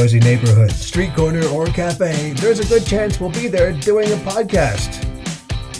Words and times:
noisy 0.00 0.20
neighborhood, 0.20 0.70
street 0.70 1.14
corner, 1.14 1.46
or 1.48 1.66
cafe, 1.66 2.32
there's 2.36 2.58
a 2.58 2.64
good 2.68 2.86
chance 2.86 3.20
we'll 3.20 3.28
be 3.32 3.48
there 3.48 3.70
doing 3.70 4.10
a 4.10 4.16
podcast 4.16 5.04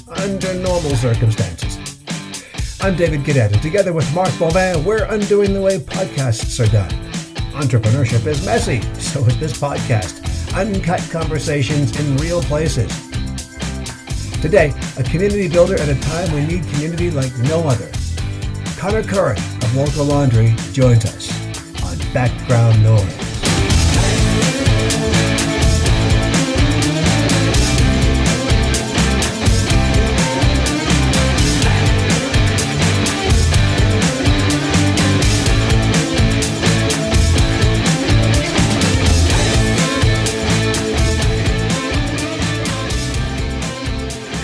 under 0.09 0.53
normal 0.53 0.95
circumstances. 0.95 1.79
I'm 2.83 2.97
David 2.97 3.25
Cadet, 3.25 3.51
and 3.51 3.63
together 3.63 3.95
with 3.95 4.15
Mark 4.15 4.29
Bauvin, 4.33 4.85
we're 4.85 5.05
undoing 5.05 5.55
the 5.55 5.63
way 5.63 5.79
podcasts 5.79 6.63
are 6.63 6.71
done. 6.71 6.91
Entrepreneurship 7.55 8.27
is 8.27 8.45
messy, 8.45 8.83
so 9.01 9.25
is 9.25 9.41
this 9.41 9.59
podcast. 9.59 10.21
Uncut 10.55 11.01
conversations 11.11 11.99
in 11.99 12.19
real 12.19 12.43
places. 12.43 12.93
Today, 14.43 14.75
a 14.99 15.03
community 15.03 15.49
builder 15.49 15.81
at 15.81 15.89
a 15.89 15.99
time 15.99 16.31
we 16.35 16.45
need 16.45 16.69
community 16.75 17.11
like 17.11 17.35
no 17.39 17.67
other. 17.67 17.91
Connor 18.77 19.03
Curran 19.03 19.39
of 19.39 19.75
Local 19.75 20.05
Laundry 20.05 20.55
joins 20.73 21.07
us 21.07 21.33
on 21.83 21.97
Background 22.13 22.83
Noise. 22.83 23.20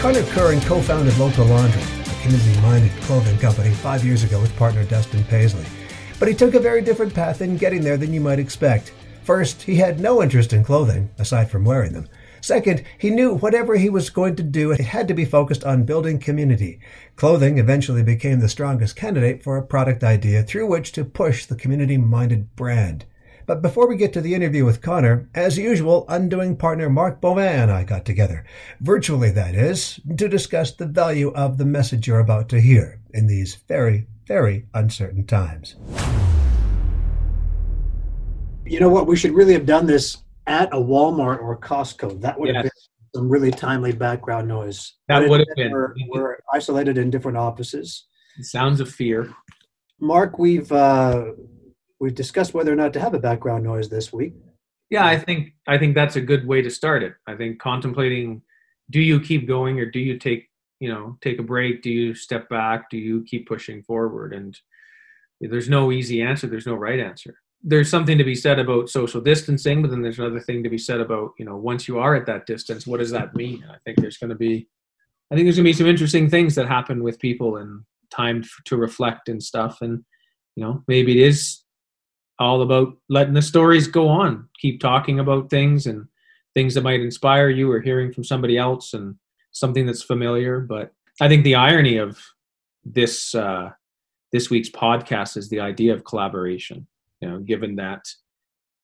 Connor 0.07 0.23
Curran 0.27 0.61
co-founded 0.61 1.19
Local 1.19 1.45
Laundry, 1.47 1.83
a 1.83 2.23
community-minded 2.23 2.93
clothing 3.03 3.37
company, 3.39 3.71
five 3.75 4.05
years 4.05 4.23
ago 4.23 4.41
with 4.41 4.55
partner 4.57 4.85
Dustin 4.85 5.25
Paisley. 5.25 5.67
But 6.21 6.29
he 6.29 6.35
took 6.35 6.55
a 6.55 6.61
very 6.61 6.81
different 6.81 7.13
path 7.13 7.43
in 7.43 7.57
getting 7.57 7.83
there 7.83 7.97
than 7.97 8.13
you 8.13 8.21
might 8.21 8.39
expect. 8.39 8.93
First, 9.27 9.63
he 9.63 9.75
had 9.75 9.99
no 9.99 10.23
interest 10.23 10.53
in 10.53 10.63
clothing, 10.63 11.11
aside 11.19 11.51
from 11.51 11.65
wearing 11.65 11.95
them. 11.95 12.09
Second, 12.41 12.85
he 12.97 13.11
knew 13.11 13.35
whatever 13.35 13.75
he 13.75 13.91
was 13.91 14.09
going 14.09 14.37
to 14.37 14.45
do, 14.45 14.71
it 14.71 14.79
had 14.79 15.09
to 15.09 15.15
be 15.15 15.25
focused 15.25 15.65
on 15.65 15.83
building 15.83 16.21
community. 16.21 16.79
Clothing 17.17 17.59
eventually 17.59 18.05
became 18.05 18.39
the 18.39 18.49
strongest 18.49 18.95
candidate 18.95 19.43
for 19.43 19.57
a 19.57 19.67
product 19.67 20.05
idea 20.05 20.45
through 20.45 20.69
which 20.69 20.93
to 20.93 21.05
push 21.05 21.45
the 21.45 21.57
community-minded 21.57 22.55
brand. 22.55 23.05
But 23.47 23.63
before 23.63 23.89
we 23.89 23.97
get 23.97 24.13
to 24.13 24.21
the 24.21 24.33
interview 24.33 24.65
with 24.65 24.81
Connor, 24.81 25.29
as 25.35 25.59
usual, 25.59 26.05
Undoing 26.09 26.57
partner 26.57 26.89
Mark 26.89 27.21
Bauvin 27.21 27.63
and 27.65 27.71
I 27.73 27.83
got 27.83 28.05
together, 28.05 28.45
virtually 28.81 29.33
that 29.33 29.57
is, 29.57 29.99
to 30.17 30.29
discuss 30.29 30.71
the 30.71 30.87
value 30.87 31.33
of 31.33 31.59
the 31.59 31.65
message 31.65 32.07
you're 32.07 32.21
about 32.21 32.49
to 32.51 32.61
hear 32.61 33.01
in 33.13 33.27
these 33.27 33.57
very, 33.67 34.07
very 34.29 34.67
uncertain 34.73 35.27
times. 35.27 35.75
You 38.67 38.81
know 38.81 38.89
what? 38.89 39.07
We 39.07 39.17
should 39.17 39.33
really 39.33 39.53
have 39.53 39.67
done 39.67 39.87
this 39.87 40.19
at 40.47 40.69
a 40.73 40.77
Walmart 40.77 41.41
or 41.41 41.59
Costco. 41.59 42.21
That 42.21 42.39
would 42.39 42.55
have 42.55 42.65
been 42.65 42.73
some 43.15 43.29
really 43.29 43.51
timely 43.51 43.93
background 43.93 44.49
noise. 44.49 44.95
That 45.09 45.21
But 45.21 45.29
would 45.31 45.41
have 45.41 45.57
been. 45.57 45.71
We're, 45.71 45.95
we're 46.09 46.39
isolated 46.53 46.99
in 46.99 47.11
different 47.11 47.39
offices. 47.39 48.07
Sounds 48.41 48.81
of 48.81 48.91
fear. 48.91 49.33
Mark, 50.01 50.39
we've 50.39 50.71
uh, 50.73 51.33
we've 52.01 52.15
discussed 52.15 52.55
whether 52.55 52.73
or 52.73 52.77
not 52.77 52.93
to 52.95 53.01
have 53.01 53.15
a 53.15 53.19
background 53.19 53.65
noise 53.65 53.89
this 53.89 54.13
week. 54.13 54.35
Yeah, 54.91 55.07
I 55.07 55.19
think 55.19 55.55
I 55.67 55.79
think 55.79 55.95
that's 55.95 56.17
a 56.17 56.21
good 56.21 56.47
way 56.47 56.61
to 56.61 56.71
start 56.71 57.03
it. 57.03 57.15
I 57.27 57.35
think 57.35 57.59
contemplating 57.59 58.43
do 58.91 59.01
you 59.01 59.21
keep 59.21 59.49
going 59.49 59.81
or 59.81 59.87
do 59.87 59.99
you 59.99 60.19
take, 60.19 60.49
you 60.79 60.89
know, 60.89 61.19
take 61.21 61.39
a 61.39 61.43
break? 61.43 61.83
Do 61.83 61.91
you 61.91 62.15
step 62.15 62.49
back? 62.49 62.91
Do 62.91 62.99
you 62.99 63.25
keep 63.25 63.49
pushing 63.49 63.83
forward? 63.83 64.33
And 64.33 64.59
there's 65.41 65.69
no 65.69 65.91
easy 65.93 66.23
answer, 66.23 66.47
there's 66.47 66.67
no 66.67 66.75
right 66.75 67.01
answer. 67.01 67.37
There's 67.69 67.91
something 67.91 68.17
to 68.17 68.25
be 68.25 68.37
said 68.37 68.59
about 68.59 68.89
social 68.89 69.21
distancing, 69.21 69.83
but 69.83 69.91
then 69.91 70.01
there's 70.01 70.21
another 70.21 70.41
thing 70.41 70.63
to 70.63 70.71
be 70.71 70.79
said 70.79 71.01
about, 71.01 71.33
you 71.39 71.45
know, 71.45 71.57
once 71.57 71.89
you 71.89 71.99
are 71.99 72.15
at 72.15 72.27
that 72.27 72.47
distance, 72.47 72.87
what 72.87 73.01
does 73.01 73.11
that 73.11 73.35
mean? 73.35 73.63
And 73.63 73.73
I 73.73 73.77
think 73.85 73.99
there's 73.99 74.19
going 74.19 74.31
to 74.31 74.37
be 74.37 74.69
I 75.31 75.35
think 75.35 75.47
there's 75.47 75.57
going 75.57 75.65
to 75.65 75.71
be 75.71 75.73
some 75.73 75.89
interesting 75.89 76.31
things 76.31 76.55
that 76.55 76.69
happen 76.69 77.03
with 77.03 77.19
people 77.19 77.57
and 77.57 77.83
time 78.11 78.45
to 78.67 78.77
reflect 78.77 79.29
and 79.29 79.43
stuff. 79.43 79.79
And 79.81 80.05
you 80.55 80.65
know, 80.65 80.85
maybe 80.87 81.21
it 81.21 81.29
is 81.29 81.63
all 82.39 82.63
about 82.63 82.97
letting 83.09 83.35
the 83.35 83.43
stories 83.43 83.89
go 83.89 84.09
on. 84.09 84.49
Keep 84.61 84.81
talking 84.81 85.19
about 85.19 85.51
things 85.51 85.87
and 85.87 86.07
things 86.55 86.75
that 86.75 86.85
might 86.85 87.01
inspire 87.01 87.51
you 87.51 87.71
or 87.71 87.81
hearing 87.81 88.13
from 88.13 88.23
somebody 88.23 88.57
else 88.57 88.95
and 88.95 89.17
something 89.51 89.87
that's 89.87 90.03
familiar. 90.03 90.61
But 90.61 90.93
i 91.21 91.29
think 91.29 91.45
the 91.45 91.55
irony 91.55 91.97
of 91.97 92.19
this 92.85 93.35
uh, 93.35 93.71
this 94.33 94.51
week's 94.51 94.71
podcast 94.71 95.37
is 95.37 95.49
the 95.49 95.61
idea 95.61 95.93
of 95.93 96.05
collaboration 96.05 96.87
you 97.21 97.29
know 97.29 97.39
given 97.41 97.77
that 97.77 98.03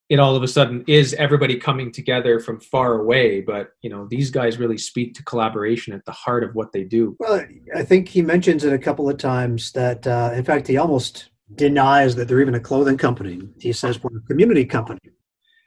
it 0.09 0.19
all 0.19 0.37
of 0.37 0.43
a 0.43 0.49
sudden 0.49 0.85
is 0.87 1.15
everybody 1.15 1.57
coming 1.57 1.91
together 1.91 2.39
from 2.39 2.61
far 2.61 3.01
away 3.01 3.41
but 3.41 3.71
you 3.81 3.89
know 3.89 4.07
these 4.11 4.31
guys 4.31 4.59
really 4.59 4.79
speak 4.79 5.15
to 5.15 5.25
collaboration 5.25 5.95
at 5.95 6.05
the 6.05 6.13
heart 6.13 6.45
of 6.45 6.55
what 6.55 6.73
they 6.73 6.85
do 6.85 7.17
Well, 7.19 7.45
I 7.75 7.83
think 7.83 8.09
he 8.09 8.23
mentions 8.23 8.65
it 8.65 8.73
a 8.73 8.79
couple 8.79 9.09
of 9.09 9.17
times 9.17 9.73
that, 9.73 10.07
uh, 10.07 10.33
in 10.35 10.45
fact, 10.45 10.67
he 10.67 10.77
almost 10.77 11.31
denies 11.55 12.15
that 12.17 12.29
they're 12.29 12.41
even 12.41 12.55
a 12.55 12.61
clothing 12.61 12.99
company. 12.99 13.41
He 13.59 13.73
says 13.73 14.03
we're 14.03 14.19
a 14.19 14.23
community 14.23 14.65
company. 14.65 15.01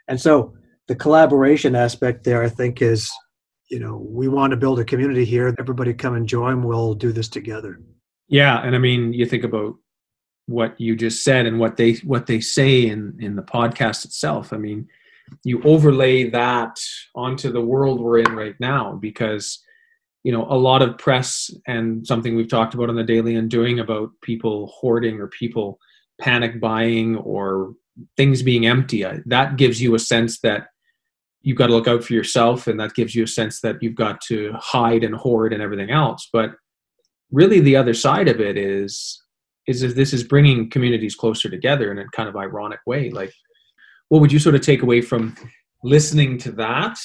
And 0.07 0.19
so 0.19 0.53
the 0.87 0.95
collaboration 0.95 1.75
aspect 1.75 2.23
there, 2.23 2.43
I 2.43 2.49
think, 2.49 2.81
is, 2.81 3.11
you 3.69 3.79
know, 3.79 3.97
we 3.97 4.27
want 4.27 4.51
to 4.51 4.57
build 4.57 4.79
a 4.79 4.85
community 4.85 5.25
here. 5.25 5.53
Everybody 5.59 5.93
come 5.93 6.15
and 6.15 6.27
join. 6.27 6.63
We'll 6.63 6.93
do 6.93 7.11
this 7.11 7.27
together. 7.27 7.79
Yeah, 8.27 8.61
and 8.61 8.75
I 8.75 8.79
mean, 8.79 9.13
you 9.13 9.25
think 9.25 9.43
about 9.43 9.75
what 10.47 10.79
you 10.79 10.95
just 10.95 11.23
said 11.23 11.45
and 11.45 11.59
what 11.59 11.78
they 11.78 11.94
what 12.03 12.28
they 12.28 12.39
say 12.39 12.88
in 12.88 13.17
in 13.19 13.35
the 13.35 13.44
podcast 13.44 14.06
itself. 14.06 14.53
I 14.53 14.57
mean, 14.57 14.88
you 15.44 15.61
overlay 15.63 16.29
that 16.29 16.78
onto 17.16 17.51
the 17.51 17.61
world 17.61 18.00
we're 18.00 18.19
in 18.19 18.35
right 18.35 18.55
now 18.59 18.94
because 18.94 19.63
you 20.23 20.31
know 20.31 20.45
a 20.50 20.57
lot 20.57 20.81
of 20.81 20.97
press 20.97 21.50
and 21.67 22.05
something 22.05 22.35
we've 22.35 22.50
talked 22.50 22.73
about 22.73 22.89
on 22.89 22.95
the 22.95 23.03
daily 23.03 23.35
undoing 23.35 23.79
about 23.79 24.09
people 24.22 24.67
hoarding 24.67 25.19
or 25.19 25.28
people 25.28 25.79
panic 26.19 26.59
buying 26.59 27.16
or 27.17 27.73
things 28.17 28.41
being 28.41 28.66
empty 28.66 29.05
I- 29.05 29.22
that 29.25 29.57
gives 29.57 29.81
you 29.81 29.95
a 29.95 30.00
sense 30.00 30.39
that 30.41 30.67
you've 31.41 31.57
got 31.57 31.67
to 31.67 31.73
look 31.73 31.88
out 31.88 32.03
for 32.03 32.13
yourself 32.13 32.67
and 32.67 32.79
that 32.79 32.95
gives 32.95 33.13
you 33.13 33.23
a 33.23 33.28
sense 33.28 33.61
that 33.61 33.81
you've 33.81 33.95
got 33.95 34.19
to 34.22 34.53
hide 34.53 35.03
and 35.03 35.13
hoard 35.13 35.53
and 35.53 35.61
everything 35.61 35.91
else 35.91 36.28
but 36.34 36.55
really 37.31 37.59
the 37.59 37.75
other 37.75 37.94
side 37.94 38.28
of 38.28 38.39
it 38.39 38.57
is 38.57 39.22
is 39.67 39.81
that 39.81 39.95
this 39.95 40.13
is 40.13 40.23
bringing 40.23 40.69
communities 40.69 41.15
closer 41.15 41.49
together 41.49 41.91
in 41.91 41.99
a 41.99 42.07
kind 42.09 42.29
of 42.29 42.35
ironic 42.35 42.79
way 42.85 43.09
like 43.09 43.33
what 44.09 44.21
would 44.21 44.31
you 44.31 44.39
sort 44.39 44.55
of 44.55 44.61
take 44.61 44.81
away 44.81 45.01
from 45.01 45.35
listening 45.83 46.37
to 46.37 46.51
that 46.51 46.97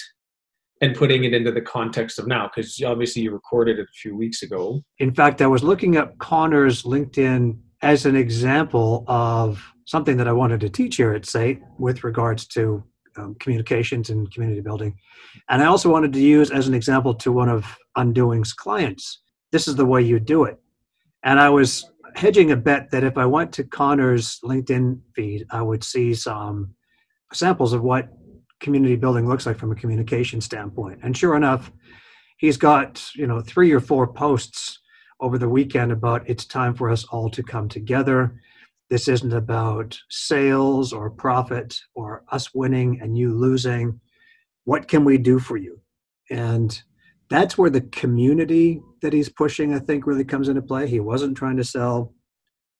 and 0.82 0.96
putting 0.96 1.24
it 1.24 1.34
into 1.34 1.52
the 1.52 1.60
context 1.60 2.18
of 2.18 2.26
now 2.26 2.48
because 2.48 2.80
obviously 2.82 3.22
you 3.22 3.30
recorded 3.30 3.78
it 3.78 3.82
a 3.82 3.98
few 4.00 4.16
weeks 4.16 4.42
ago 4.42 4.82
In 4.98 5.14
fact, 5.14 5.42
I 5.42 5.46
was 5.46 5.62
looking 5.62 5.96
up 5.96 6.16
Connor's 6.18 6.82
LinkedIn 6.84 7.58
as 7.82 8.06
an 8.06 8.16
example 8.16 9.04
of 9.08 9.62
something 9.86 10.16
that 10.16 10.28
I 10.28 10.32
wanted 10.32 10.60
to 10.60 10.68
teach 10.68 10.96
here 10.96 11.12
at 11.12 11.26
SAIT 11.26 11.60
with 11.78 12.04
regards 12.04 12.46
to 12.48 12.84
um, 13.16 13.34
communications 13.40 14.10
and 14.10 14.30
community 14.32 14.60
building. 14.60 14.96
And 15.48 15.62
I 15.62 15.66
also 15.66 15.90
wanted 15.90 16.12
to 16.12 16.20
use 16.20 16.50
as 16.50 16.68
an 16.68 16.74
example 16.74 17.14
to 17.14 17.32
one 17.32 17.48
of 17.48 17.76
Undoing's 17.96 18.52
clients. 18.52 19.20
This 19.50 19.66
is 19.66 19.76
the 19.76 19.86
way 19.86 20.02
you 20.02 20.20
do 20.20 20.44
it. 20.44 20.60
And 21.24 21.40
I 21.40 21.50
was 21.50 21.90
hedging 22.14 22.52
a 22.52 22.56
bet 22.56 22.90
that 22.90 23.04
if 23.04 23.16
I 23.18 23.26
went 23.26 23.52
to 23.54 23.64
Connor's 23.64 24.38
LinkedIn 24.44 25.00
feed, 25.14 25.46
I 25.50 25.62
would 25.62 25.84
see 25.84 26.14
some 26.14 26.74
samples 27.32 27.72
of 27.72 27.82
what 27.82 28.08
community 28.60 28.96
building 28.96 29.28
looks 29.28 29.46
like 29.46 29.58
from 29.58 29.72
a 29.72 29.76
communication 29.76 30.40
standpoint. 30.40 31.00
And 31.02 31.16
sure 31.16 31.36
enough, 31.36 31.72
he's 32.36 32.56
got, 32.56 33.02
you 33.14 33.26
know, 33.26 33.40
three 33.40 33.72
or 33.72 33.80
four 33.80 34.06
posts 34.06 34.78
over 35.20 35.38
the 35.38 35.48
weekend 35.48 35.92
about 35.92 36.28
it's 36.28 36.44
time 36.44 36.74
for 36.74 36.90
us 36.90 37.04
all 37.04 37.30
to 37.30 37.42
come 37.42 37.68
together. 37.68 38.40
This 38.88 39.08
isn't 39.08 39.32
about 39.32 39.98
sales 40.08 40.92
or 40.92 41.10
profit 41.10 41.78
or 41.94 42.24
us 42.32 42.54
winning 42.54 43.00
and 43.00 43.16
you 43.16 43.32
losing. 43.32 44.00
What 44.64 44.88
can 44.88 45.04
we 45.04 45.18
do 45.18 45.38
for 45.38 45.56
you? 45.56 45.80
And 46.30 46.82
that's 47.30 47.56
where 47.56 47.70
the 47.70 47.80
community 47.80 48.82
that 49.02 49.12
he's 49.12 49.28
pushing, 49.28 49.72
I 49.72 49.78
think, 49.78 50.06
really 50.06 50.24
comes 50.24 50.48
into 50.48 50.62
play. 50.62 50.88
He 50.88 51.00
wasn't 51.00 51.36
trying 51.36 51.56
to 51.56 51.64
sell 51.64 52.12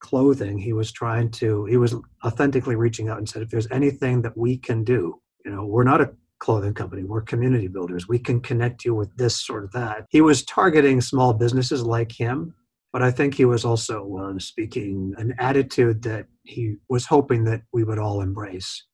clothing. 0.01 0.59
He 0.59 0.73
was 0.73 0.91
trying 0.93 1.31
to, 1.33 1.65
he 1.67 1.77
was 1.77 1.95
authentically 2.25 2.75
reaching 2.75 3.09
out 3.09 3.19
and 3.19 3.29
said, 3.29 3.43
if 3.43 3.51
there's 3.51 3.71
anything 3.71 4.23
that 4.23 4.37
we 4.37 4.59
can 4.59 4.83
do, 4.83 5.21
you 5.45 5.53
know, 5.53 5.65
we're 5.65 5.85
not 5.85 6.01
a 6.01 6.11
clothing 6.41 6.75
company, 6.75 7.05
we're 7.05 7.21
community 7.21 7.69
builders. 7.69 8.09
We 8.09 8.19
can 8.19 8.41
connect 8.41 8.85
you 8.85 8.95
with 8.95 9.15
this 9.17 9.49
of 9.65 9.73
that. 9.73 10.07
He 10.11 10.21
was 10.21 10.45
targeting 10.45 11.01
small 11.01 11.33
businesses 11.33 11.85
like 11.85 12.11
him, 12.11 12.55
but 12.93 13.03
I 13.03 13.11
think 13.11 13.35
he 13.35 13.45
was 13.45 13.65
also 13.65 14.17
um, 14.19 14.41
speaking 14.41 15.15
an 15.19 15.35
attitude 15.39 16.03
that 16.03 16.27
he 16.45 16.77
was 16.89 17.07
hoping 17.07 17.45
that 17.45 17.63
we 17.73 17.85
would 17.85 17.99
all 17.99 18.23
embrace. 18.23 18.85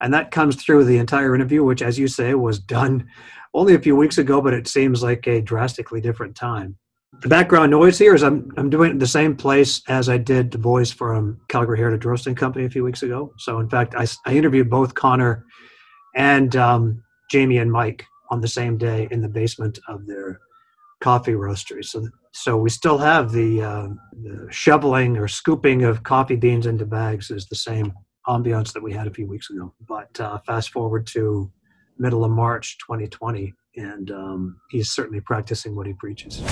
And 0.00 0.12
that 0.14 0.30
comes 0.30 0.56
through 0.56 0.84
the 0.84 0.98
entire 0.98 1.34
interview, 1.34 1.62
which, 1.62 1.82
as 1.82 1.98
you 1.98 2.08
say, 2.08 2.34
was 2.34 2.58
done 2.58 3.08
only 3.52 3.74
a 3.74 3.80
few 3.80 3.96
weeks 3.96 4.18
ago, 4.18 4.40
but 4.40 4.54
it 4.54 4.68
seems 4.68 5.02
like 5.02 5.26
a 5.26 5.40
drastically 5.40 6.00
different 6.00 6.36
time. 6.36 6.76
The 7.22 7.28
background 7.28 7.72
noise 7.72 7.98
here 7.98 8.14
is 8.14 8.22
I'm, 8.22 8.50
I'm 8.56 8.70
doing 8.70 8.90
it 8.90 8.92
in 8.92 8.98
the 8.98 9.06
same 9.06 9.36
place 9.36 9.82
as 9.88 10.08
I 10.08 10.16
did 10.16 10.50
the 10.50 10.58
voice 10.58 10.90
from 10.90 11.40
Calgary 11.48 11.76
Heritage 11.76 12.04
Roasting 12.04 12.34
Company 12.34 12.64
a 12.64 12.70
few 12.70 12.84
weeks 12.84 13.02
ago. 13.02 13.32
So, 13.36 13.58
in 13.58 13.68
fact, 13.68 13.94
I, 13.96 14.06
I 14.24 14.34
interviewed 14.34 14.70
both 14.70 14.94
Connor 14.94 15.44
and 16.14 16.54
um, 16.56 17.02
Jamie 17.30 17.58
and 17.58 17.70
Mike 17.70 18.06
on 18.30 18.40
the 18.40 18.48
same 18.48 18.78
day 18.78 19.08
in 19.10 19.20
the 19.20 19.28
basement 19.28 19.78
of 19.88 20.06
their 20.06 20.40
coffee 21.00 21.32
roastery. 21.32 21.84
So, 21.84 22.08
so 22.32 22.56
we 22.56 22.70
still 22.70 22.98
have 22.98 23.32
the, 23.32 23.62
uh, 23.62 23.88
the 24.22 24.46
shoveling 24.50 25.18
or 25.18 25.26
scooping 25.26 25.82
of 25.82 26.04
coffee 26.04 26.36
beans 26.36 26.66
into 26.66 26.86
bags 26.86 27.30
is 27.30 27.46
the 27.46 27.56
same 27.56 27.92
ambiance 28.30 28.72
that 28.72 28.82
we 28.82 28.92
had 28.92 29.06
a 29.06 29.10
few 29.10 29.26
weeks 29.26 29.50
ago. 29.50 29.72
But 29.88 30.18
uh, 30.20 30.38
fast 30.46 30.70
forward 30.70 31.06
to 31.08 31.50
middle 31.98 32.24
of 32.24 32.30
March 32.30 32.78
2020, 32.78 33.52
and 33.76 34.10
um, 34.10 34.60
he's 34.70 34.90
certainly 34.90 35.20
practicing 35.20 35.76
what 35.76 35.86
he 35.86 35.92
preaches. 35.94 36.42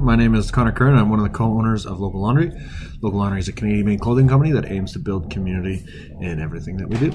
My 0.00 0.14
name 0.14 0.34
is 0.34 0.50
Connor 0.50 0.72
Curran. 0.72 0.96
I'm 0.96 1.08
one 1.08 1.18
of 1.18 1.24
the 1.24 1.30
co-owners 1.30 1.86
of 1.86 1.98
Local 1.98 2.20
Laundry. 2.20 2.52
Local 3.00 3.18
Laundry 3.18 3.40
is 3.40 3.48
a 3.48 3.52
Canadian-made 3.52 4.00
clothing 4.00 4.28
company 4.28 4.52
that 4.52 4.70
aims 4.70 4.92
to 4.92 4.98
build 4.98 5.30
community 5.30 5.84
in 6.20 6.40
everything 6.40 6.76
that 6.76 6.88
we 6.88 6.96
do. 6.98 7.12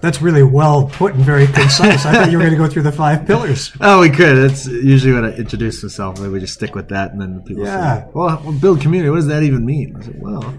That's 0.00 0.20
really 0.22 0.42
well 0.42 0.86
put 0.92 1.14
and 1.14 1.24
very 1.24 1.46
concise. 1.46 2.04
I 2.04 2.12
thought 2.12 2.30
you 2.30 2.38
were 2.38 2.44
going 2.44 2.52
to 2.56 2.58
go 2.58 2.68
through 2.68 2.82
the 2.82 2.92
five 2.92 3.26
pillars. 3.26 3.72
Oh, 3.80 4.00
we 4.00 4.10
could. 4.10 4.36
That's 4.36 4.66
usually 4.66 5.12
when 5.12 5.24
I 5.24 5.32
introduce 5.34 5.82
myself. 5.82 6.18
We 6.18 6.38
just 6.40 6.54
stick 6.54 6.74
with 6.74 6.88
that, 6.90 7.12
and 7.12 7.20
then 7.20 7.40
people 7.42 7.64
Yeah. 7.64 8.02
say, 8.04 8.10
"Well, 8.14 8.40
well, 8.44 8.52
build 8.52 8.80
community. 8.80 9.10
What 9.10 9.16
does 9.16 9.26
that 9.28 9.42
even 9.42 9.64
mean?" 9.64 9.96
I 9.98 10.04
said, 10.04 10.20
"Well," 10.20 10.54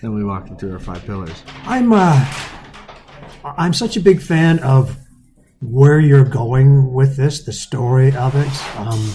then 0.00 0.14
we 0.14 0.24
walk 0.24 0.58
through 0.58 0.72
our 0.72 0.78
five 0.78 1.04
pillars. 1.04 1.42
I'm 1.64 1.92
uh, 1.92 2.24
I'm 3.44 3.72
such 3.74 3.96
a 3.96 4.00
big 4.00 4.20
fan 4.20 4.58
of 4.60 4.96
where 5.60 6.00
you're 6.00 6.24
going 6.24 6.92
with 6.92 7.16
this, 7.16 7.44
the 7.44 7.52
story 7.52 8.14
of 8.16 8.34
it. 8.34 8.78
Um, 8.78 9.12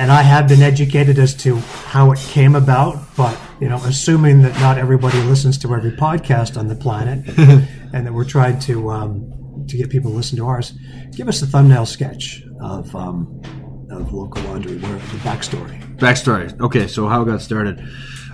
and 0.00 0.10
I 0.10 0.22
have 0.22 0.48
been 0.48 0.62
educated 0.62 1.18
as 1.18 1.34
to 1.42 1.56
how 1.56 2.10
it 2.10 2.18
came 2.18 2.54
about, 2.54 2.98
but 3.18 3.38
you 3.60 3.68
know, 3.68 3.76
assuming 3.84 4.40
that 4.40 4.58
not 4.58 4.78
everybody 4.78 5.20
listens 5.24 5.58
to 5.58 5.74
every 5.74 5.90
podcast 5.92 6.58
on 6.58 6.68
the 6.68 6.74
planet, 6.74 7.28
and 7.92 8.06
that 8.06 8.12
we're 8.14 8.24
trying 8.24 8.58
to 8.60 8.90
um, 8.90 9.66
to 9.68 9.76
get 9.76 9.90
people 9.90 10.10
to 10.10 10.16
listen 10.16 10.38
to 10.38 10.46
ours, 10.46 10.72
give 11.14 11.28
us 11.28 11.42
a 11.42 11.46
thumbnail 11.46 11.84
sketch 11.84 12.42
of 12.62 12.96
um, 12.96 13.42
of 13.90 14.10
local 14.14 14.42
laundry, 14.44 14.78
where 14.78 14.94
the 14.94 15.18
backstory. 15.18 15.78
Backstory. 15.98 16.58
Okay, 16.58 16.86
so 16.86 17.06
how 17.06 17.20
it 17.20 17.26
got 17.26 17.42
started. 17.42 17.86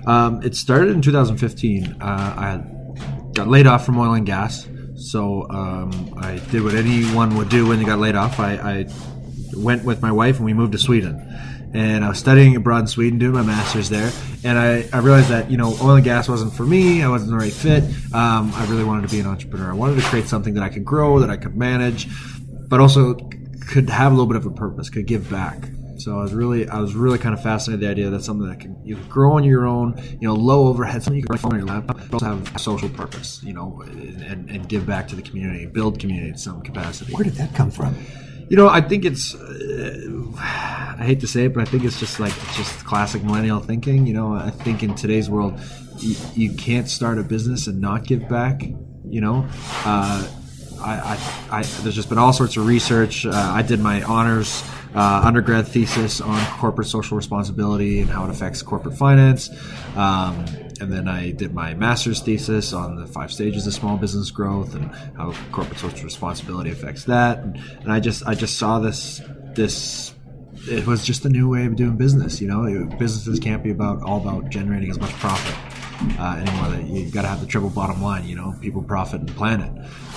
Um, 0.06 0.44
it 0.44 0.54
started 0.54 0.90
in 0.90 1.02
2015. 1.02 1.96
Uh, 2.00 2.04
I 2.04 3.30
got 3.32 3.48
laid 3.48 3.66
off 3.66 3.84
from 3.84 3.98
oil 3.98 4.14
and 4.14 4.24
gas. 4.24 4.68
So 4.94 5.50
um, 5.50 6.16
I 6.16 6.38
did 6.52 6.62
what 6.62 6.74
anyone 6.74 7.36
would 7.36 7.48
do 7.48 7.66
when 7.66 7.80
they 7.80 7.84
got 7.84 7.98
laid 7.98 8.14
off. 8.14 8.38
I, 8.38 8.52
I 8.54 8.86
went 9.56 9.84
with 9.84 10.00
my 10.00 10.12
wife 10.12 10.36
and 10.36 10.44
we 10.44 10.54
moved 10.54 10.72
to 10.72 10.78
Sweden. 10.78 11.20
And 11.76 12.06
I 12.06 12.08
was 12.08 12.18
studying 12.18 12.56
abroad 12.56 12.80
in 12.80 12.86
Sweden, 12.86 13.18
doing 13.18 13.34
my 13.34 13.42
master's 13.42 13.90
there. 13.90 14.10
And 14.44 14.58
I, 14.58 14.88
I 14.94 15.00
realized 15.00 15.28
that, 15.28 15.50
you 15.50 15.58
know, 15.58 15.76
oil 15.82 15.96
and 15.96 16.04
gas 16.04 16.26
wasn't 16.26 16.54
for 16.54 16.64
me. 16.64 17.02
I 17.02 17.08
wasn't 17.08 17.32
the 17.32 17.36
right 17.36 17.52
fit. 17.52 17.84
Um, 18.14 18.50
I 18.54 18.64
really 18.70 18.82
wanted 18.82 19.02
to 19.02 19.14
be 19.14 19.20
an 19.20 19.26
entrepreneur. 19.26 19.70
I 19.70 19.74
wanted 19.74 20.00
to 20.00 20.08
create 20.08 20.26
something 20.26 20.54
that 20.54 20.62
I 20.62 20.70
could 20.70 20.86
grow, 20.86 21.18
that 21.20 21.28
I 21.28 21.36
could 21.36 21.54
manage, 21.54 22.08
but 22.68 22.80
also 22.80 23.14
could 23.68 23.90
have 23.90 24.10
a 24.10 24.14
little 24.14 24.26
bit 24.26 24.36
of 24.36 24.46
a 24.46 24.50
purpose, 24.50 24.88
could 24.88 25.06
give 25.06 25.30
back. 25.30 25.68
So 25.98 26.18
I 26.18 26.22
was 26.22 26.32
really, 26.32 26.68
I 26.68 26.80
was 26.80 26.94
really 26.94 27.18
kind 27.18 27.34
of 27.34 27.42
fascinated 27.42 27.80
with 27.80 27.86
the 27.86 27.90
idea 27.90 28.10
that 28.10 28.22
something 28.24 28.48
that 28.48 28.60
can 28.60 28.76
you 28.84 28.96
could 28.96 29.08
grow 29.08 29.32
on 29.32 29.44
your 29.44 29.66
own, 29.66 30.00
you 30.20 30.28
know, 30.28 30.34
low 30.34 30.68
overhead, 30.68 31.02
something 31.02 31.20
you 31.20 31.26
can 31.26 31.36
run 31.36 31.52
on 31.52 31.58
your 31.58 31.66
laptop, 31.66 31.96
but 31.96 32.14
also 32.14 32.26
have 32.26 32.56
a 32.56 32.58
social 32.58 32.88
purpose, 32.88 33.42
you 33.42 33.52
know, 33.52 33.82
and, 33.82 34.48
and 34.48 34.68
give 34.68 34.86
back 34.86 35.08
to 35.08 35.16
the 35.16 35.22
community, 35.22 35.66
build 35.66 35.98
community 35.98 36.30
in 36.30 36.38
some 36.38 36.62
capacity. 36.62 37.12
Where 37.12 37.24
did 37.24 37.34
that 37.34 37.54
come 37.54 37.70
from? 37.70 37.96
You 38.48 38.56
know, 38.56 38.68
I 38.68 38.80
think 38.80 39.04
it's. 39.04 39.34
Uh, 39.34 40.12
I 40.98 41.04
hate 41.04 41.20
to 41.20 41.26
say 41.26 41.44
it, 41.44 41.54
but 41.54 41.60
I 41.60 41.70
think 41.70 41.84
it's 41.84 41.98
just 42.00 42.20
like 42.20 42.32
it's 42.36 42.56
just 42.56 42.84
classic 42.84 43.22
millennial 43.22 43.60
thinking. 43.60 44.06
You 44.06 44.14
know, 44.14 44.34
I 44.34 44.50
think 44.50 44.82
in 44.82 44.94
today's 44.94 45.28
world, 45.28 45.60
you, 45.98 46.16
you 46.34 46.52
can't 46.54 46.88
start 46.88 47.18
a 47.18 47.22
business 47.22 47.66
and 47.66 47.80
not 47.80 48.04
give 48.04 48.28
back. 48.28 48.62
You 48.62 49.20
know, 49.20 49.46
uh, 49.84 50.28
I, 50.80 51.18
I, 51.50 51.58
I, 51.58 51.62
there's 51.62 51.94
just 51.94 52.08
been 52.08 52.18
all 52.18 52.32
sorts 52.32 52.56
of 52.56 52.66
research. 52.66 53.26
Uh, 53.26 53.32
I 53.32 53.62
did 53.62 53.80
my 53.80 54.02
honors 54.02 54.62
uh, 54.94 55.22
undergrad 55.24 55.68
thesis 55.68 56.20
on 56.20 56.44
corporate 56.58 56.88
social 56.88 57.16
responsibility 57.16 58.00
and 58.00 58.08
how 58.08 58.24
it 58.24 58.30
affects 58.30 58.62
corporate 58.62 58.96
finance. 58.96 59.50
Um, 59.96 60.44
and 60.78 60.92
then 60.92 61.08
I 61.08 61.30
did 61.30 61.54
my 61.54 61.74
master's 61.74 62.20
thesis 62.20 62.72
on 62.72 62.96
the 62.96 63.06
five 63.06 63.32
stages 63.32 63.66
of 63.66 63.74
small 63.74 63.96
business 63.96 64.30
growth 64.30 64.74
and 64.74 64.90
how 65.16 65.32
corporate 65.52 65.78
social 65.78 66.04
responsibility 66.04 66.70
affects 66.70 67.04
that. 67.04 67.38
And, 67.38 67.56
and 67.82 67.92
I 67.92 68.00
just 68.00 68.26
I 68.26 68.34
just 68.34 68.58
saw 68.58 68.78
this 68.78 69.20
this 69.54 70.14
it 70.68 70.86
was 70.86 71.04
just 71.04 71.24
a 71.24 71.28
new 71.28 71.48
way 71.48 71.66
of 71.66 71.76
doing 71.76 71.96
business. 71.96 72.40
You 72.40 72.48
know, 72.48 72.86
businesses 72.98 73.38
can't 73.38 73.62
be 73.62 73.70
about 73.70 74.02
all 74.02 74.20
about 74.20 74.48
generating 74.48 74.90
as 74.90 74.98
much 74.98 75.12
profit 75.14 75.54
uh, 76.18 76.36
anymore. 76.40 76.70
That 76.70 76.84
you 76.84 77.10
got 77.10 77.22
to 77.22 77.28
have 77.28 77.40
the 77.40 77.46
triple 77.46 77.70
bottom 77.70 78.02
line. 78.02 78.26
You 78.26 78.36
know, 78.36 78.54
people, 78.60 78.82
profit, 78.82 79.20
and 79.20 79.36
planet. 79.36 79.70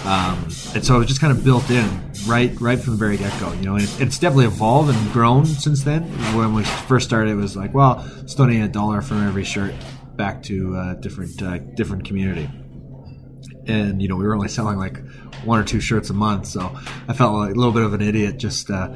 Um, 0.05 0.43
and 0.73 0.83
so 0.83 0.95
it 0.95 0.99
was 0.99 1.07
just 1.07 1.21
kind 1.21 1.35
of 1.35 1.43
built 1.43 1.69
in 1.69 1.87
right 2.25 2.51
right 2.59 2.79
from 2.79 2.93
the 2.93 2.97
very 2.97 3.17
get 3.17 3.37
go. 3.39 3.51
You 3.53 3.61
know, 3.63 3.75
and 3.75 3.83
it, 3.83 4.01
it's 4.01 4.17
definitely 4.17 4.45
evolved 4.45 4.93
and 4.93 5.13
grown 5.13 5.45
since 5.45 5.83
then. 5.83 6.03
When 6.35 6.53
we 6.53 6.63
first 6.63 7.07
started, 7.07 7.31
it 7.31 7.35
was 7.35 7.55
like, 7.55 7.73
well, 7.73 8.05
let's 8.17 8.33
donate 8.33 8.61
a 8.61 8.67
dollar 8.67 9.01
from 9.01 9.25
every 9.27 9.43
shirt 9.43 9.73
back 10.19 10.43
to 10.43 10.75
a 10.75 10.97
different 10.99 11.41
uh, 11.41 11.57
different 11.57 12.05
community. 12.05 12.47
And 13.65 14.01
you 14.01 14.07
know 14.07 14.17
we 14.17 14.25
were 14.25 14.35
only 14.35 14.49
selling 14.49 14.77
like 14.77 15.01
one 15.45 15.59
or 15.59 15.63
two 15.63 15.79
shirts 15.79 16.09
a 16.09 16.13
month 16.13 16.45
so 16.45 16.75
i 17.07 17.13
felt 17.13 17.33
like 17.35 17.51
a 17.51 17.57
little 17.57 17.71
bit 17.71 17.83
of 17.83 17.93
an 17.93 18.01
idiot 18.01 18.37
just 18.37 18.69
uh, 18.69 18.93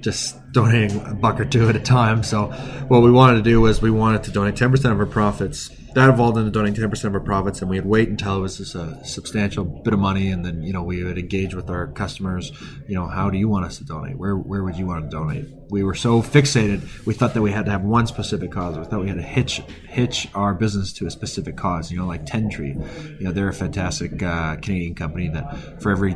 just 0.00 0.36
donating 0.52 1.00
a 1.06 1.14
buck 1.14 1.40
or 1.40 1.44
two 1.44 1.68
at 1.68 1.76
a 1.76 1.80
time. 1.80 2.22
So 2.22 2.46
what 2.88 3.02
we 3.02 3.10
wanted 3.10 3.36
to 3.36 3.42
do 3.42 3.60
was 3.60 3.82
we 3.82 3.90
wanted 3.90 4.22
to 4.24 4.30
donate 4.30 4.54
10% 4.54 4.92
of 4.92 5.00
our 5.00 5.06
profits 5.06 5.68
that 5.96 6.10
evolved 6.10 6.36
into 6.36 6.50
donating 6.50 6.90
10% 6.90 7.04
of 7.04 7.14
our 7.14 7.20
profits 7.20 7.62
and 7.62 7.70
we'd 7.70 7.86
wait 7.86 8.10
until 8.10 8.36
it 8.36 8.40
was 8.40 8.58
just 8.58 8.74
a 8.74 9.02
substantial 9.02 9.64
bit 9.64 9.94
of 9.94 9.98
money 9.98 10.30
and 10.30 10.44
then 10.44 10.62
you 10.62 10.70
know 10.70 10.82
we 10.82 11.02
would 11.02 11.16
engage 11.16 11.54
with 11.54 11.70
our 11.70 11.86
customers 11.86 12.52
you 12.86 12.94
know 12.94 13.06
how 13.06 13.30
do 13.30 13.38
you 13.38 13.48
want 13.48 13.64
us 13.64 13.78
to 13.78 13.84
donate 13.84 14.18
where, 14.18 14.36
where 14.36 14.62
would 14.62 14.76
you 14.76 14.84
want 14.84 15.02
to 15.02 15.08
donate 15.08 15.46
we 15.70 15.82
were 15.82 15.94
so 15.94 16.20
fixated 16.20 16.82
we 17.06 17.14
thought 17.14 17.32
that 17.32 17.40
we 17.40 17.50
had 17.50 17.64
to 17.64 17.70
have 17.70 17.82
one 17.82 18.06
specific 18.06 18.52
cause 18.52 18.76
we 18.76 18.84
thought 18.84 19.00
we 19.00 19.08
had 19.08 19.16
to 19.16 19.22
hitch 19.22 19.62
hitch 19.88 20.28
our 20.34 20.52
business 20.52 20.92
to 20.92 21.06
a 21.06 21.10
specific 21.10 21.56
cause 21.56 21.90
you 21.90 21.96
know 21.96 22.06
like 22.06 22.26
Tentree 22.26 22.74
you 23.18 23.24
know 23.24 23.32
they're 23.32 23.48
a 23.48 23.54
fantastic 23.54 24.22
uh, 24.22 24.56
canadian 24.56 24.94
company 24.94 25.28
that 25.28 25.80
for 25.80 25.90
every 25.90 26.14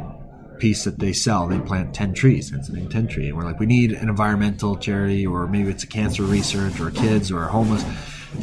piece 0.58 0.84
that 0.84 0.98
they 0.98 1.14
sell, 1.14 1.46
they 1.46 1.58
plant 1.58 1.94
10 1.94 2.12
trees. 2.12 2.50
That's 2.50 2.68
the 2.68 2.76
name 2.76 2.90
Tentree. 2.90 3.28
And 3.28 3.36
we're 3.38 3.44
like, 3.44 3.58
we 3.58 3.64
need 3.64 3.92
an 3.92 4.10
environmental 4.10 4.76
charity, 4.76 5.26
or 5.26 5.46
maybe 5.46 5.70
it's 5.70 5.84
a 5.84 5.86
cancer 5.86 6.22
research, 6.22 6.78
or 6.78 6.90
kids, 6.90 7.32
or 7.32 7.46
homeless. 7.46 7.82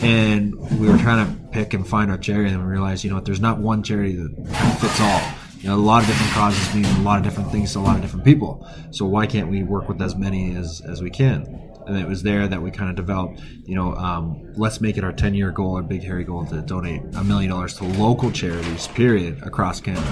And 0.01 0.55
we 0.79 0.87
were 0.87 0.97
trying 0.97 1.25
to 1.25 1.49
pick 1.49 1.73
and 1.73 1.87
find 1.87 2.11
our 2.11 2.17
charity, 2.17 2.51
and 2.51 2.63
we 2.63 2.69
realized, 2.69 3.03
you 3.03 3.09
know 3.09 3.19
there's 3.19 3.39
not 3.39 3.59
one 3.59 3.83
charity 3.83 4.15
that 4.15 4.77
fits 4.79 4.99
all. 4.99 5.21
You 5.59 5.69
know, 5.69 5.75
a 5.75 5.77
lot 5.77 6.03
of 6.03 6.07
different 6.07 6.31
causes 6.33 6.75
mean 6.75 6.85
a 6.85 7.01
lot 7.01 7.17
of 7.17 7.23
different 7.23 7.51
things 7.51 7.73
to 7.73 7.79
a 7.79 7.81
lot 7.81 7.95
of 7.95 8.01
different 8.01 8.23
people. 8.23 8.67
So 8.91 9.05
why 9.05 9.25
can't 9.25 9.49
we 9.49 9.63
work 9.63 9.89
with 9.89 9.99
as 10.01 10.15
many 10.15 10.55
as, 10.55 10.81
as 10.81 11.01
we 11.01 11.09
can? 11.09 11.61
And 11.87 11.97
it 11.97 12.07
was 12.07 12.21
there 12.21 12.47
that 12.47 12.61
we 12.61 12.69
kind 12.69 12.91
of 12.91 12.95
developed, 12.95 13.41
you 13.65 13.73
know, 13.73 13.95
um, 13.95 14.53
let's 14.55 14.81
make 14.81 14.97
it 14.97 15.03
our 15.03 15.11
10 15.11 15.33
year 15.33 15.51
goal, 15.51 15.77
our 15.77 15.81
big 15.81 16.03
hairy 16.03 16.25
goal 16.25 16.45
to 16.45 16.61
donate 16.61 17.01
a 17.15 17.23
million 17.23 17.49
dollars 17.49 17.75
to 17.77 17.85
local 17.85 18.31
charities, 18.31 18.87
period, 18.89 19.41
across 19.41 19.81
Canada 19.81 20.05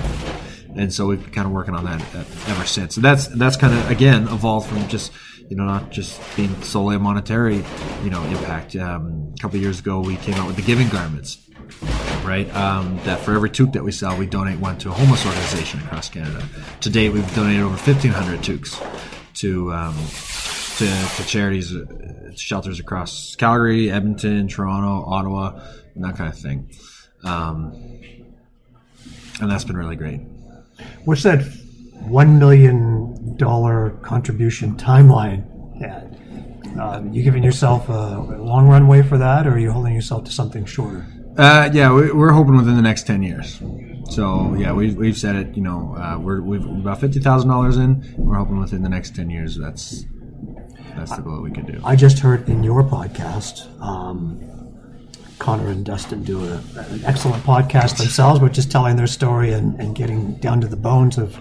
and 0.76 0.94
so 0.94 1.08
we've 1.08 1.22
been 1.22 1.32
kind 1.32 1.48
of 1.48 1.54
working 1.54 1.74
on 1.74 1.86
that 1.86 2.02
uh, 2.16 2.24
ever 2.48 2.66
since. 2.66 2.98
And 2.98 3.06
that's 3.06 3.28
that's 3.28 3.58
kind 3.58 3.74
of 3.74 3.90
again 3.90 4.24
evolved 4.24 4.70
from 4.70 4.88
just 4.88 5.12
you 5.50 5.56
know 5.56 5.66
not 5.66 5.92
just 5.92 6.20
being 6.36 6.62
solely 6.62 6.96
a 6.96 7.00
monetary 7.00 7.64
you 8.04 8.10
know 8.10 8.24
impact. 8.24 8.76
Um, 8.76 9.34
a 9.38 9.42
couple 9.42 9.60
years 9.60 9.80
ago, 9.80 10.00
we 10.00 10.16
came 10.18 10.36
out 10.36 10.48
with 10.48 10.56
the 10.56 10.62
giving 10.62 10.90
garments, 10.90 11.38
right? 12.24 12.54
Um, 12.56 12.98
that 13.04 13.20
for 13.20 13.34
every 13.34 13.50
toque 13.50 13.74
that 13.74 13.84
we 13.84 13.92
sell, 13.92 14.18
we 14.18 14.26
donate 14.26 14.60
one 14.60 14.78
to 14.80 14.90
a 14.90 14.94
homeless 14.94 15.26
organization 15.26 15.82
across 15.82 16.10
Canada. 16.10 16.44
To 16.82 16.90
date, 16.90 17.10
we've 17.10 17.36
donated 17.36 17.64
over 17.64 17.78
fifteen 17.78 18.12
hundred 18.12 18.44
toques 18.44 18.82
to. 19.36 19.74
Um, 19.74 19.96
to, 20.78 20.86
to 20.86 21.26
charities, 21.26 21.74
uh, 21.74 21.86
shelters 22.36 22.82
across 22.82 23.38
Calgary, 23.38 23.90
Edmonton, 23.90 24.50
Toronto, 24.50 25.10
Ottawa, 25.10 25.62
and 25.96 26.04
that 26.04 26.18
kind 26.18 26.30
of 26.30 26.38
thing. 26.38 26.70
Um, 27.24 27.72
and 29.40 29.50
that's 29.50 29.64
been 29.64 29.78
really 29.78 29.96
great. 29.96 30.20
What's 31.06 31.24
that 31.24 31.46
one 32.02 32.40
million 32.40 33.36
dollar 33.38 33.92
contribution 34.02 34.76
timeline? 34.76 35.52
at? 35.82 36.16
Um, 36.80 37.14
you 37.14 37.24
giving 37.24 37.44
yourself 37.44 37.88
a 37.90 37.92
long 38.40 38.68
runway 38.68 39.02
for 39.02 39.18
that, 39.18 39.48
or 39.48 39.52
are 39.52 39.60
you 39.60 39.72
holding 39.72 39.94
yourself 39.94 40.26
to 40.26 40.32
something 40.32 40.66
shorter? 40.66 41.06
Uh, 41.38 41.70
yeah, 41.74 41.92
we, 41.92 42.12
we're 42.12 42.32
hoping 42.32 42.56
within 42.56 42.76
the 42.76 42.82
next 42.82 43.08
ten 43.08 43.24
years. 43.24 43.62
So 44.10 44.56
yeah, 44.56 44.74
we've, 44.74 44.96
we've 44.96 45.18
said 45.18 45.36
it. 45.36 45.56
You 45.56 45.64
know, 45.64 45.96
uh, 45.98 46.18
we're 46.20 46.42
we've 46.42 46.66
about 46.66 47.00
fifty 47.00 47.20
thousand 47.20 47.50
dollars 47.50 47.78
in. 47.78 48.14
We're 48.18 48.38
hoping 48.38 48.60
within 48.60 48.84
the 48.84 48.90
next 48.90 49.16
ten 49.16 49.30
years. 49.30 49.58
That's 49.58 50.06
that's 50.96 51.16
the 51.16 51.22
goal 51.22 51.42
we 51.42 51.52
can 51.52 51.66
do. 51.66 51.82
I 51.84 51.96
just 51.96 52.20
heard 52.20 52.48
in 52.48 52.64
your 52.64 52.84
podcast, 52.84 53.68
um, 53.82 54.40
Connor 55.40 55.70
and 55.70 55.86
Dustin 55.86 56.24
do 56.24 56.44
a, 56.46 56.62
an 56.78 57.04
excellent 57.06 57.44
podcast 57.44 57.98
themselves, 57.98 58.40
but 58.40 58.54
just 58.54 58.72
telling 58.72 58.96
their 58.96 59.08
story 59.08 59.52
and, 59.52 59.80
and 59.80 59.96
getting 59.96 60.36
down 60.36 60.62
to 60.62 60.68
the 60.68 60.78
bones 60.78 61.18
of 61.18 61.38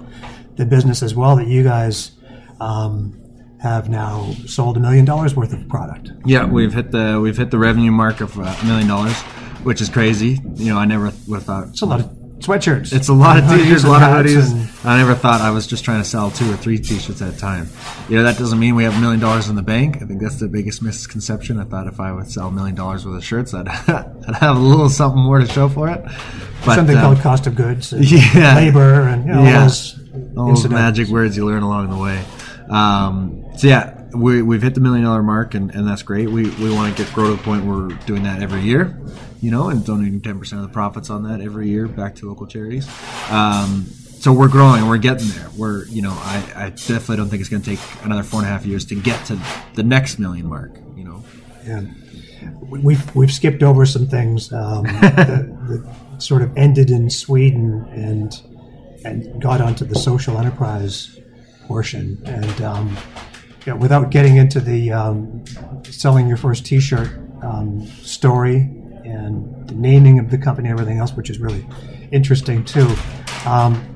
the 0.56 0.66
business 0.66 1.02
as 1.02 1.14
well. 1.14 1.36
That 1.36 1.46
you 1.48 1.62
guys 1.62 2.12
um, 2.60 3.20
have 3.60 3.88
now 3.88 4.32
sold 4.46 4.76
a 4.76 4.80
million 4.80 5.04
dollars 5.04 5.34
worth 5.34 5.52
of 5.52 5.68
product. 5.68 6.10
Yeah, 6.24 6.44
we've 6.46 6.72
hit 6.72 6.90
the 6.90 7.20
we've 7.22 7.36
hit 7.36 7.50
the 7.50 7.58
revenue 7.58 7.90
mark 7.90 8.20
of 8.20 8.38
uh, 8.38 8.42
a 8.60 8.64
million 8.66 8.88
dollars, 8.88 9.16
which 9.62 9.80
is 9.80 9.88
crazy. 9.88 10.40
You 10.54 10.72
know, 10.72 10.78
I 10.78 10.84
never 10.84 11.12
would 11.28 11.36
have 11.36 11.44
thought 11.44 11.68
It's 11.68 11.82
a 11.82 11.86
lot 11.86 12.00
of 12.00 12.06
sweatshirts. 12.38 12.92
It's 12.92 13.08
a 13.08 13.14
lot 13.14 13.38
of 13.38 13.48
t-shirts, 13.48 13.84
a 13.84 13.88
lot 13.88 14.02
of 14.02 14.26
hoodies. 14.26 14.52
and- 14.52 14.70
I 14.86 14.98
never 14.98 15.14
thought 15.14 15.40
I 15.40 15.48
was 15.50 15.66
just 15.66 15.82
trying 15.82 16.02
to 16.02 16.08
sell 16.08 16.30
two 16.30 16.52
or 16.52 16.56
three 16.58 16.76
t-shirts 16.78 17.22
at 17.22 17.32
a 17.34 17.38
time. 17.38 17.68
You 18.10 18.18
know, 18.18 18.22
that 18.24 18.36
doesn't 18.36 18.58
mean 18.58 18.74
we 18.74 18.84
have 18.84 18.94
a 18.94 19.00
million 19.00 19.18
dollars 19.18 19.48
in 19.48 19.56
the 19.56 19.62
bank. 19.62 20.02
I 20.02 20.04
think 20.06 20.20
that's 20.20 20.38
the 20.40 20.48
biggest 20.48 20.82
misconception. 20.82 21.58
I 21.58 21.64
thought 21.64 21.86
if 21.86 22.00
I 22.00 22.12
would 22.12 22.30
sell 22.30 22.48
a 22.48 22.52
million 22.52 22.74
dollars 22.74 23.06
worth 23.06 23.16
of 23.16 23.24
shirts, 23.24 23.54
I'd, 23.54 23.66
I'd 23.68 24.34
have 24.40 24.56
a 24.56 24.60
little 24.60 24.90
something 24.90 25.22
more 25.22 25.38
to 25.38 25.46
show 25.46 25.70
for 25.70 25.88
it. 25.88 26.02
But, 26.66 26.74
something 26.74 26.96
uh, 26.98 27.00
called 27.00 27.20
cost 27.20 27.46
of 27.46 27.54
goods, 27.54 27.94
and 27.94 28.04
Yeah. 28.10 28.56
labor, 28.56 29.08
and 29.08 29.24
you 29.24 29.32
know, 29.32 29.42
Yeah. 29.42 29.54
all 29.54 29.62
those 29.62 29.98
those 30.34 30.48
incidentals. 30.50 30.80
magic 30.82 31.08
words 31.08 31.36
you 31.36 31.46
learn 31.46 31.62
along 31.62 31.90
the 31.90 31.96
way. 31.96 32.24
Um, 32.68 33.44
so 33.56 33.66
yeah, 33.68 34.02
we, 34.14 34.42
we've 34.42 34.62
hit 34.62 34.74
the 34.74 34.80
million 34.80 35.04
dollar 35.04 35.22
mark, 35.22 35.54
and, 35.54 35.74
and 35.74 35.86
that's 35.86 36.02
great. 36.02 36.28
We, 36.30 36.50
we 36.50 36.72
want 36.72 36.96
to 36.96 37.02
get 37.04 37.12
grow 37.12 37.30
to 37.30 37.36
the 37.36 37.42
point 37.42 37.64
where 37.64 37.76
we're 37.76 37.88
doing 38.06 38.22
that 38.24 38.42
every 38.42 38.62
year, 38.62 38.98
you 39.40 39.50
know, 39.50 39.68
and 39.68 39.84
donating 39.84 40.20
ten 40.20 40.38
percent 40.38 40.62
of 40.62 40.68
the 40.68 40.72
profits 40.72 41.10
on 41.10 41.24
that 41.24 41.40
every 41.40 41.68
year 41.68 41.86
back 41.86 42.14
to 42.16 42.28
local 42.28 42.46
charities. 42.46 42.88
Um, 43.30 43.84
so 43.86 44.32
we're 44.32 44.48
growing, 44.48 44.88
we're 44.88 44.96
getting 44.98 45.28
there. 45.28 45.50
We're 45.56 45.84
you 45.86 46.00
know, 46.00 46.12
I, 46.12 46.52
I 46.56 46.70
definitely 46.70 47.16
don't 47.16 47.28
think 47.28 47.40
it's 47.40 47.50
going 47.50 47.62
to 47.62 47.70
take 47.76 47.80
another 48.04 48.22
four 48.22 48.40
and 48.40 48.48
a 48.48 48.50
half 48.50 48.64
years 48.64 48.86
to 48.86 48.94
get 48.94 49.24
to 49.26 49.38
the 49.74 49.82
next 49.82 50.18
million 50.18 50.46
mark. 50.48 50.72
You 50.96 51.04
know, 51.04 51.24
Yeah. 51.66 51.82
We've 52.62 53.14
we've 53.14 53.32
skipped 53.32 53.62
over 53.62 53.84
some 53.86 54.06
things 54.06 54.52
um, 54.52 54.84
that, 55.00 55.46
that 55.68 56.22
sort 56.22 56.42
of 56.42 56.56
ended 56.56 56.90
in 56.90 57.10
Sweden 57.10 57.86
and 57.92 58.32
and 59.04 59.40
got 59.40 59.60
onto 59.60 59.84
the 59.84 59.94
social 59.94 60.38
enterprise 60.38 61.18
portion. 61.66 62.20
And 62.24 62.60
um, 62.62 62.96
you 63.66 63.72
know, 63.72 63.78
without 63.78 64.10
getting 64.10 64.36
into 64.36 64.60
the 64.60 64.92
um, 64.92 65.44
selling 65.84 66.28
your 66.28 66.36
first 66.36 66.66
T-shirt 66.66 67.10
um, 67.42 67.86
story 68.02 68.70
and 69.04 69.68
the 69.68 69.74
naming 69.74 70.18
of 70.18 70.30
the 70.30 70.38
company 70.38 70.68
and 70.68 70.78
everything 70.78 70.98
else, 70.98 71.12
which 71.12 71.30
is 71.30 71.38
really 71.38 71.66
interesting 72.12 72.64
too. 72.64 72.88
Um, 73.46 73.90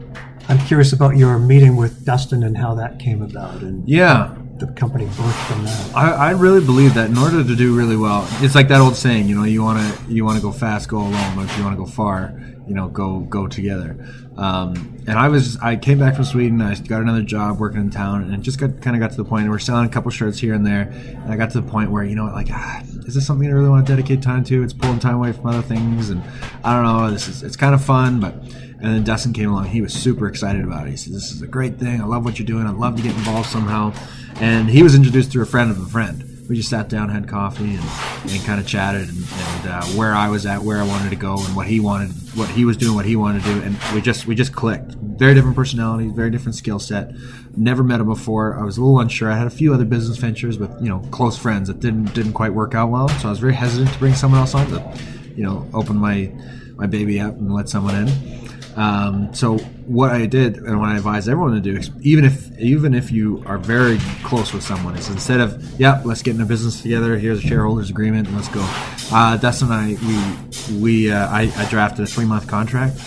I'm 0.48 0.58
curious 0.66 0.92
about 0.92 1.16
your 1.16 1.38
meeting 1.38 1.76
with 1.76 2.04
Dustin 2.04 2.42
and 2.42 2.56
how 2.56 2.74
that 2.74 2.98
came 2.98 3.20
about 3.20 3.60
and 3.60 3.86
yeah. 3.86 4.34
the 4.56 4.66
company 4.68 5.04
birthed 5.04 5.46
from 5.46 5.64
that. 5.64 5.94
I, 5.94 6.10
I 6.10 6.30
really 6.30 6.64
believe 6.64 6.94
that 6.94 7.10
in 7.10 7.18
order 7.18 7.44
to 7.44 7.56
do 7.56 7.76
really 7.76 7.96
well, 7.96 8.26
it's 8.40 8.54
like 8.54 8.68
that 8.68 8.80
old 8.80 8.96
saying, 8.96 9.28
you 9.28 9.34
know, 9.34 9.44
you 9.44 9.62
want 9.62 9.78
to 9.78 10.12
you 10.12 10.24
want 10.24 10.36
to 10.36 10.42
go 10.42 10.50
fast, 10.50 10.88
go 10.88 10.98
alone, 10.98 11.36
but 11.36 11.44
if 11.44 11.58
you 11.58 11.64
want 11.64 11.76
to 11.76 11.84
go 11.84 11.90
far, 11.90 12.40
you 12.68 12.74
know, 12.74 12.88
go 12.88 13.20
go 13.20 13.46
together. 13.46 13.96
Um, 14.36 14.98
and 15.06 15.18
I 15.18 15.28
was 15.28 15.56
I 15.58 15.76
came 15.76 15.98
back 15.98 16.14
from 16.14 16.24
Sweden, 16.24 16.60
I 16.60 16.74
got 16.76 17.02
another 17.02 17.22
job 17.22 17.58
working 17.58 17.80
in 17.80 17.90
town, 17.90 18.30
and 18.30 18.42
just 18.42 18.58
got 18.58 18.80
kind 18.82 18.94
of 18.94 19.00
got 19.00 19.10
to 19.12 19.16
the 19.16 19.24
point 19.24 19.44
where 19.44 19.52
we're 19.52 19.58
selling 19.58 19.86
a 19.86 19.88
couple 19.88 20.10
shirts 20.10 20.38
here 20.38 20.54
and 20.54 20.66
there, 20.66 20.82
and 20.82 21.32
I 21.32 21.36
got 21.36 21.50
to 21.52 21.60
the 21.60 21.68
point 21.68 21.90
where 21.90 22.04
you 22.04 22.14
know, 22.14 22.26
like, 22.26 22.48
ah, 22.50 22.82
is 23.06 23.14
this 23.14 23.26
something 23.26 23.48
I 23.48 23.52
really 23.52 23.70
want 23.70 23.86
to 23.86 23.92
dedicate 23.92 24.22
time 24.22 24.44
to? 24.44 24.62
It's 24.62 24.72
pulling 24.72 24.98
time 24.98 25.16
away 25.16 25.32
from 25.32 25.46
other 25.46 25.62
things, 25.62 26.10
and 26.10 26.22
I 26.62 26.74
don't 26.74 26.84
know. 26.84 27.10
This 27.10 27.26
is 27.28 27.42
it's 27.42 27.56
kind 27.56 27.74
of 27.74 27.84
fun, 27.84 28.20
but. 28.20 28.34
And 28.80 28.94
then 28.94 29.02
Dustin 29.02 29.32
came 29.32 29.50
along. 29.50 29.64
He 29.64 29.80
was 29.80 29.92
super 29.92 30.28
excited 30.28 30.62
about 30.62 30.86
it. 30.86 30.90
He 30.92 30.96
said, 30.96 31.12
"This 31.12 31.32
is 31.32 31.42
a 31.42 31.48
great 31.48 31.80
thing. 31.80 32.00
I 32.00 32.04
love 32.04 32.24
what 32.24 32.38
you're 32.38 32.46
doing. 32.46 32.64
I'd 32.64 32.76
love 32.76 32.94
to 32.94 33.02
get 33.02 33.12
involved 33.12 33.48
somehow." 33.48 33.92
And 34.36 34.70
he 34.70 34.84
was 34.84 34.94
introduced 34.94 35.32
through 35.32 35.42
a 35.42 35.46
friend 35.46 35.72
of 35.72 35.80
a 35.80 35.86
friend. 35.86 36.22
We 36.48 36.56
just 36.56 36.70
sat 36.70 36.88
down, 36.88 37.10
had 37.10 37.28
coffee, 37.28 37.74
and, 37.74 37.84
and 38.30 38.44
kind 38.44 38.58
of 38.58 38.66
chatted, 38.66 39.08
and, 39.08 39.18
and 39.18 39.68
uh, 39.68 39.84
where 39.88 40.14
I 40.14 40.28
was 40.30 40.46
at, 40.46 40.62
where 40.62 40.78
I 40.78 40.86
wanted 40.86 41.10
to 41.10 41.16
go, 41.16 41.36
and 41.44 41.54
what 41.54 41.66
he 41.66 41.78
wanted, 41.78 42.10
what 42.36 42.48
he 42.48 42.64
was 42.64 42.78
doing, 42.78 42.94
what 42.94 43.04
he 43.04 43.16
wanted 43.16 43.42
to 43.42 43.54
do, 43.54 43.62
and 43.62 43.76
we 43.94 44.00
just 44.00 44.26
we 44.26 44.34
just 44.34 44.54
clicked. 44.54 44.92
Very 44.94 45.34
different 45.34 45.56
personalities, 45.56 46.12
very 46.12 46.30
different 46.30 46.54
skill 46.54 46.78
set. 46.78 47.12
Never 47.56 47.84
met 47.84 48.00
him 48.00 48.06
before. 48.06 48.58
I 48.58 48.64
was 48.64 48.78
a 48.78 48.80
little 48.80 48.98
unsure. 48.98 49.30
I 49.30 49.36
had 49.36 49.46
a 49.46 49.50
few 49.50 49.74
other 49.74 49.84
business 49.84 50.16
ventures 50.16 50.58
with 50.58 50.70
you 50.80 50.88
know 50.88 51.00
close 51.10 51.36
friends 51.36 51.68
that 51.68 51.80
didn't 51.80 52.14
didn't 52.14 52.32
quite 52.32 52.54
work 52.54 52.74
out 52.74 52.88
well, 52.90 53.08
so 53.08 53.28
I 53.28 53.30
was 53.30 53.40
very 53.40 53.54
hesitant 53.54 53.92
to 53.92 53.98
bring 53.98 54.14
someone 54.14 54.40
else 54.40 54.54
on 54.54 54.66
to, 54.68 54.98
you 55.36 55.42
know, 55.42 55.68
open 55.74 55.96
my 55.96 56.32
my 56.76 56.86
baby 56.86 57.20
up 57.20 57.34
and 57.34 57.52
let 57.52 57.68
someone 57.68 57.94
in. 57.94 58.47
Um, 58.78 59.34
so 59.34 59.58
what 59.88 60.12
I 60.12 60.26
did 60.26 60.58
and 60.58 60.78
what 60.78 60.88
I 60.88 60.96
advise 60.96 61.28
everyone 61.28 61.52
to 61.54 61.60
do, 61.60 61.80
even 62.00 62.24
if 62.24 62.56
even 62.60 62.94
if 62.94 63.10
you 63.10 63.42
are 63.44 63.58
very 63.58 63.98
close 64.22 64.52
with 64.52 64.62
someone, 64.62 64.94
is 64.96 65.10
instead 65.10 65.40
of 65.40 65.80
yeah, 65.80 66.00
let's 66.04 66.22
get 66.22 66.36
in 66.36 66.40
a 66.40 66.46
business 66.46 66.80
together. 66.80 67.18
Here's 67.18 67.42
a 67.42 67.46
shareholders 67.46 67.90
agreement 67.90 68.28
and 68.28 68.36
let's 68.36 68.48
go. 68.48 68.64
Uh, 69.10 69.36
Dustin 69.36 69.72
and 69.72 69.74
I 69.74 70.68
we 70.70 70.80
we 70.80 71.10
uh, 71.10 71.28
I, 71.28 71.52
I 71.56 71.68
drafted 71.68 72.04
a 72.04 72.06
three 72.06 72.24
month 72.24 72.46
contract. 72.46 73.00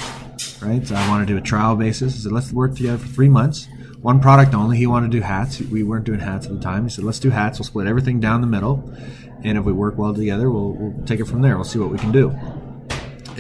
Right, 0.62 0.86
so 0.86 0.94
I 0.94 1.08
want 1.08 1.26
to 1.26 1.34
do 1.34 1.38
a 1.38 1.42
trial 1.42 1.78
basis. 1.78 2.16
I 2.16 2.18
said 2.18 2.34
let's 2.34 2.52
work 2.52 2.76
together 2.76 2.98
for 2.98 3.08
three 3.08 3.30
months. 3.30 3.70
One 4.02 4.20
product 4.20 4.54
only. 4.54 4.78
He 4.78 4.88
wanted 4.88 5.12
to 5.12 5.18
do 5.18 5.22
hats. 5.24 5.62
We 5.62 5.84
weren't 5.84 6.06
doing 6.06 6.20
hats 6.20 6.48
at 6.48 6.52
the 6.52 6.60
time. 6.60 6.84
He 6.84 6.90
said 6.90 7.06
let's 7.06 7.20
do 7.20 7.30
hats. 7.30 7.60
We'll 7.60 7.66
split 7.66 7.88
everything 7.88 8.20
down 8.20 8.42
the 8.42 8.48
middle, 8.48 8.94
and 9.42 9.58
if 9.58 9.64
we 9.64 9.72
work 9.72 9.98
well 9.98 10.14
together, 10.14 10.52
we'll, 10.52 10.74
we'll 10.74 11.06
take 11.06 11.22
it 11.22 11.26
from 11.26 11.42
there. 11.42 11.56
We'll 11.56 11.64
see 11.64 11.80
what 11.80 11.92
we 11.92 11.98
can 11.98 12.12
do 12.12 12.38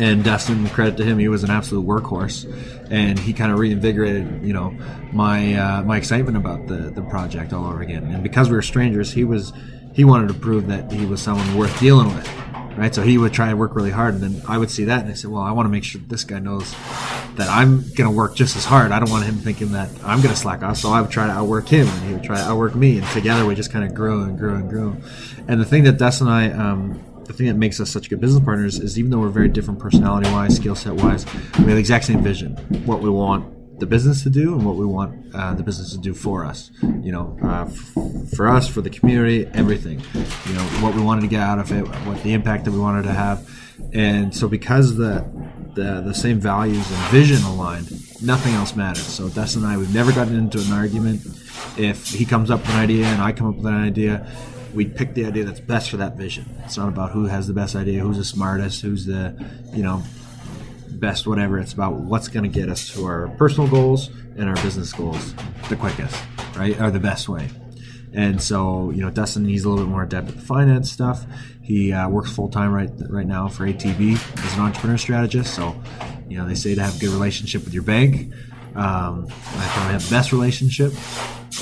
and 0.02 0.24
Dustin, 0.24 0.68
credit 0.70 0.98
to 0.98 1.04
him, 1.04 1.20
he 1.20 1.28
was 1.28 1.44
an 1.44 1.52
absolute 1.52 1.86
workhorse, 1.86 2.52
and 2.90 3.20
he 3.20 3.34
kind 3.34 3.52
of 3.52 3.60
reinvigorated, 3.60 4.44
you 4.44 4.52
know, 4.52 4.72
my 5.14 5.54
uh, 5.54 5.84
my 5.84 5.98
excitement 5.98 6.38
about 6.38 6.66
the 6.66 6.90
the 6.90 7.04
project 7.04 7.54
all 7.54 7.68
over 7.68 7.82
again. 7.82 8.06
And 8.06 8.24
because 8.24 8.50
we 8.50 8.56
were 8.56 8.64
strangers, 8.64 9.12
he 9.12 9.24
was 9.24 9.54
he 9.94 10.04
wanted 10.04 10.30
to 10.30 10.34
prove 10.34 10.68
that 10.68 10.92
he 10.92 11.06
was 11.06 11.22
someone 11.22 11.56
worth 11.56 11.80
dealing 11.80 12.08
with, 12.16 12.28
right? 12.78 12.96
So 12.96 13.04
he 13.04 13.20
would 13.20 13.32
try 13.32 13.50
and 13.50 13.60
work 13.60 13.76
really 13.76 13.92
hard, 13.92 14.16
and 14.16 14.24
then 14.24 14.42
I 14.48 14.58
would 14.58 14.72
see 14.72 14.86
that, 14.86 15.02
and 15.02 15.12
I 15.12 15.14
said, 15.14 15.30
well, 15.30 15.44
I 15.44 15.52
want 15.52 15.68
to 15.68 15.72
make 15.72 15.84
sure 15.84 16.02
this 16.08 16.24
guy 16.24 16.40
knows 16.40 16.74
that 17.36 17.48
I'm 17.48 17.82
going 17.94 18.10
to 18.10 18.16
work 18.16 18.36
just 18.36 18.56
as 18.56 18.66
hard. 18.66 18.92
I 18.92 19.00
don't 19.00 19.12
want 19.12 19.26
him 19.26 19.36
thinking 19.36 19.74
that 19.74 19.90
I'm 20.04 20.22
going 20.22 20.34
to 20.34 20.36
slack 20.36 20.64
off. 20.64 20.78
So 20.78 20.90
I 20.90 21.00
would 21.02 21.12
try 21.12 21.28
to 21.28 21.34
outwork 21.34 21.68
him, 21.68 21.88
and 21.88 22.08
he 22.08 22.14
would 22.14 22.24
try 22.24 22.38
to 22.38 22.44
outwork 22.44 22.74
me, 22.74 22.98
and 22.98 23.08
together 23.10 23.46
we 23.46 23.54
just 23.54 23.72
kind 23.72 23.86
of 23.86 23.94
grew 23.94 24.24
and 24.24 24.36
grew 24.36 24.56
and 24.56 24.68
grew. 24.68 24.98
And 25.48 25.62
the 25.62 25.66
thing 25.66 25.84
that 25.84 26.00
Dustin 26.00 26.28
and 26.28 26.36
I 26.36 26.72
um, 26.72 27.04
the 27.32 27.38
thing 27.38 27.48
that 27.48 27.56
makes 27.56 27.80
us 27.80 27.90
such 27.90 28.10
good 28.10 28.20
business 28.20 28.44
partners 28.44 28.80
is 28.80 29.00
even 29.00 29.12
though 29.12 29.20
we're 29.20 29.30
very 29.30 29.48
different 29.48 29.80
personality 29.80 30.30
wise, 30.32 30.56
skill 30.56 30.76
set 30.76 30.94
wise, 30.94 31.26
we 31.34 31.66
have 31.66 31.68
the 31.68 31.78
exact 31.78 32.06
same 32.06 32.22
vision. 32.22 32.56
What 32.86 33.02
we 33.02 33.10
want 33.10 33.80
the 33.80 33.86
business 33.86 34.22
to 34.24 34.30
do 34.30 34.54
and 34.54 34.66
what 34.66 34.76
we 34.76 34.86
want 34.86 35.34
uh, 35.34 35.54
the 35.54 35.64
business 35.64 35.92
to 35.92 35.98
do 35.98 36.14
for 36.14 36.46
us. 36.46 36.72
You 36.82 37.12
know, 37.12 37.38
uh, 37.44 37.66
f- 37.68 38.36
for 38.36 38.48
us, 38.48 38.68
for 38.68 38.82
the 38.82 38.90
community, 38.90 39.48
everything. 39.54 40.00
You 40.46 40.54
know, 40.54 40.64
what 40.82 40.94
we 40.94 41.02
wanted 41.02 41.22
to 41.22 41.28
get 41.28 41.42
out 41.42 41.58
of 41.58 41.72
it, 41.72 41.88
what 42.06 42.22
the 42.22 42.34
impact 42.34 42.66
that 42.66 42.72
we 42.72 42.80
wanted 42.80 43.04
to 43.04 43.14
have. 43.14 43.50
And 43.94 44.36
so 44.36 44.48
because 44.48 44.98
the 44.98 45.26
the, 45.74 46.02
the 46.02 46.14
same 46.14 46.40
values 46.40 46.92
and 46.92 47.12
vision 47.12 47.42
aligned, 47.44 47.90
nothing 48.22 48.54
else 48.56 48.76
matters. 48.76 49.06
So 49.06 49.30
Dustin 49.30 49.64
and 49.64 49.72
I, 49.72 49.78
we've 49.78 49.94
never 49.94 50.12
gotten 50.12 50.36
into 50.36 50.60
an 50.60 50.74
argument. 50.74 51.26
If 51.78 52.10
he 52.10 52.26
comes 52.26 52.52
up 52.52 52.60
with 52.60 52.72
an 52.72 52.76
idea 52.76 53.06
and 53.06 53.22
I 53.22 53.32
come 53.32 53.48
up 53.48 53.56
with 53.56 53.68
an 53.68 53.82
idea, 53.82 54.28
we 54.74 54.86
pick 54.86 55.14
the 55.14 55.26
idea 55.26 55.44
that's 55.44 55.60
best 55.60 55.90
for 55.90 55.98
that 55.98 56.16
vision. 56.16 56.46
It's 56.66 56.78
not 56.78 56.88
about 56.88 57.12
who 57.12 57.26
has 57.26 57.48
the 57.48 57.54
best 57.54 57.76
idea, 57.76 58.02
who's 58.02 58.18
the 58.18 58.24
smartest, 58.24 58.82
who's 58.82 59.06
the, 59.06 59.36
you 59.74 59.84
know, 59.84 60.04
best 60.90 61.28
whatever. 61.28 61.60
It's 61.60 61.74
about 61.74 61.96
what's 61.96 62.28
going 62.28 62.44
to 62.44 62.50
get 62.50 62.70
us 62.70 62.94
to 62.94 63.06
our 63.06 63.28
personal 63.38 63.70
goals 63.70 64.10
and 64.38 64.48
our 64.48 64.56
business 64.56 64.94
goals 64.94 65.34
the 65.70 65.76
quickest, 65.76 66.16
right? 66.56 66.80
Or 66.80 66.92
the 66.92 67.00
best 67.00 67.28
way. 67.28 67.50
And 68.14 68.42
so, 68.42 68.92
you 68.92 69.02
know, 69.02 69.10
Dustin, 69.10 69.46
he's 69.46 69.64
a 69.64 69.70
little 69.70 69.86
bit 69.86 69.90
more 69.90 70.04
adept 70.04 70.30
at 70.30 70.36
the 70.36 70.42
finance 70.42 70.92
stuff. 70.92 71.26
He 71.62 71.94
uh, 71.94 72.10
works 72.10 72.32
full 72.32 72.50
time 72.50 72.74
right 72.74 72.90
right 73.10 73.26
now 73.26 73.48
for 73.48 73.66
ATB 73.66 74.16
as 74.46 74.54
an 74.54 74.60
entrepreneur 74.60 74.98
strategist. 74.98 75.54
So, 75.54 75.82
you 76.28 76.38
know, 76.38 76.46
they 76.46 76.56
say 76.56 76.76
to 76.76 76.82
have 76.82 76.98
a 76.98 77.00
good 77.00 77.10
relationship 77.10 77.64
with 77.64 77.74
your 77.74 77.84
bank. 77.84 78.34
Um, 78.76 79.28
I 79.30 79.68
probably 79.74 79.94
have 79.94 80.04
the 80.04 80.16
best 80.16 80.32
relationship 80.32 80.94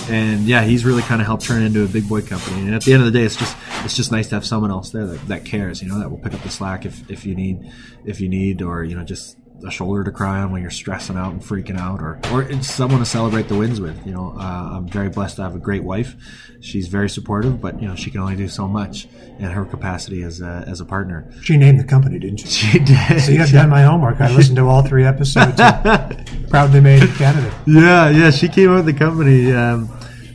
and 0.10 0.41
yeah, 0.41 0.63
he's 0.63 0.86
really 0.86 1.01
kind 1.01 1.22
of 1.22 1.27
helped 1.27 1.44
turn 1.44 1.62
it 1.62 1.68
into 1.68 1.84
a 1.84 1.88
big 1.88 2.08
boy 2.08 2.22
company. 2.22 2.62
And 2.62 2.75
at 2.75 2.84
the 2.84 2.94
end 2.94 3.01
of 3.03 3.12
the 3.12 3.18
day, 3.18 3.25
it's 3.25 3.36
just 3.36 3.56
it's 3.84 3.96
just 3.96 4.12
nice 4.12 4.29
to 4.29 4.36
have 4.36 4.46
someone 4.46 4.72
else 4.72 4.91
there 4.91 5.06
that, 5.06 5.27
that 5.27 5.46
cares, 5.46 5.82
you 5.82 5.89
know, 5.89 6.00
that 6.00 6.10
will 6.10 6.18
pick 6.18 6.34
up 6.34 6.41
the 6.41 6.50
slack 6.50 6.86
if, 6.86 7.10
if 7.10 7.25
you 7.25 7.36
need 7.36 7.72
if 8.06 8.22
you 8.22 8.29
need, 8.29 8.62
or 8.62 8.84
you 8.84 8.96
know, 8.96 9.03
just 9.03 9.38
a 9.66 9.72
shoulder 9.72 10.04
to 10.04 10.12
cry 10.12 10.39
on 10.39 10.51
when 10.51 10.62
you're 10.62 10.72
stressing 10.72 11.18
out 11.18 11.32
and 11.32 11.42
freaking 11.42 11.78
out, 11.78 12.01
or 12.01 12.20
or 12.32 12.44
it's 12.44 12.70
someone 12.70 13.00
to 13.00 13.06
celebrate 13.06 13.48
the 13.48 13.56
wins 13.56 13.80
with. 13.80 14.06
You 14.06 14.13
know, 14.13 14.36
uh, 14.38 14.70
I'm 14.74 14.88
very 14.88 15.10
blessed 15.10 15.38
to 15.38 15.44
have 15.44 15.56
a 15.56 15.60
great 15.60 15.84
wife. 15.84 16.16
She's 16.62 16.88
very 16.88 17.10
supportive, 17.10 17.62
but 17.62 17.82
you 17.82 17.88
know, 17.88 17.96
she 17.96 18.12
can 18.12 18.22
only 18.22 18.36
do 18.36 18.48
so 18.48 18.68
much 18.68 19.08
in 19.39 19.46
her 19.46 19.66
capacity 19.66 20.24
as 20.24 20.42
a, 20.42 20.66
as 20.68 20.82
a 20.82 20.86
partner. 20.86 21.32
She 21.42 21.58
named 21.58 21.80
the 21.80 21.86
company, 21.86 22.20
didn't 22.20 22.38
she? 22.38 22.48
She 22.48 22.80
did. 22.80 23.22
See, 23.22 23.38
I've 23.38 23.51
done 23.51 23.70
my 23.70 23.84
homework. 23.84 24.20
I 24.20 24.32
listened 24.32 24.58
to 24.58 24.68
all 24.68 24.84
three 24.84 25.06
episodes. 25.06 25.56
proudly 26.50 26.82
made 26.82 27.04
it 27.04 27.12
candidate. 27.16 27.54
Yeah, 27.66 28.10
yeah. 28.10 28.32
She 28.32 28.50
came 28.50 28.72
up 28.72 28.86
with 28.86 28.94
the 28.94 29.00
company. 29.00 29.54
Um, 29.54 29.89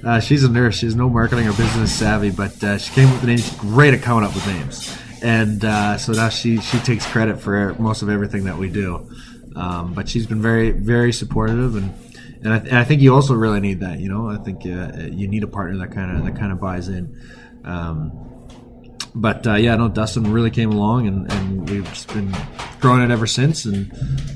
uh, 0.04 0.20
she's 0.20 0.44
a 0.44 0.50
nurse. 0.50 0.76
She's 0.76 0.94
no 0.94 1.08
marketing 1.08 1.48
or 1.48 1.52
business 1.52 1.92
savvy, 1.92 2.30
but 2.30 2.62
uh, 2.62 2.78
she 2.78 2.92
came 2.92 3.08
up 3.08 3.14
with 3.14 3.20
the 3.22 3.26
names. 3.28 3.44
She's 3.44 3.58
great 3.58 3.94
at 3.94 4.02
coming 4.02 4.24
up 4.24 4.34
with 4.34 4.46
names, 4.46 4.96
and 5.24 5.64
uh, 5.64 5.96
so 5.96 6.12
now 6.12 6.28
she 6.28 6.58
she 6.60 6.78
takes 6.80 7.06
credit 7.06 7.40
for 7.40 7.74
most 7.78 8.02
of 8.02 8.10
everything 8.10 8.44
that 8.44 8.58
we 8.58 8.68
do. 8.68 9.10
Um, 9.56 9.94
but 9.94 10.08
she's 10.08 10.26
been 10.26 10.42
very 10.42 10.70
very 10.70 11.12
supportive, 11.12 11.76
and 11.76 11.94
and 12.42 12.52
I, 12.52 12.56
and 12.58 12.76
I 12.76 12.84
think 12.84 13.00
you 13.00 13.14
also 13.14 13.34
really 13.34 13.60
need 13.60 13.80
that. 13.80 13.98
You 14.00 14.10
know, 14.10 14.28
I 14.28 14.36
think 14.36 14.66
uh, 14.66 15.08
you 15.10 15.26
need 15.26 15.42
a 15.42 15.46
partner 15.46 15.78
that 15.78 15.94
kind 15.94 16.14
of 16.14 16.24
that 16.26 16.36
kind 16.38 16.52
of 16.52 16.60
buys 16.60 16.88
in. 16.88 17.18
Um, 17.64 18.12
but 19.14 19.46
uh, 19.46 19.54
yeah, 19.54 19.76
no, 19.76 19.88
Dustin 19.88 20.30
really 20.30 20.50
came 20.50 20.70
along, 20.72 21.06
and, 21.06 21.32
and 21.32 21.70
we've 21.70 21.88
just 21.88 22.08
been 22.08 22.34
growing 22.80 23.00
it 23.00 23.10
ever 23.10 23.26
since, 23.26 23.64
and 23.64 23.90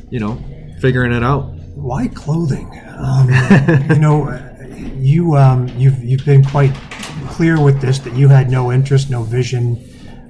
you 0.08 0.20
know, 0.20 0.42
figuring 0.80 1.12
it 1.12 1.22
out. 1.22 1.50
Why 1.74 2.08
clothing? 2.08 2.66
Um, 2.96 3.28
you 3.90 3.98
know, 3.98 4.30
you 4.96 5.36
um, 5.36 5.68
you've 5.76 6.02
you've 6.02 6.24
been 6.24 6.44
quite 6.44 6.74
clear 7.28 7.60
with 7.60 7.82
this 7.82 7.98
that 8.00 8.14
you 8.14 8.28
had 8.28 8.50
no 8.50 8.72
interest, 8.72 9.10
no 9.10 9.22
vision, 9.22 9.76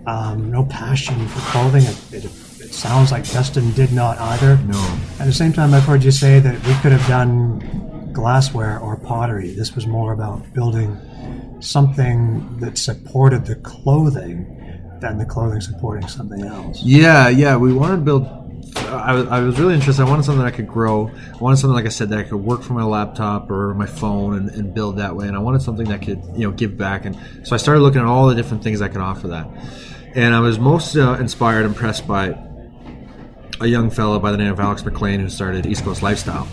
um, 0.09 0.51
no 0.51 0.65
passion 0.65 1.29
for 1.29 1.41
clothing. 1.51 1.83
It, 1.83 2.13
it, 2.13 2.25
it 2.25 2.73
sounds 2.73 3.13
like 3.13 3.31
Dustin 3.31 3.73
did 3.73 3.93
not 3.93 4.19
either. 4.19 4.57
No. 4.65 4.99
At 5.21 5.27
the 5.27 5.33
same 5.33 5.53
time, 5.53 5.75
I've 5.75 5.85
heard 5.85 6.03
you 6.03 6.11
say 6.11 6.41
that 6.41 6.55
we 6.67 6.75
could 6.75 6.93
have 6.93 7.07
done 7.07 8.11
glassware 8.13 8.79
or 8.81 8.97
pottery. 8.97 9.53
This 9.53 9.75
was 9.75 9.87
more 9.87 10.13
about 10.13 10.53
building 10.55 10.97
something 11.61 12.59
that 12.59 12.79
supported 12.79 13.45
the 13.45 13.57
clothing 13.57 14.55
than 15.01 15.19
the 15.19 15.27
clothing 15.27 15.61
supporting 15.61 16.09
something 16.09 16.45
else. 16.45 16.83
Yeah, 16.83 17.29
yeah. 17.29 17.57
We 17.57 17.73
wanted 17.73 17.97
to 17.97 18.03
build. 18.03 18.35
I 18.77 19.13
was, 19.13 19.27
I 19.29 19.41
was 19.41 19.59
really 19.59 19.75
interested. 19.75 20.03
I 20.03 20.09
wanted 20.09 20.25
something 20.25 20.45
I 20.45 20.51
could 20.51 20.69
grow. 20.69 21.09
I 21.09 21.37
wanted 21.37 21.59
something, 21.59 21.75
like 21.75 21.87
I 21.87 21.91
said, 21.91 22.09
that 22.11 22.19
I 22.19 22.23
could 22.23 22.37
work 22.39 22.63
from 22.63 22.77
my 22.77 22.85
laptop 22.85 23.51
or 23.51 23.75
my 23.75 23.87
phone 23.87 24.37
and, 24.37 24.51
and 24.51 24.75
build 24.75 24.97
that 24.99 25.15
way. 25.15 25.27
And 25.27 25.37
I 25.37 25.41
wanted 25.41 25.63
something 25.63 25.89
that 25.89 26.03
could, 26.03 26.23
you 26.35 26.47
know, 26.47 26.51
give 26.51 26.77
back. 26.77 27.05
And 27.05 27.17
so 27.45 27.55
I 27.55 27.59
started 27.59 27.81
looking 27.81 28.01
at 28.01 28.07
all 28.07 28.29
the 28.29 28.35
different 28.35 28.63
things 28.63 28.81
I 28.81 28.89
could 28.89 29.01
offer 29.01 29.29
that. 29.29 29.47
And 30.15 30.35
I 30.35 30.41
was 30.41 30.59
most 30.59 30.97
uh, 30.97 31.17
inspired, 31.21 31.65
impressed 31.65 32.07
by 32.07 32.37
a 33.61 33.67
young 33.67 33.91
fellow 33.91 34.19
by 34.19 34.31
the 34.31 34.39
name 34.39 34.53
of 34.53 34.61
Alex 34.61 34.85
McLean 34.85 35.21
who 35.21 35.29
started 35.29 35.67
East 35.67 35.85
Coast 35.85 36.03
Lifestyle 36.03 36.49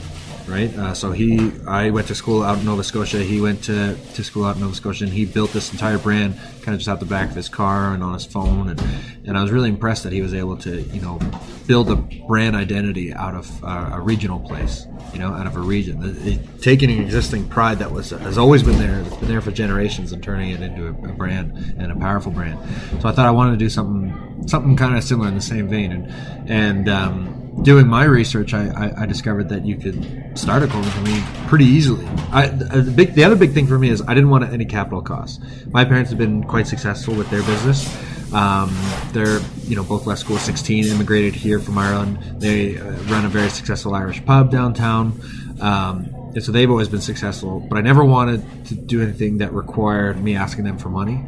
right? 0.48 0.76
Uh, 0.78 0.94
so 0.94 1.12
he, 1.12 1.52
I 1.68 1.90
went 1.90 2.08
to 2.08 2.16
school 2.16 2.44
out 2.44 2.60
in 2.60 2.66
Nova 2.66 2.84
Scotia. 2.84 3.20
He 3.20 3.42
went 3.42 3.64
to, 3.66 3.96
to 3.96 4.24
school 4.24 4.46
out 4.46 4.56
in 4.56 4.62
Nova 4.62 4.76
Scotia, 4.76 5.06
and 5.06 5.14
he 5.14 5.26
built 5.26 5.52
this 5.52 5.72
entire 5.72 5.98
brand, 5.98 6.38
kind 6.62 6.74
of 6.74 6.78
just 6.78 6.88
out 6.88 7.00
the 7.00 7.06
back 7.06 7.30
of 7.30 7.36
his 7.36 7.50
car 7.50 7.94
and 7.94 8.04
on 8.04 8.14
his 8.14 8.26
phone. 8.26 8.70
And, 8.70 8.82
and 9.26 9.38
I 9.38 9.42
was 9.42 9.52
really 9.52 9.70
impressed 9.70 10.04
that 10.04 10.14
he 10.14 10.22
was 10.22 10.34
able 10.34 10.58
to, 10.58 10.82
you 10.82 11.02
know, 11.02 11.20
build 11.68 11.90
a 11.90 11.96
brand 11.96 12.56
identity 12.56 13.14
out 13.14 13.34
of 13.34 13.64
uh, 13.64 13.92
a 13.94 14.00
regional 14.02 14.40
place, 14.40 14.86
you 15.14 15.20
know, 15.20 15.34
out 15.34 15.48
of 15.48 15.56
a 15.56 15.60
region, 15.60 16.04
it, 16.04 16.28
it, 16.28 16.62
taking 16.62 16.92
an 16.92 17.02
existing 17.02 17.48
pride 17.48 17.80
that 17.80 17.92
was 17.92 18.12
has 18.12 18.38
always 18.38 18.62
been 18.62 18.78
there, 18.78 19.02
that's 19.02 19.16
been 19.18 19.30
there 19.30 19.42
for 19.42 19.52
generations, 19.52 20.12
and 20.12 20.24
turning 20.24 20.52
it 20.52 20.62
into 20.62 20.88
a, 20.88 20.90
a 20.90 21.14
brand 21.14 21.54
and 21.78 21.92
a 21.92 21.96
powerful 21.96 22.32
brand. 22.32 22.60
So 23.02 23.10
I 23.10 23.12
thought 23.12 23.26
I 23.26 23.32
wanted 23.32 23.52
to 23.52 23.58
do 23.58 23.70
something, 23.70 24.48
something 24.48 24.76
kind 24.78 24.96
of 24.96 25.04
similar 25.04 25.28
in 25.28 25.36
the 25.36 25.42
same 25.42 25.68
vein, 25.68 25.92
and 25.92 26.50
and. 26.50 26.90
Um, 26.90 27.45
doing 27.62 27.88
my 27.88 28.04
research, 28.04 28.54
I, 28.54 28.68
I, 28.68 29.04
I, 29.04 29.06
discovered 29.06 29.50
that 29.50 29.66
you 29.66 29.78
could 29.78 30.38
start 30.38 30.64
a 30.64 30.68
clothing 30.68 30.92
company 30.92 31.24
pretty 31.48 31.66
easily. 31.66 32.06
I, 32.32 32.48
the, 32.48 32.92
big, 32.92 33.14
the 33.14 33.24
other 33.24 33.36
big 33.36 33.54
thing 33.54 33.68
for 33.68 33.80
me 33.80 33.90
is 33.90 34.02
I 34.02 34.14
didn't 34.14 34.30
want 34.30 34.52
any 34.52 34.66
capital 34.66 35.02
costs. 35.02 35.40
My 35.68 35.86
parents 35.86 36.10
have 36.12 36.20
been 36.20 36.44
quite 36.44 36.68
successful 36.68 37.16
with 37.16 37.30
their 37.30 37.42
business. 37.44 37.86
Um, 38.34 38.76
they're 39.12 39.40
you 39.64 39.76
know 39.76 39.84
both 39.84 40.06
left 40.06 40.20
school 40.20 40.38
16, 40.38 40.86
immigrated 40.86 41.34
here 41.34 41.60
from 41.60 41.78
Ireland. 41.78 42.20
They 42.40 42.78
uh, 42.78 42.92
run 43.04 43.26
a 43.26 43.30
very 43.30 43.50
successful 43.50 43.96
Irish 43.96 44.24
pub 44.26 44.52
downtown. 44.52 45.20
Um, 45.62 46.12
and 46.36 46.44
so 46.44 46.52
they've 46.52 46.70
always 46.70 46.90
been 46.90 47.02
successful, 47.02 47.62
but 47.62 47.78
I 47.78 47.82
never 47.82 48.04
wanted 48.04 48.44
to 48.66 48.76
do 48.76 49.02
anything 49.02 49.38
that 49.38 49.54
required 49.54 50.22
me 50.22 50.36
asking 50.36 50.66
them 50.66 50.78
for 50.78 50.90
money. 50.90 51.24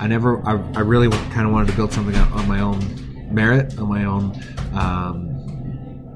I 0.00 0.06
never, 0.06 0.40
I, 0.48 0.52
I 0.74 0.80
really 0.80 1.10
kind 1.10 1.46
of 1.46 1.52
wanted 1.52 1.68
to 1.72 1.76
build 1.76 1.92
something 1.92 2.16
on 2.16 2.48
my 2.48 2.60
own 2.60 2.80
merit, 3.30 3.78
on 3.78 3.86
my 3.86 4.04
own 4.06 4.34
um, 4.72 5.35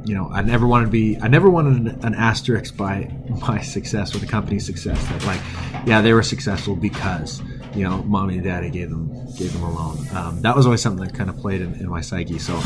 you 0.04 0.14
know, 0.14 0.28
I 0.32 0.42
never 0.42 0.66
wanted 0.66 0.86
to 0.86 0.90
be, 0.90 1.18
I 1.20 1.28
never 1.28 1.50
wanted 1.50 1.76
an, 1.76 2.04
an 2.04 2.14
asterisk 2.14 2.76
by 2.76 3.14
my 3.40 3.60
success 3.60 4.14
or 4.14 4.18
the 4.18 4.26
company's 4.26 4.66
success. 4.66 5.02
That 5.08 5.24
like, 5.24 5.40
yeah, 5.86 6.00
they 6.00 6.12
were 6.12 6.22
successful 6.22 6.76
because 6.76 7.42
you 7.74 7.84
know, 7.84 8.02
mommy 8.02 8.34
and 8.34 8.44
daddy 8.44 8.70
gave 8.70 8.90
them 8.90 9.08
gave 9.36 9.52
them 9.52 9.62
a 9.62 9.70
loan. 9.70 9.98
Um, 10.14 10.42
that 10.42 10.56
was 10.56 10.66
always 10.66 10.82
something 10.82 11.06
that 11.06 11.14
kind 11.14 11.30
of 11.30 11.36
played 11.38 11.60
in, 11.60 11.74
in, 11.74 11.88
my 11.88 12.00
psyche. 12.00 12.38
So, 12.38 12.60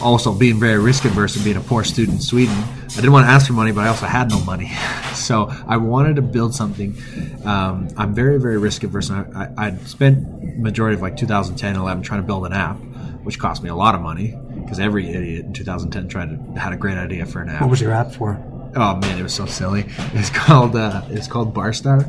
also 0.00 0.32
being 0.32 0.60
very 0.60 0.78
risk 0.78 1.04
averse 1.04 1.34
and 1.34 1.44
being 1.44 1.56
a 1.56 1.60
poor 1.60 1.82
student 1.82 2.16
in 2.16 2.22
Sweden, 2.22 2.56
I 2.56 2.94
didn't 2.96 3.12
want 3.12 3.26
to 3.26 3.30
ask 3.30 3.46
for 3.46 3.52
money, 3.52 3.72
but 3.72 3.82
I 3.82 3.88
also 3.88 4.06
had 4.06 4.30
no 4.30 4.40
money. 4.40 4.70
so 5.14 5.50
I 5.66 5.76
wanted 5.76 6.16
to 6.16 6.22
build 6.22 6.54
something. 6.54 6.96
Um, 7.44 7.88
I'm 7.96 8.14
very 8.14 8.38
very 8.38 8.58
risk 8.58 8.84
averse. 8.84 9.10
I, 9.10 9.24
I, 9.34 9.66
I 9.66 9.76
spent 9.78 10.58
majority 10.58 10.94
of 10.94 11.02
like 11.02 11.16
2010, 11.16 11.76
11 11.76 12.02
trying 12.02 12.20
to 12.20 12.26
build 12.26 12.46
an 12.46 12.52
app, 12.52 12.76
which 13.24 13.38
cost 13.38 13.62
me 13.62 13.70
a 13.70 13.74
lot 13.74 13.94
of 13.94 14.00
money 14.00 14.38
because 14.64 14.80
every 14.80 15.08
idiot 15.10 15.46
in 15.46 15.52
2010 15.52 16.08
tried 16.08 16.30
to 16.30 16.60
had 16.60 16.72
a 16.72 16.76
great 16.76 16.96
idea 16.96 17.26
for 17.26 17.40
an 17.40 17.48
app. 17.48 17.60
What 17.60 17.70
was 17.70 17.80
your 17.80 17.92
app 17.92 18.12
for? 18.12 18.42
Oh 18.76 18.96
man, 18.96 19.18
it 19.18 19.22
was 19.22 19.34
so 19.34 19.46
silly. 19.46 19.86
It's 20.14 20.30
called 20.30 20.74
uh, 20.74 21.02
it's 21.10 21.28
called 21.28 21.54
Barstar. 21.54 22.02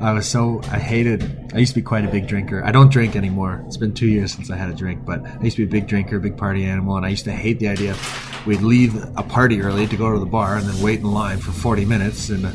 I 0.00 0.12
was 0.12 0.26
so 0.28 0.60
I 0.70 0.78
hated. 0.78 1.52
I 1.54 1.58
used 1.58 1.74
to 1.74 1.80
be 1.80 1.84
quite 1.84 2.04
a 2.04 2.08
big 2.08 2.26
drinker. 2.26 2.64
I 2.64 2.72
don't 2.72 2.90
drink 2.90 3.14
anymore. 3.14 3.62
It's 3.66 3.76
been 3.76 3.94
two 3.94 4.08
years 4.08 4.32
since 4.32 4.50
I 4.50 4.56
had 4.56 4.70
a 4.70 4.74
drink, 4.74 5.04
but 5.04 5.24
I 5.24 5.42
used 5.42 5.56
to 5.56 5.66
be 5.66 5.68
a 5.68 5.80
big 5.80 5.88
drinker, 5.88 6.18
big 6.18 6.36
party 6.36 6.64
animal, 6.64 6.96
and 6.96 7.06
I 7.06 7.10
used 7.10 7.24
to 7.24 7.32
hate 7.32 7.58
the 7.58 7.68
idea 7.68 7.96
we'd 8.46 8.62
leave 8.62 8.96
a 9.16 9.22
party 9.22 9.60
early 9.60 9.86
to 9.86 9.96
go 9.96 10.12
to 10.12 10.18
the 10.18 10.26
bar 10.26 10.56
and 10.56 10.66
then 10.66 10.82
wait 10.82 11.00
in 11.00 11.10
line 11.12 11.38
for 11.38 11.52
40 11.52 11.84
minutes 11.84 12.30
and. 12.30 12.46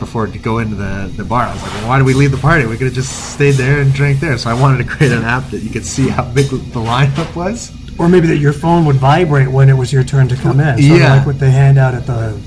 Before 0.00 0.26
to 0.26 0.38
go 0.38 0.58
into 0.58 0.74
the, 0.74 1.10
the 1.16 1.24
bar, 1.24 1.44
I 1.44 1.54
was 1.54 1.62
like, 1.62 1.72
well, 1.72 1.88
why 1.88 1.96
did 1.96 2.04
we 2.04 2.12
leave 2.12 2.30
the 2.30 2.36
party? 2.36 2.66
We 2.66 2.76
could 2.76 2.88
have 2.88 2.94
just 2.94 3.32
stayed 3.32 3.52
there 3.52 3.80
and 3.80 3.94
drank 3.94 4.20
there. 4.20 4.36
So 4.36 4.50
I 4.50 4.60
wanted 4.60 4.84
to 4.84 4.84
create 4.84 5.10
an 5.10 5.22
app 5.22 5.48
that 5.52 5.62
you 5.62 5.70
could 5.70 5.86
see 5.86 6.08
how 6.08 6.30
big 6.32 6.50
the 6.50 6.80
lineup 6.80 7.34
was 7.34 7.72
or 7.98 8.08
maybe 8.08 8.26
that 8.28 8.38
your 8.38 8.52
phone 8.52 8.84
would 8.86 8.96
vibrate 8.96 9.48
when 9.48 9.68
it 9.68 9.74
was 9.74 9.92
your 9.92 10.04
turn 10.04 10.28
to 10.28 10.36
come 10.36 10.60
in. 10.60 10.78
yeah, 10.78 11.16
like 11.16 11.26
what 11.26 11.38
they 11.38 11.50
hand 11.50 11.78
out 11.78 11.94
at 11.94 12.06
the 12.06 12.38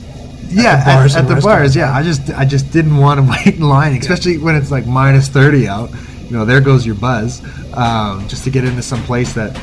yeah 0.50 0.74
at 0.74 0.80
the 0.80 0.86
bars. 0.86 1.16
At, 1.16 1.26
at 1.26 1.36
the 1.36 1.42
bars, 1.42 1.76
yeah. 1.76 1.94
I 1.94 2.04
just 2.04 2.30
I 2.32 2.46
just 2.46 2.72
didn't 2.72 2.98
want 2.98 3.20
to 3.20 3.30
wait 3.46 3.56
in 3.56 3.62
line, 3.62 3.96
especially 3.98 4.38
when 4.38 4.56
it's 4.56 4.72
like 4.72 4.86
minus 4.86 5.30
thirty 5.30 5.68
out. 5.68 5.90
You 6.26 6.38
know, 6.38 6.46
there 6.46 6.62
goes 6.62 6.86
your 6.86 6.96
buzz, 6.96 7.42
um, 7.74 8.28
just 8.28 8.44
to 8.44 8.52
get 8.52 8.64
into 8.64 8.84
some 8.84 9.02
place 9.04 9.34
that 9.34 9.60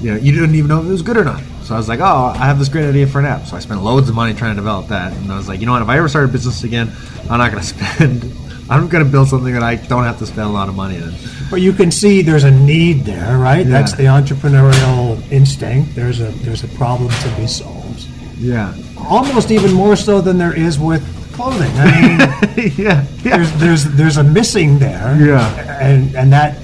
you 0.00 0.10
know 0.10 0.16
you 0.16 0.32
didn't 0.32 0.54
even 0.54 0.68
know 0.68 0.80
if 0.80 0.86
it 0.86 0.90
was 0.90 1.02
good 1.02 1.16
or 1.16 1.24
not. 1.24 1.42
So 1.62 1.74
I 1.74 1.78
was 1.78 1.88
like, 1.88 2.00
oh, 2.00 2.34
I 2.36 2.46
have 2.46 2.58
this 2.58 2.68
great 2.68 2.88
idea 2.88 3.06
for 3.06 3.20
an 3.20 3.24
app. 3.24 3.46
So 3.46 3.56
I 3.56 3.60
spent 3.60 3.82
loads 3.82 4.08
of 4.08 4.16
money 4.16 4.34
trying 4.34 4.50
to 4.50 4.56
develop 4.56 4.88
that, 4.88 5.12
and 5.16 5.30
I 5.30 5.36
was 5.36 5.48
like, 5.48 5.60
you 5.60 5.66
know 5.66 5.72
what? 5.72 5.82
If 5.82 5.88
I 5.88 5.98
ever 5.98 6.08
start 6.08 6.24
a 6.24 6.28
business 6.28 6.64
again, 6.64 6.90
I'm 7.30 7.38
not 7.38 7.52
going 7.52 7.62
to 7.62 7.68
spend 7.68 8.22
I'm 8.72 8.88
going 8.88 9.04
to 9.04 9.10
build 9.10 9.28
something 9.28 9.52
that 9.52 9.62
I 9.62 9.74
don't 9.74 10.04
have 10.04 10.18
to 10.20 10.26
spend 10.26 10.48
a 10.48 10.52
lot 10.52 10.68
of 10.68 10.74
money 10.74 10.98
on. 10.98 11.12
But 11.50 11.60
you 11.60 11.74
can 11.74 11.90
see 11.90 12.22
there's 12.22 12.44
a 12.44 12.50
need 12.50 13.04
there, 13.04 13.36
right? 13.36 13.66
Yeah. 13.66 13.72
That's 13.72 13.92
the 13.92 14.04
entrepreneurial 14.04 15.30
instinct. 15.30 15.94
There's 15.94 16.20
a 16.20 16.30
there's 16.44 16.64
a 16.64 16.68
problem 16.68 17.10
to 17.10 17.36
be 17.36 17.46
solved. 17.46 18.06
Yeah. 18.38 18.74
Almost 18.96 19.50
even 19.50 19.72
more 19.72 19.94
so 19.94 20.22
than 20.22 20.38
there 20.38 20.56
is 20.56 20.78
with 20.78 21.02
clothing. 21.34 21.70
I 21.74 21.84
mean, 22.00 22.72
yeah, 22.78 23.06
yeah. 23.22 23.36
There's 23.36 23.52
there's 23.58 23.84
there's 23.84 24.16
a 24.16 24.24
missing 24.24 24.78
there. 24.78 25.16
Yeah. 25.20 25.78
And 25.78 26.14
and 26.16 26.32
that 26.32 26.58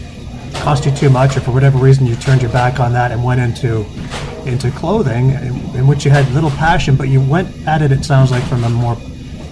cost 0.55 0.87
you 0.87 0.93
too 0.93 1.11
much, 1.11 1.37
or 1.37 1.41
for 1.41 1.53
whatever 1.53 1.77
reason 1.77 2.07
you 2.07 2.17
turned 2.17 2.41
your 2.41 2.53
back 2.53 2.81
on 2.81 2.95
that 2.95 3.13
and 3.13 3.23
went 3.23 3.41
into 3.41 3.85
into 4.47 4.71
clothing, 4.71 5.31
in, 5.31 5.77
in 5.77 5.87
which 5.87 6.07
you 6.07 6.11
had 6.11 6.27
little 6.33 6.51
passion, 6.53 6.97
but 6.97 7.09
you 7.09 7.21
went 7.21 7.55
at 7.69 7.83
it. 7.83 7.93
It 7.93 8.07
sounds 8.07 8.31
like 8.31 8.43
from 8.45 8.65
a 8.65 8.71
more 8.71 8.97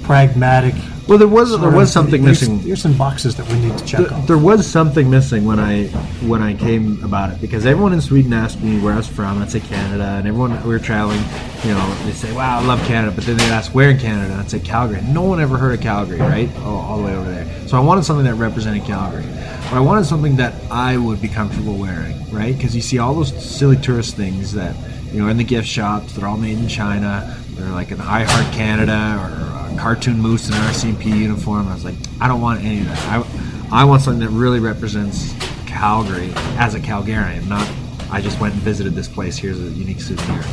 pragmatic 0.05 0.75
well, 1.09 1.19
there 1.19 1.29
was 1.29 1.59
there 1.61 1.71
was 1.71 1.93
something 1.93 2.25
missing. 2.25 2.61
There's 2.63 2.83
some 2.83 2.97
boxes 2.97 3.37
that 3.37 3.47
we 3.49 3.61
need 3.61 3.79
to 3.79 3.85
check 3.85 4.11
off. 4.11 4.27
There 4.27 4.39
was 4.39 4.67
something 4.67 5.09
missing 5.09 5.45
when 5.45 5.61
I 5.61 5.87
when 6.27 6.43
I 6.43 6.55
came 6.55 7.03
about 7.05 7.31
it 7.33 7.41
because 7.41 7.65
everyone 7.65 7.93
in 7.93 8.01
Sweden 8.01 8.33
asked 8.33 8.61
me 8.61 8.81
where 8.81 8.93
I 8.93 8.97
was 8.97 9.07
from. 9.07 9.41
I'd 9.41 9.51
say 9.51 9.61
Canada, 9.61 10.05
and 10.05 10.27
everyone 10.27 10.61
we 10.65 10.69
were 10.71 10.81
traveling, 10.81 11.21
you 11.63 11.71
know, 11.71 11.95
they 12.05 12.13
say, 12.13 12.33
"Wow, 12.33 12.59
I 12.59 12.65
love 12.65 12.81
Canada," 12.87 13.13
but 13.15 13.25
then 13.25 13.37
they'd 13.37 13.53
ask 13.53 13.73
where 13.73 13.91
in 13.91 13.99
Canada, 13.99 14.33
and 14.33 14.41
I'd 14.41 14.51
say 14.51 14.59
Calgary. 14.59 15.01
No 15.03 15.23
one 15.23 15.41
ever 15.41 15.57
heard 15.57 15.75
of 15.75 15.81
Calgary, 15.81 16.19
right? 16.19 16.51
All, 16.59 16.79
all 16.79 16.99
the 16.99 17.05
way 17.05 17.15
over 17.15 17.31
there. 17.31 17.47
So 17.69 17.77
I 17.77 17.81
wanted 17.81 18.05
something 18.05 18.25
that 18.25 18.35
represented 18.35 18.83
Calgary, 18.83 19.25
but 19.71 19.75
I 19.75 19.81
wanted 19.81 20.07
something 20.07 20.35
that 20.37 20.55
I 20.73 20.97
would 20.97 21.23
be 21.23 21.29
comfortable 21.29 21.77
wearing, 21.77 22.17
right? 22.33 22.57
Because 22.57 22.75
you 22.75 22.83
see 22.83 22.99
all 22.99 23.15
those 23.15 23.33
silly 23.45 23.77
tourist 23.77 24.17
things 24.17 24.53
that 24.55 24.75
you 25.13 25.21
know 25.21 25.29
in 25.29 25.37
the 25.37 25.45
gift 25.45 25.69
shops. 25.69 26.15
They're 26.15 26.27
all 26.27 26.37
made 26.37 26.59
in 26.59 26.67
China. 26.67 27.37
They're 27.51 27.71
like 27.71 27.93
an 27.93 28.01
I 28.01 28.25
Heart 28.25 28.53
Canada 28.53 29.19
or 29.21 29.56
cartoon 29.79 30.21
moose 30.21 30.49
in 30.49 30.55
an 30.55 30.61
RCMP 30.63 31.07
uniform. 31.07 31.69
I 31.69 31.75
was 31.75 31.85
like, 31.85 31.97
I 32.21 32.29
don't 32.29 32.41
want 32.41 32.65
any 32.65 32.81
of 32.81 32.87
that. 32.87 33.27
I, 33.73 33.83
I 33.83 33.85
want 33.85 34.03
something 34.03 34.21
that 34.21 34.31
really 34.31 34.61
represents 34.61 35.35
Calgary 35.67 36.33
as 36.59 36.75
a 36.75 36.81
Calgarian, 36.81 37.47
not 37.49 37.69
I 38.11 38.21
just 38.21 38.41
went 38.41 38.55
and 38.55 38.63
visited 38.63 38.95
this 38.95 39.09
place. 39.09 39.37
Here's 39.37 39.59
a 39.59 39.65
unique 39.65 40.01
souvenir. 40.01 40.45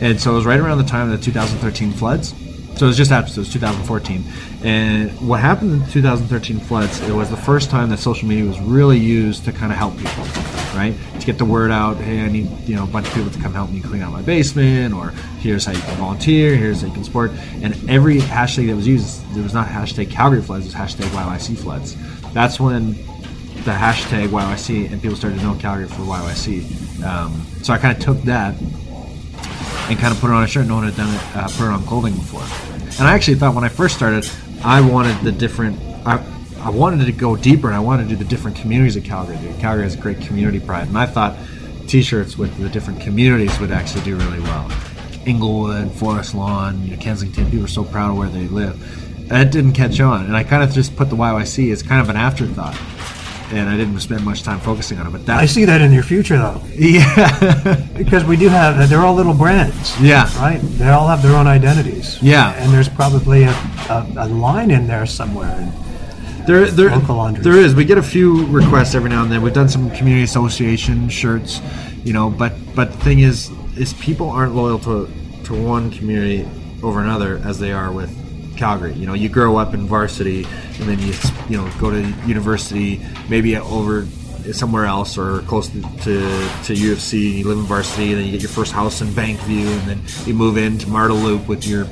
And 0.00 0.20
so 0.20 0.32
it 0.32 0.34
was 0.34 0.44
right 0.44 0.60
around 0.60 0.78
the 0.78 0.84
time 0.84 1.10
of 1.10 1.18
the 1.18 1.24
2013 1.24 1.92
floods. 1.92 2.34
So 2.82 2.86
it 2.86 2.88
was 2.88 2.96
just 2.96 3.12
after, 3.12 3.30
so 3.30 3.38
it 3.38 3.44
was 3.44 3.52
2014. 3.52 4.24
And 4.64 5.12
what 5.20 5.38
happened 5.38 5.70
in 5.70 5.78
the 5.78 5.86
2013 5.86 6.58
floods, 6.58 7.00
it 7.02 7.12
was 7.12 7.30
the 7.30 7.36
first 7.36 7.70
time 7.70 7.90
that 7.90 7.98
social 7.98 8.26
media 8.26 8.44
was 8.44 8.58
really 8.58 8.98
used 8.98 9.44
to 9.44 9.52
kind 9.52 9.70
of 9.70 9.78
help 9.78 9.96
people, 9.96 10.24
right? 10.74 10.92
To 11.20 11.24
get 11.24 11.38
the 11.38 11.44
word 11.44 11.70
out, 11.70 11.98
hey, 11.98 12.22
I 12.24 12.28
need, 12.28 12.50
you 12.66 12.74
know, 12.74 12.82
a 12.82 12.86
bunch 12.88 13.06
of 13.06 13.14
people 13.14 13.30
to 13.30 13.38
come 13.38 13.54
help 13.54 13.70
me 13.70 13.80
clean 13.80 14.02
out 14.02 14.10
my 14.10 14.22
basement, 14.22 14.94
or 14.94 15.10
here's 15.38 15.64
how 15.64 15.70
you 15.70 15.80
can 15.80 15.96
volunteer, 15.96 16.56
here's 16.56 16.80
how 16.80 16.88
you 16.88 16.92
can 16.92 17.04
support. 17.04 17.30
And 17.62 17.88
every 17.88 18.18
hashtag 18.18 18.66
that 18.66 18.74
was 18.74 18.88
used, 18.88 19.32
there 19.32 19.44
was 19.44 19.54
not 19.54 19.68
hashtag 19.68 20.10
Calgary 20.10 20.42
floods, 20.42 20.66
it 20.66 20.76
was 20.76 20.92
hashtag 20.92 21.06
YYC 21.10 21.58
floods. 21.58 21.96
That's 22.32 22.58
when 22.58 22.94
the 22.94 23.70
hashtag 23.70 24.26
YYC 24.26 24.90
and 24.90 25.00
people 25.00 25.16
started 25.16 25.38
to 25.38 25.44
know 25.44 25.54
Calgary 25.54 25.86
for 25.86 26.02
YYC. 26.02 27.04
Um, 27.04 27.46
so 27.62 27.74
I 27.74 27.78
kind 27.78 27.96
of 27.96 28.02
took 28.02 28.20
that 28.22 28.56
and 29.88 29.98
kind 29.98 30.12
of 30.12 30.20
put 30.20 30.30
it 30.30 30.34
on 30.34 30.42
a 30.42 30.46
shirt. 30.46 30.66
No 30.66 30.76
one 30.76 30.84
had 30.84 30.96
done 30.96 31.14
it, 31.14 31.36
uh, 31.36 31.46
put 31.48 31.66
it 31.66 31.70
on 31.70 31.84
clothing 31.84 32.14
before. 32.14 32.71
And 32.98 33.08
I 33.08 33.14
actually 33.14 33.36
thought 33.36 33.54
when 33.54 33.64
I 33.64 33.68
first 33.68 33.96
started, 33.96 34.28
I 34.64 34.80
wanted 34.80 35.18
the 35.22 35.32
different. 35.32 35.80
I, 36.06 36.24
I 36.60 36.70
wanted 36.70 37.04
to 37.04 37.12
go 37.12 37.34
deeper, 37.36 37.66
and 37.66 37.74
I 37.74 37.80
wanted 37.80 38.04
to 38.04 38.08
do 38.10 38.16
the 38.16 38.24
different 38.24 38.56
communities 38.56 38.96
of 38.96 39.04
Calgary. 39.04 39.36
Calgary 39.58 39.82
has 39.84 39.96
great 39.96 40.20
community 40.20 40.60
pride, 40.60 40.88
and 40.88 40.96
I 40.96 41.06
thought 41.06 41.36
T-shirts 41.88 42.38
with 42.38 42.56
the 42.58 42.68
different 42.68 43.00
communities 43.00 43.58
would 43.58 43.72
actually 43.72 44.04
do 44.04 44.16
really 44.16 44.40
well. 44.40 44.70
Inglewood, 45.26 45.90
Forest 45.92 46.34
Lawn, 46.34 46.84
you 46.84 46.94
know, 46.94 47.02
Kensington, 47.02 47.50
people 47.50 47.64
are 47.64 47.68
so 47.68 47.84
proud 47.84 48.10
of 48.10 48.16
where 48.16 48.28
they 48.28 48.46
live. 48.46 49.28
That 49.28 49.50
didn't 49.50 49.72
catch 49.72 50.00
on, 50.00 50.26
and 50.26 50.36
I 50.36 50.44
kind 50.44 50.62
of 50.62 50.70
just 50.72 50.94
put 50.94 51.10
the 51.10 51.16
YYC 51.16 51.72
as 51.72 51.82
kind 51.82 52.00
of 52.00 52.08
an 52.08 52.16
afterthought. 52.16 52.76
And 53.52 53.68
I 53.68 53.76
didn't 53.76 54.00
spend 54.00 54.24
much 54.24 54.42
time 54.42 54.58
focusing 54.60 54.98
on 54.98 55.06
it. 55.06 55.10
But 55.10 55.26
that, 55.26 55.38
I 55.38 55.46
see 55.46 55.64
that 55.66 55.80
in 55.80 55.92
your 55.92 56.02
future 56.02 56.36
though, 56.38 56.60
yeah, 56.74 57.86
because 57.96 58.24
we 58.24 58.36
do 58.36 58.48
have 58.48 58.88
they're 58.88 59.00
all 59.02 59.14
little 59.14 59.34
brands. 59.34 60.00
yeah, 60.00 60.24
Right, 60.38 60.60
they 60.62 60.88
all 60.88 61.06
have 61.08 61.22
their 61.22 61.36
own 61.36 61.46
identities. 61.46 62.20
Yeah. 62.22 62.52
and 62.54 62.72
there's 62.72 62.88
probably 62.88 63.44
a, 63.44 63.50
a, 63.90 64.06
a 64.16 64.28
line 64.28 64.70
in 64.70 64.86
there 64.86 65.06
somewhere. 65.06 65.72
There, 66.46 66.66
there, 66.66 66.90
there 66.98 67.52
is. 67.56 67.74
We 67.76 67.84
get 67.84 67.98
a 67.98 68.02
few 68.02 68.46
requests 68.46 68.96
every 68.96 69.10
now 69.10 69.22
and 69.22 69.30
then. 69.30 69.42
We've 69.42 69.54
done 69.54 69.68
some 69.68 69.90
community 69.92 70.24
association 70.24 71.08
shirts, 71.08 71.60
you 72.02 72.12
know. 72.12 72.30
But 72.30 72.52
but 72.74 72.90
the 72.90 72.98
thing 72.98 73.20
is, 73.20 73.50
is 73.76 73.92
people 73.94 74.28
aren't 74.28 74.54
loyal 74.54 74.80
to 74.80 75.08
to 75.44 75.54
one 75.62 75.90
community 75.92 76.48
over 76.82 77.00
another 77.00 77.40
as 77.44 77.60
they 77.60 77.70
are 77.70 77.92
with 77.92 78.10
Calgary. 78.62 78.92
You 78.92 79.06
know, 79.06 79.14
you 79.14 79.28
grow 79.28 79.56
up 79.56 79.74
in 79.74 79.88
varsity, 79.88 80.44
and 80.78 80.88
then 80.88 81.00
you 81.00 81.12
you 81.48 81.56
know 81.56 81.68
go 81.80 81.90
to 81.90 82.00
university, 82.28 83.00
maybe 83.28 83.56
over 83.56 84.06
somewhere 84.52 84.86
else 84.86 85.18
or 85.18 85.40
close 85.42 85.68
to, 85.68 85.82
to, 86.02 86.50
to 86.64 86.74
U 86.74 86.92
of 86.92 87.00
C. 87.00 87.30
And 87.30 87.38
you 87.40 87.48
live 87.48 87.58
in 87.58 87.64
varsity, 87.64 88.10
and 88.12 88.18
then 88.18 88.26
you 88.26 88.30
get 88.30 88.42
your 88.42 88.50
first 88.50 88.70
house 88.70 89.00
in 89.00 89.08
Bankview, 89.08 89.66
and 89.66 89.88
then 89.88 90.00
you 90.26 90.34
move 90.34 90.56
into 90.56 90.88
Marda 90.88 91.12
Loop 91.12 91.48
with 91.48 91.66
your 91.66 91.88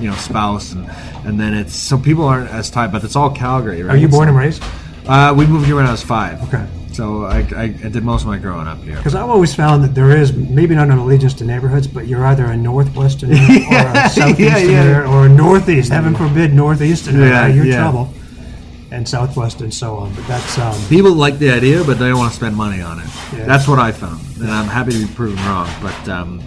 you 0.00 0.10
know 0.10 0.16
spouse, 0.16 0.72
and 0.72 0.90
and 1.24 1.38
then 1.38 1.54
it's 1.54 1.74
so 1.74 1.96
people 1.96 2.24
aren't 2.24 2.50
as 2.50 2.68
tied, 2.68 2.90
but 2.90 3.04
it's 3.04 3.14
all 3.14 3.30
Calgary. 3.30 3.84
Right? 3.84 3.94
Are 3.94 3.98
you 3.98 4.08
born 4.08 4.28
and 4.28 4.36
raised? 4.36 4.60
uh, 5.06 5.32
we 5.38 5.46
moved 5.46 5.66
here 5.66 5.76
when 5.76 5.86
I 5.86 5.92
was 5.92 6.02
five. 6.02 6.42
Okay. 6.52 6.66
So 6.98 7.26
I, 7.26 7.46
I, 7.54 7.62
I 7.62 7.68
did 7.68 8.02
most 8.02 8.22
of 8.22 8.26
my 8.26 8.38
growing 8.38 8.66
up 8.66 8.82
here. 8.82 8.96
Because 8.96 9.14
I've 9.14 9.30
always 9.30 9.54
found 9.54 9.84
that 9.84 9.94
there 9.94 10.10
is 10.10 10.32
maybe 10.32 10.74
not 10.74 10.90
an 10.90 10.98
allegiance 10.98 11.32
to 11.34 11.44
neighborhoods, 11.44 11.86
but 11.86 12.08
you're 12.08 12.26
either 12.26 12.46
a 12.46 12.56
northwesterner 12.56 13.38
or 13.48 13.72
Yeah, 13.72 14.06
a 14.06 14.10
southeasterner 14.10 15.04
yeah. 15.04 15.08
or 15.08 15.26
a 15.26 15.28
northeast. 15.28 15.92
Heaven 15.92 16.16
forbid 16.16 16.52
northeasterner. 16.52 17.20
Yeah, 17.24 17.46
you're 17.46 17.66
yeah. 17.66 17.76
trouble. 17.76 18.12
And 18.90 19.08
southwest 19.08 19.60
and 19.60 19.72
so 19.72 19.94
on. 19.98 20.12
But 20.12 20.26
that's 20.26 20.58
um, 20.58 20.74
People 20.88 21.12
like 21.12 21.38
the 21.38 21.52
idea, 21.52 21.84
but 21.84 22.00
they 22.00 22.08
don't 22.08 22.18
want 22.18 22.32
to 22.32 22.36
spend 22.36 22.56
money 22.56 22.80
on 22.82 22.98
it. 22.98 23.06
Yeah. 23.32 23.44
That's 23.44 23.68
what 23.68 23.78
I 23.78 23.92
found, 23.92 24.20
and 24.40 24.50
I'm 24.50 24.66
happy 24.66 24.90
to 24.90 25.06
be 25.06 25.14
proven 25.14 25.36
wrong. 25.46 25.70
But 25.80 26.08
um, 26.08 26.40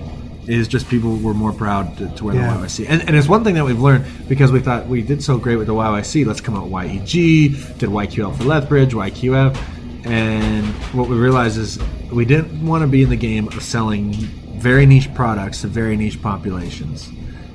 it 0.48 0.58
is 0.58 0.68
just 0.68 0.90
people 0.90 1.16
were 1.16 1.34
more 1.34 1.54
proud 1.54 1.98
to, 2.00 2.10
to 2.10 2.26
wear 2.26 2.36
Yeah. 2.36 2.58
the 2.58 2.66
YYC, 2.66 2.88
and, 2.90 3.02
and 3.08 3.16
it's 3.16 3.30
one 3.30 3.46
thing 3.46 3.56
that 3.56 3.64
we've 3.64 3.80
learned 3.80 4.04
because 4.28 4.52
we 4.52 4.60
thought 4.60 4.88
we 4.88 5.02
did 5.02 5.24
so 5.24 5.38
great 5.38 5.56
with 5.56 5.68
the 5.68 5.74
YYC. 5.74 6.26
Let's 6.26 6.42
come 6.42 6.56
out 6.58 6.68
YEG, 6.68 7.78
did 7.78 7.90
YQL 7.90 8.36
for 8.36 8.44
Lethbridge, 8.44 8.92
YQF, 8.94 9.56
and 10.04 10.66
what 10.94 11.08
we 11.08 11.16
realized 11.16 11.58
is 11.58 11.80
we 12.12 12.26
didn't 12.26 12.66
want 12.66 12.82
to 12.82 12.88
be 12.88 13.04
in 13.04 13.10
the 13.10 13.16
game 13.16 13.48
of 13.48 13.62
selling 13.62 14.14
very 14.14 14.86
niche 14.86 15.14
products 15.14 15.62
to 15.62 15.68
very 15.68 15.98
niche 15.98 16.22
populations. 16.22 17.10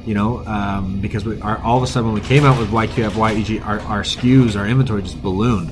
You 0.05 0.15
know, 0.15 0.47
um, 0.47 1.01
because 1.01 1.25
we 1.25 1.41
our, 1.41 1.59
all 1.59 1.77
of 1.79 1.83
a 1.83 1.87
sudden 1.89 2.13
when 2.13 2.23
we 2.23 2.27
came 2.27 2.45
out 2.45 2.59
with 2.59 2.71
YQF, 2.71 3.11
YEG, 3.11 3.67
our, 3.67 3.81
our 3.81 4.03
SKUs, 4.03 4.57
our 4.57 4.67
inventory 4.67 5.03
just 5.03 5.21
ballooned 5.21 5.71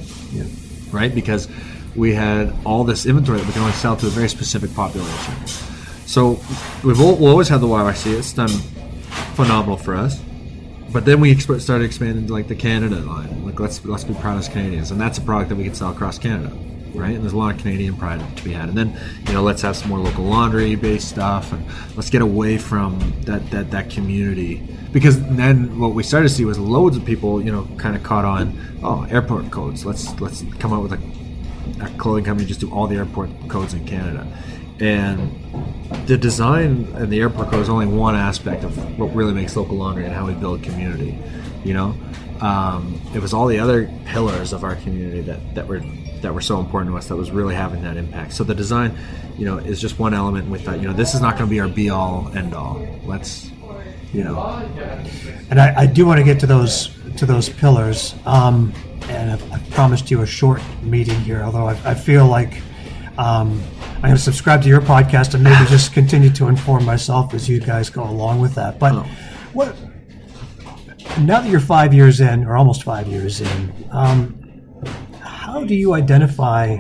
right? 0.95 1.15
Because 1.15 1.49
we 1.95 2.15
had 2.15 2.55
all 2.65 2.85
this 2.85 3.05
inventory 3.05 3.39
that 3.39 3.47
we 3.47 3.53
can 3.53 3.63
only 3.63 3.75
sell 3.75 3.97
to 3.97 4.07
a 4.07 4.11
very 4.11 4.29
specific 4.29 4.73
population. 4.75 5.47
So 6.07 6.41
we've 6.83 6.99
we'll 6.99 7.27
always 7.27 7.49
had 7.49 7.61
the 7.61 7.67
YYC. 7.67 8.19
It's 8.19 8.33
done 8.33 8.49
phenomenal 9.35 9.77
for 9.77 9.95
us. 9.95 10.23
But 10.95 11.05
then 11.05 11.21
we 11.21 11.35
exp- 11.35 11.61
started 11.61 11.87
expanding 11.87 12.29
to 12.29 12.33
like 12.33 12.47
the 12.47 12.55
Canada 12.55 13.01
line. 13.01 13.45
Like 13.45 13.59
let's 13.59 13.85
let's 13.85 14.05
be 14.05 14.15
proud 14.15 14.39
as 14.39 14.49
Canadians, 14.49 14.93
and 14.93 15.01
that's 15.01 15.19
a 15.19 15.21
product 15.21 15.49
that 15.49 15.57
we 15.57 15.65
can 15.65 15.75
sell 15.75 15.91
across 15.91 16.21
Canada, 16.21 16.57
right? 16.95 17.17
And 17.17 17.21
there's 17.25 17.33
a 17.33 17.37
lot 17.37 17.53
of 17.53 17.61
Canadian 17.61 17.97
pride 17.97 18.21
to 18.37 18.45
be 18.45 18.53
had. 18.53 18.69
And 18.69 18.79
then 18.79 18.97
you 19.27 19.33
know 19.33 19.43
let's 19.43 19.61
have 19.63 19.77
some 19.77 19.89
more 19.89 19.99
local 19.99 20.23
laundry 20.23 20.77
based 20.77 21.09
stuff, 21.09 21.53
and 21.53 21.67
let's 21.97 22.11
get 22.11 22.23
away 22.23 22.59
from 22.59 23.01
that 23.23 23.51
that 23.51 23.73
that 23.73 23.91
community 23.91 24.63
because 24.93 25.21
then 25.31 25.81
what 25.81 25.95
we 25.95 26.05
started 26.05 26.29
to 26.29 26.35
see 26.35 26.45
was 26.45 26.61
loads 26.61 26.97
of 26.97 27.05
people 27.05 27.43
you 27.43 27.51
know 27.51 27.69
kind 27.77 27.97
of 27.97 28.05
caught 28.05 28.25
on 28.25 28.57
oh 28.85 29.03
airport 29.11 29.51
codes. 29.51 29.85
Let's 29.85 30.21
let's 30.21 30.45
come 30.61 30.73
out 30.73 30.85
with 30.85 30.93
a, 30.93 31.85
a 31.85 31.89
clothing 31.99 32.23
company 32.23 32.47
just 32.47 32.61
do 32.61 32.71
all 32.71 32.87
the 32.87 32.99
airport 32.99 33.31
codes 33.49 33.75
in 33.75 33.85
Canada, 33.85 34.25
and 34.81 36.07
the 36.07 36.19
design 36.19 36.93
and 36.95 37.11
the 37.11 37.21
airport 37.21 37.49
code 37.49 37.61
is 37.61 37.69
only 37.69 37.87
one 37.87 38.17
aspect 38.17 38.65
of 38.65 38.99
what 38.99 39.15
really 39.15 39.33
makes 39.33 39.57
local 39.57 39.77
laundry 39.77 40.05
and 40.05 40.15
how 40.15 40.27
we 40.27 40.35
build 40.35 40.63
community. 40.63 41.19
You 41.65 41.75
know, 41.75 41.97
um, 42.41 43.01
it 43.15 43.23
was 43.23 43.33
all 43.33 43.47
the 43.47 43.59
other 43.59 43.91
pillars 44.07 44.53
of 44.53 44.65
our 44.65 44.77
community 44.77 45.23
that, 45.23 45.55
that 45.55 45.67
were 45.67 45.83
that 46.21 46.33
were 46.33 46.41
so 46.41 46.59
important 46.59 46.91
to 46.91 46.97
us 46.97 47.09
that 47.09 47.17
was 47.17 47.31
really 47.31 47.55
having 47.55 47.83
that 47.83 47.97
impact. 47.99 48.33
So 48.33 48.45
the 48.45 48.55
design, 48.55 48.97
you 49.37 49.45
know, 49.45 49.59
is 49.59 49.81
just 49.81 49.99
one 49.99 50.15
element. 50.15 50.49
with 50.49 50.65
thought, 50.65 50.81
you 50.81 50.89
know, 50.89 50.95
this 50.95 51.15
is 51.15 51.21
not 51.21 51.37
going 51.37 51.49
to 51.49 51.51
be 51.51 51.61
our 51.61 51.69
be 51.69 51.91
all 51.91 52.31
end 52.35 52.55
all. 52.55 52.85
Let's, 53.05 53.51
you 54.13 54.25
know, 54.25 54.41
and 55.51 55.61
I, 55.61 55.83
I 55.83 55.87
do 55.87 56.07
want 56.07 56.19
to 56.19 56.25
get 56.25 56.41
to 56.41 56.47
those 56.47 56.91
to 57.17 57.27
those 57.27 57.49
pillars. 57.49 58.15
Um, 58.27 58.73
and 59.09 59.33
I've, 59.33 59.53
I've 59.53 59.71
promised 59.71 60.11
you 60.11 60.23
a 60.23 60.27
short 60.27 60.63
meeting 60.83 61.21
here, 61.21 61.43
although 61.43 61.69
I, 61.69 61.79
I 61.85 61.95
feel 61.95 62.27
like 62.27 62.63
um, 63.19 63.63
I'm 63.97 64.01
going 64.03 64.15
to 64.15 64.19
subscribe 64.21 64.63
to 64.63 64.69
your 64.69 64.81
podcast 64.81 65.35
and 65.35 65.43
maybe 65.45 65.65
just 65.67 65.93
continue 65.93 66.31
to 66.31 66.49
inform 66.49 66.85
myself 66.85 67.35
as 67.35 67.49
you 67.49 67.61
guys 67.61 67.91
go 67.91 68.05
along 68.05 68.41
with 68.41 68.55
that. 68.57 68.79
But 68.79 68.95
Oh. 68.95 69.07
what 69.53 69.77
now 71.21 71.41
that 71.41 71.49
you're 71.51 71.61
five 71.61 71.95
years 71.95 72.21
in, 72.21 72.45
or 72.45 72.57
almost 72.57 72.83
five 72.83 73.07
years 73.07 73.41
in, 73.41 73.73
um, 73.93 74.41
how 75.21 75.63
do 75.65 75.75
you 75.75 75.95
identify 75.95 76.77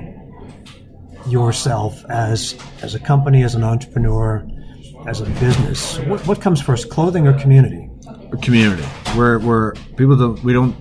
yourself 1.28 2.04
as 2.10 2.56
as 2.82 2.94
a 2.94 2.98
company, 3.00 3.42
as 3.44 3.54
an 3.54 3.62
entrepreneur, 3.64 4.46
as 5.06 5.20
a 5.20 5.26
business? 5.40 5.98
What, 6.00 6.26
what 6.26 6.40
comes 6.40 6.60
first, 6.60 6.90
clothing 6.90 7.26
or 7.26 7.38
community? 7.38 7.88
community. 8.42 8.84
We're 9.16 9.38
we're 9.38 9.74
people 9.96 10.16
don't 10.16 10.42
we 10.42 10.52
don't 10.52 10.74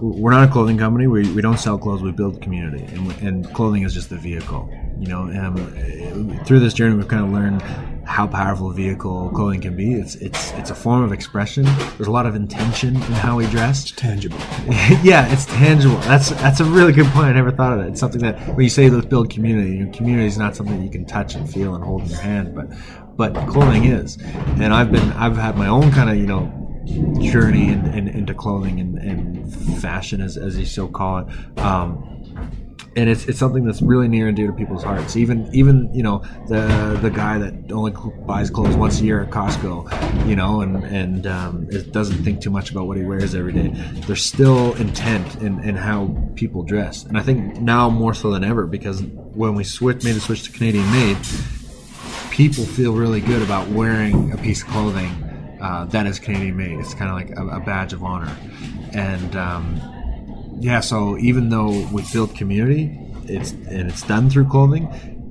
we're 0.00 0.30
not 0.32 0.48
a 0.48 0.52
clothing 0.52 0.78
company. 0.78 1.06
We, 1.06 1.30
we 1.32 1.42
don't 1.42 1.58
sell 1.58 1.78
clothes. 1.78 2.02
We 2.02 2.12
build 2.12 2.40
community, 2.42 2.84
and, 2.84 3.06
we- 3.08 3.26
and 3.26 3.52
clothing 3.54 3.82
is 3.82 3.94
just 3.94 4.10
the 4.10 4.16
vehicle. 4.16 4.68
You 4.98 5.06
know, 5.08 5.20
um, 5.22 6.40
through 6.44 6.60
this 6.60 6.74
journey, 6.74 6.94
we've 6.96 7.08
kind 7.08 7.24
of 7.24 7.30
learned 7.32 7.62
how 8.06 8.26
powerful 8.26 8.70
a 8.70 8.74
vehicle 8.74 9.30
clothing 9.34 9.60
can 9.60 9.76
be. 9.76 9.94
It's 9.94 10.14
it's 10.16 10.50
it's 10.52 10.70
a 10.70 10.74
form 10.74 11.02
of 11.04 11.12
expression. 11.12 11.64
There's 11.96 12.08
a 12.08 12.10
lot 12.10 12.26
of 12.26 12.34
intention 12.34 12.96
in 12.96 13.02
how 13.02 13.36
we 13.36 13.46
dress. 13.46 13.90
Tangible. 13.92 14.36
yeah, 15.02 15.30
it's 15.32 15.46
tangible. 15.46 15.96
That's 15.98 16.30
that's 16.30 16.60
a 16.60 16.64
really 16.64 16.92
good 16.92 17.06
point. 17.08 17.26
I 17.28 17.32
never 17.32 17.50
thought 17.52 17.72
of 17.74 17.78
that. 17.80 17.88
It's 17.88 18.00
something 18.00 18.20
that 18.22 18.38
when 18.48 18.60
you 18.64 18.68
say 18.70 18.90
let's 18.90 19.06
build 19.06 19.30
community, 19.30 19.70
you 19.76 19.84
know, 19.86 19.92
community 19.92 20.26
is 20.26 20.36
not 20.38 20.56
something 20.56 20.82
you 20.82 20.90
can 20.90 21.04
touch 21.06 21.34
and 21.34 21.48
feel 21.50 21.74
and 21.74 21.84
hold 21.84 22.02
in 22.02 22.08
your 22.08 22.18
hand, 22.20 22.54
but 22.54 22.68
but 23.16 23.34
clothing 23.48 23.84
is. 23.84 24.18
And 24.58 24.74
I've 24.74 24.90
been 24.90 25.12
I've 25.12 25.36
had 25.36 25.56
my 25.56 25.68
own 25.68 25.90
kind 25.92 26.10
of 26.10 26.16
you 26.16 26.26
know 26.26 26.59
journey 26.84 27.68
in, 27.68 27.86
in, 27.86 28.08
into 28.08 28.34
clothing 28.34 28.80
and, 28.80 28.98
and 28.98 29.80
fashion, 29.80 30.20
as 30.20 30.36
as 30.36 30.58
you 30.58 30.66
so 30.66 30.88
call 30.88 31.18
it. 31.18 31.58
Um, 31.58 32.10
and 32.96 33.08
it's, 33.08 33.26
it's 33.26 33.38
something 33.38 33.64
that's 33.64 33.80
really 33.82 34.08
near 34.08 34.26
and 34.26 34.36
dear 34.36 34.48
to 34.48 34.52
people's 34.52 34.82
hearts. 34.82 35.16
Even 35.16 35.48
even 35.54 35.92
you 35.94 36.02
know 36.02 36.24
the 36.48 36.98
the 37.00 37.10
guy 37.10 37.38
that 37.38 37.70
only 37.72 37.92
buys 38.26 38.50
clothes 38.50 38.76
once 38.76 39.00
a 39.00 39.04
year 39.04 39.22
at 39.22 39.30
Costco, 39.30 40.28
you 40.28 40.34
know, 40.34 40.60
and 40.60 40.84
and 40.84 41.26
um, 41.26 41.68
doesn't 41.92 42.22
think 42.24 42.40
too 42.40 42.50
much 42.50 42.70
about 42.70 42.86
what 42.86 42.96
he 42.96 43.04
wears 43.04 43.34
every 43.34 43.52
day. 43.52 43.68
There's 44.06 44.24
still 44.24 44.74
intent 44.74 45.36
in, 45.36 45.62
in 45.62 45.76
how 45.76 46.16
people 46.34 46.62
dress, 46.62 47.04
and 47.04 47.16
I 47.16 47.22
think 47.22 47.60
now 47.60 47.90
more 47.90 48.14
so 48.14 48.30
than 48.30 48.42
ever 48.42 48.66
because 48.66 49.02
when 49.02 49.54
we 49.54 49.64
switch 49.64 50.02
made 50.02 50.12
the 50.12 50.20
switch 50.20 50.42
to 50.44 50.52
Canadian 50.52 50.90
made, 50.90 51.16
people 52.30 52.64
feel 52.64 52.92
really 52.92 53.20
good 53.20 53.42
about 53.42 53.68
wearing 53.68 54.32
a 54.32 54.36
piece 54.36 54.62
of 54.62 54.68
clothing 54.68 55.29
uh, 55.60 55.84
that 55.86 56.06
is 56.06 56.18
Canadian 56.18 56.56
made. 56.56 56.78
It's 56.78 56.94
kind 56.94 57.10
of 57.10 57.16
like 57.16 57.38
a, 57.38 57.56
a 57.56 57.60
badge 57.60 57.92
of 57.92 58.02
honor, 58.02 58.34
and. 58.92 59.36
Um, 59.36 59.80
yeah 60.60 60.80
so 60.80 61.16
even 61.16 61.48
though 61.48 61.86
we 61.90 62.04
build 62.12 62.34
community 62.36 62.96
it's 63.24 63.52
and 63.52 63.90
it's 63.90 64.02
done 64.02 64.28
through 64.28 64.46
clothing 64.46 64.86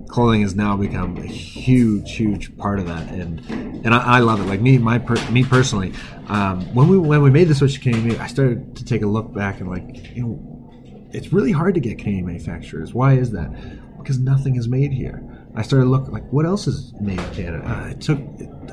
clothing 0.10 0.42
has 0.42 0.56
now 0.56 0.76
become 0.76 1.16
a 1.18 1.26
huge 1.26 2.16
huge 2.16 2.58
part 2.58 2.80
of 2.80 2.88
that. 2.88 3.08
And 3.10 3.40
and 3.86 3.94
i, 3.94 4.18
I 4.18 4.20
love 4.20 4.42
it. 4.42 4.46
Like 4.46 4.60
me 4.60 4.78
my 4.80 4.98
per, 4.98 5.16
me 5.30 5.44
personally 5.44 5.94
um, 6.28 6.62
when 6.74 6.88
we 6.88 6.98
when 6.98 7.22
we 7.22 7.30
made 7.30 7.48
the 7.48 7.56
switch 7.56 7.76
to 7.76 7.80
canadian 7.80 8.10
made, 8.10 8.20
i 8.20 8.28
started 8.28 8.76
to 8.76 8.84
take 8.84 9.04
a 9.04 9.08
look 9.08 9.34
back 9.34 9.60
and 9.60 9.70
like 9.70 10.16
you 10.16 10.24
know 10.24 11.10
it's 11.12 11.32
really 11.32 11.52
hard 11.52 11.74
to 11.76 11.80
get 11.80 11.98
canadian 11.98 12.28
manufacturers. 12.28 12.94
Why 12.94 13.14
is 13.14 13.32
that? 13.32 13.50
Because 13.98 14.20
nothing 14.20 14.56
is 14.56 14.68
made 14.68 14.92
here 14.92 15.24
i 15.60 15.62
started 15.62 15.86
looking 15.86 16.12
like 16.12 16.24
what 16.32 16.46
else 16.46 16.68
is 16.68 16.94
made 17.02 17.20
in 17.20 17.34
canada 17.34 17.64
uh, 17.68 17.90
it 17.90 18.00
took 18.02 18.20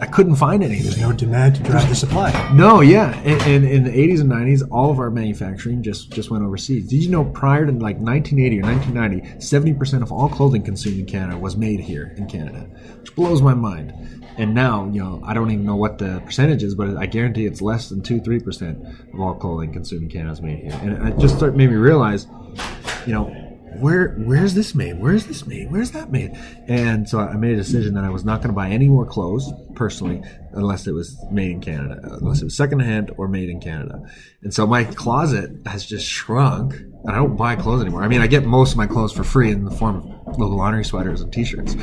i 0.00 0.06
couldn't 0.06 0.36
find 0.36 0.62
anything 0.62 0.84
There's 0.84 1.00
no 1.00 1.12
demand 1.12 1.56
to 1.56 1.62
drive 1.62 1.88
the 1.88 1.94
supply. 1.94 2.30
no, 2.54 2.80
yeah, 2.82 3.14
and, 3.20 3.40
and 3.42 3.64
in 3.64 3.84
the 3.84 3.90
80s 3.90 4.20
and 4.20 4.30
90s, 4.30 4.68
all 4.70 4.90
of 4.90 4.98
our 4.98 5.10
manufacturing 5.10 5.82
just 5.82 6.10
just 6.12 6.30
went 6.30 6.44
overseas. 6.44 6.86
Did 6.88 7.02
you 7.02 7.10
know 7.10 7.24
prior 7.24 7.64
to 7.66 7.72
like 7.72 7.96
1980 7.96 8.60
or 8.60 8.64
1990, 8.64 9.40
70 9.40 9.74
percent 9.74 10.02
of 10.02 10.12
all 10.12 10.28
clothing 10.28 10.62
consumed 10.62 10.98
in 11.00 11.06
Canada 11.06 11.38
was 11.38 11.56
made 11.56 11.80
here 11.80 12.14
in 12.18 12.26
Canada, 12.26 12.68
which 13.00 13.14
blows 13.16 13.40
my 13.40 13.54
mind. 13.54 13.94
And 14.38 14.54
now, 14.54 14.84
you 14.92 15.02
know, 15.02 15.22
I 15.24 15.32
don't 15.32 15.50
even 15.50 15.64
know 15.64 15.76
what 15.76 15.96
the 15.96 16.20
percentage 16.26 16.62
is, 16.62 16.74
but 16.74 16.98
I 16.98 17.06
guarantee 17.06 17.46
it's 17.46 17.62
less 17.62 17.88
than 17.88 18.02
two, 18.02 18.20
three 18.20 18.38
percent 18.38 18.84
of 19.14 19.18
all 19.18 19.34
clothing 19.34 19.72
consumed 19.72 20.02
in 20.02 20.10
Canada 20.10 20.32
is 20.32 20.42
made 20.42 20.58
here. 20.58 20.78
And 20.82 21.08
it 21.08 21.18
just 21.18 21.36
started 21.36 21.56
made 21.56 21.70
me 21.70 21.76
realize, 21.76 22.26
you 23.06 23.14
know, 23.14 23.45
where 23.78 24.14
where's 24.18 24.54
this 24.54 24.74
made? 24.74 24.98
Where's 24.98 25.26
this 25.26 25.46
made? 25.46 25.70
Where's 25.70 25.90
that 25.92 26.10
made? 26.10 26.32
And 26.66 27.08
so 27.08 27.18
I 27.18 27.36
made 27.36 27.52
a 27.52 27.56
decision 27.56 27.94
that 27.94 28.04
I 28.04 28.10
was 28.10 28.24
not 28.24 28.40
going 28.40 28.48
to 28.48 28.54
buy 28.54 28.70
any 28.70 28.88
more 28.88 29.04
clothes 29.04 29.52
personally, 29.74 30.22
unless 30.52 30.86
it 30.86 30.92
was 30.92 31.16
made 31.30 31.50
in 31.50 31.60
Canada, 31.60 32.00
unless 32.02 32.40
it 32.40 32.44
was 32.44 32.56
secondhand 32.56 33.12
or 33.16 33.28
made 33.28 33.48
in 33.48 33.60
Canada. 33.60 34.00
And 34.42 34.54
so 34.54 34.66
my 34.66 34.84
closet 34.84 35.50
has 35.66 35.84
just 35.84 36.06
shrunk, 36.06 36.74
and 36.74 37.10
I 37.10 37.16
don't 37.16 37.36
buy 37.36 37.56
clothes 37.56 37.82
anymore. 37.82 38.02
I 38.02 38.08
mean, 38.08 38.20
I 38.20 38.26
get 38.26 38.44
most 38.44 38.72
of 38.72 38.76
my 38.78 38.86
clothes 38.86 39.12
for 39.12 39.24
free 39.24 39.50
in 39.50 39.64
the 39.64 39.70
form 39.70 39.96
of 40.25 40.25
local 40.38 40.56
laundry 40.56 40.84
sweaters 40.84 41.20
and 41.20 41.32
T-shirts. 41.32 41.76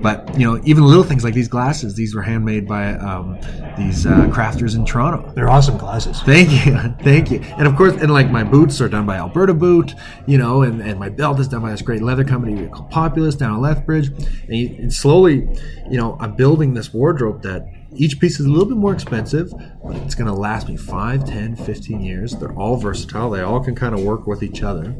But 0.00 0.38
you 0.38 0.46
know, 0.46 0.60
even 0.64 0.84
little 0.84 1.04
things 1.04 1.24
like 1.24 1.34
these 1.34 1.48
glasses, 1.48 1.94
these 1.94 2.14
were 2.14 2.22
handmade 2.22 2.66
by 2.66 2.94
um, 2.94 3.40
these 3.76 4.06
uh, 4.06 4.26
crafters 4.32 4.74
in 4.74 4.84
Toronto. 4.84 5.32
They're 5.34 5.50
awesome 5.50 5.78
glasses. 5.78 6.20
Thank 6.22 6.66
you, 6.66 6.76
thank 7.02 7.30
you. 7.30 7.40
And 7.58 7.66
of 7.66 7.76
course, 7.76 7.94
and 7.94 8.12
like 8.12 8.30
my 8.30 8.44
boots 8.44 8.80
are 8.80 8.88
done 8.88 9.06
by 9.06 9.16
Alberta 9.16 9.54
Boot, 9.54 9.94
you 10.26 10.38
know, 10.38 10.62
and, 10.62 10.80
and 10.80 10.98
my 10.98 11.08
belt 11.08 11.40
is 11.40 11.48
done 11.48 11.62
by 11.62 11.70
this 11.70 11.82
great 11.82 12.02
leather 12.02 12.24
company 12.24 12.68
called 12.68 12.90
Populous 12.90 13.34
down 13.34 13.54
in 13.54 13.60
Lethbridge. 13.60 14.08
And, 14.08 14.56
you, 14.56 14.68
and 14.78 14.92
slowly, 14.92 15.48
you 15.90 15.96
know, 15.96 16.16
I'm 16.20 16.34
building 16.36 16.74
this 16.74 16.92
wardrobe 16.92 17.42
that 17.42 17.66
each 17.92 18.20
piece 18.20 18.38
is 18.38 18.46
a 18.46 18.48
little 18.48 18.66
bit 18.66 18.76
more 18.76 18.92
expensive, 18.92 19.52
but 19.84 19.96
it's 19.96 20.14
going 20.14 20.26
to 20.26 20.32
last 20.32 20.68
me 20.68 20.76
5, 20.76 21.24
10, 21.24 21.56
15 21.56 22.00
years. 22.00 22.32
They're 22.36 22.52
all 22.52 22.76
versatile. 22.76 23.30
They 23.30 23.42
all 23.42 23.62
can 23.62 23.74
kind 23.74 23.94
of 23.94 24.02
work 24.02 24.26
with 24.26 24.42
each 24.42 24.62
other. 24.62 24.94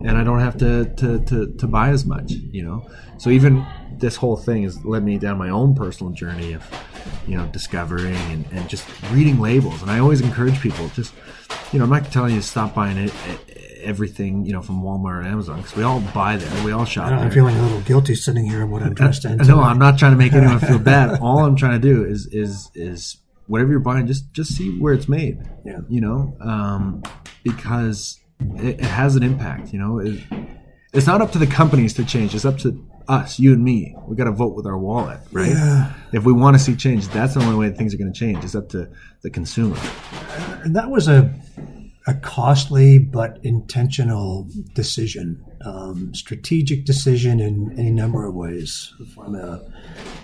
And 0.00 0.18
I 0.18 0.24
don't 0.24 0.40
have 0.40 0.56
to, 0.58 0.84
to, 0.96 1.24
to, 1.24 1.54
to 1.54 1.66
buy 1.66 1.88
as 1.88 2.04
much, 2.04 2.32
you 2.32 2.62
know. 2.62 2.88
So 3.18 3.30
even 3.30 3.66
this 3.98 4.16
whole 4.16 4.36
thing 4.36 4.64
has 4.64 4.84
led 4.84 5.02
me 5.02 5.18
down 5.18 5.38
my 5.38 5.48
own 5.48 5.74
personal 5.74 6.12
journey 6.12 6.52
of, 6.52 6.62
you 7.26 7.36
know, 7.36 7.46
discovering 7.46 8.14
and, 8.14 8.44
and 8.52 8.68
just 8.68 8.86
reading 9.10 9.40
labels. 9.40 9.80
And 9.80 9.90
I 9.90 9.98
always 9.98 10.20
encourage 10.20 10.60
people 10.60 10.88
just, 10.90 11.14
you 11.72 11.78
know, 11.78 11.84
I'm 11.84 11.90
not 11.90 12.12
telling 12.12 12.34
you 12.34 12.40
to 12.40 12.46
stop 12.46 12.74
buying 12.74 12.98
it, 12.98 13.12
everything, 13.86 14.44
you 14.44 14.52
know, 14.52 14.60
from 14.60 14.82
Walmart 14.82 15.20
or 15.20 15.22
Amazon 15.22 15.58
because 15.58 15.76
we 15.76 15.82
all 15.82 16.00
buy 16.12 16.36
there, 16.36 16.64
we 16.64 16.72
all 16.72 16.84
shop. 16.84 17.10
I'm 17.10 17.20
there. 17.20 17.30
feeling 17.30 17.56
a 17.56 17.62
little 17.62 17.80
guilty 17.82 18.14
sitting 18.14 18.44
here 18.44 18.62
in 18.62 18.70
what 18.70 18.82
I'm 18.82 18.94
dressed 18.94 19.24
in. 19.24 19.38
No, 19.46 19.60
I'm 19.60 19.78
not 19.78 19.98
trying 19.98 20.12
to 20.12 20.18
make 20.18 20.32
anyone 20.32 20.58
feel 20.58 20.78
bad. 20.94 21.20
All 21.20 21.44
I'm 21.44 21.56
trying 21.56 21.80
to 21.80 21.88
do 21.94 22.04
is 22.04 22.26
is 22.26 22.70
is 22.74 23.18
whatever 23.46 23.70
you're 23.70 23.80
buying, 23.80 24.06
just 24.06 24.32
just 24.32 24.54
see 24.56 24.78
where 24.78 24.92
it's 24.92 25.08
made. 25.08 25.38
Yeah. 25.64 25.80
You 25.88 26.00
know, 26.00 26.36
um, 26.40 27.02
because 27.44 28.18
it, 28.56 28.80
it 28.80 28.84
has 28.84 29.16
an 29.16 29.22
impact. 29.22 29.72
You 29.72 29.78
know, 29.78 29.98
it, 30.00 30.20
it's 30.92 31.06
not 31.06 31.22
up 31.22 31.32
to 31.32 31.38
the 31.38 31.46
companies 31.46 31.94
to 31.94 32.04
change. 32.04 32.34
It's 32.34 32.44
up 32.44 32.58
to 32.58 32.84
us, 33.08 33.38
you 33.38 33.52
and 33.52 33.62
me. 33.62 33.94
We 34.06 34.16
got 34.16 34.24
to 34.24 34.32
vote 34.32 34.54
with 34.54 34.66
our 34.66 34.76
wallet, 34.76 35.20
right? 35.30 35.50
Yeah. 35.50 35.92
If 36.12 36.24
we 36.24 36.32
want 36.32 36.56
to 36.56 36.62
see 36.62 36.74
change, 36.74 37.08
that's 37.08 37.34
the 37.34 37.40
only 37.40 37.56
way 37.56 37.74
things 37.74 37.94
are 37.94 37.98
going 37.98 38.12
to 38.12 38.18
change. 38.18 38.44
It's 38.44 38.54
up 38.54 38.68
to 38.70 38.90
the 39.22 39.30
consumer. 39.30 39.78
And 40.64 40.74
that 40.74 40.90
was 40.90 41.08
a 41.08 41.32
a 42.06 42.14
costly 42.14 42.98
but 42.98 43.38
intentional 43.42 44.48
decision, 44.74 45.44
um, 45.64 46.14
strategic 46.14 46.84
decision 46.84 47.40
in 47.40 47.74
any 47.78 47.90
number 47.90 48.24
of 48.24 48.34
ways. 48.34 48.92
From 49.14 49.34
a 49.34 49.60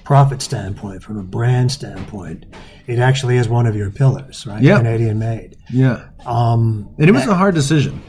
profit 0.05 0.43
standpoint, 0.43 1.03
from 1.03 1.19
a 1.19 1.25
brand 1.25 1.73
standpoint, 1.73 2.47
it 2.87 2.99
actually 2.99 3.37
is 3.37 3.49
one 3.49 3.67
of 3.67 3.75
your 3.75 3.91
pillars, 3.91 4.47
right? 4.47 4.63
Yeah. 4.63 4.79
Canadian 4.79 5.19
made. 5.19 5.57
Yeah. 5.73 6.09
Um, 6.25 6.89
And 6.99 7.09
it 7.09 7.13
was 7.13 7.27
a 7.27 7.35
hard 7.35 7.55
decision 7.55 8.01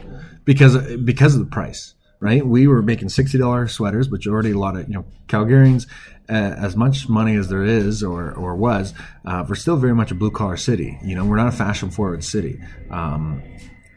because 0.45 0.77
because 0.97 1.33
of 1.33 1.39
the 1.39 1.51
price, 1.51 1.95
right? 2.23 2.45
We 2.45 2.67
were 2.67 2.81
making 2.81 3.09
sixty 3.09 3.37
dollars 3.37 3.73
sweaters, 3.73 4.09
which 4.09 4.27
already 4.27 4.51
a 4.51 4.57
lot 4.57 4.77
of 4.77 4.87
you 4.87 4.95
know 4.95 5.05
Calgarians, 5.27 5.87
uh, 6.29 6.33
as 6.33 6.75
much 6.77 7.09
money 7.09 7.35
as 7.35 7.49
there 7.49 7.63
is 7.63 8.01
or 8.01 8.31
or 8.31 8.55
was, 8.55 8.93
uh, 9.25 9.45
we're 9.47 9.55
still 9.55 9.75
very 9.75 9.93
much 9.93 10.09
a 10.09 10.15
blue 10.15 10.31
collar 10.31 10.55
city. 10.55 10.97
You 11.03 11.15
know, 11.15 11.25
we're 11.25 11.35
not 11.35 11.49
a 11.49 11.57
fashion 11.57 11.91
forward 11.91 12.23
city. 12.23 12.61
Um, 12.89 13.43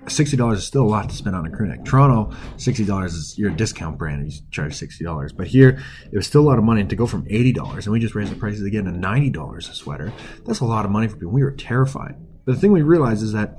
Sixty 0.09 0.37
dollars 0.37 0.59
is 0.59 0.65
still 0.65 0.85
a 0.85 0.87
lot 0.87 1.09
to 1.11 1.17
spend 1.17 1.35
on 1.35 1.47
a 1.47 1.51
crew 1.51 1.67
neck. 1.67 1.85
Toronto, 1.85 2.33
sixty 2.57 2.85
dollars 2.85 3.15
is 3.15 3.37
you're 3.37 3.51
a 3.51 3.57
discount 3.57 3.99
brand 3.99 4.23
and 4.23 4.33
you 4.33 4.39
charge 4.53 4.75
sixty 4.75 5.03
dollars. 5.03 5.33
But 5.33 5.49
here, 5.49 5.83
it 6.13 6.17
was 6.17 6.29
still 6.29 6.43
a 6.43 6.49
lot 6.49 6.59
of 6.59 6.65
money 6.65 6.81
and 6.81 6.91
to 6.91 6.97
go 6.97 7.07
from 7.07 7.27
eighty 7.29 7.53
dollars 7.53 7.87
and 7.87 7.93
we 7.93 7.99
just 7.99 8.15
raised 8.15 8.31
the 8.31 8.37
prices 8.37 8.63
again 8.65 8.85
to 8.85 8.93
ninety 8.93 9.31
dollars 9.31 9.69
a 9.69 9.75
sweater. 9.75 10.13
That's 10.45 10.61
a 10.61 10.65
lot 10.65 10.85
of 10.85 10.93
money 10.93 11.09
for 11.09 11.17
people. 11.17 11.33
We 11.33 11.43
were 11.43 11.51
terrified. 11.51 12.15
But 12.45 12.55
the 12.55 12.61
thing 12.61 12.71
we 12.71 12.83
realized 12.83 13.25
is 13.25 13.33
that 13.33 13.59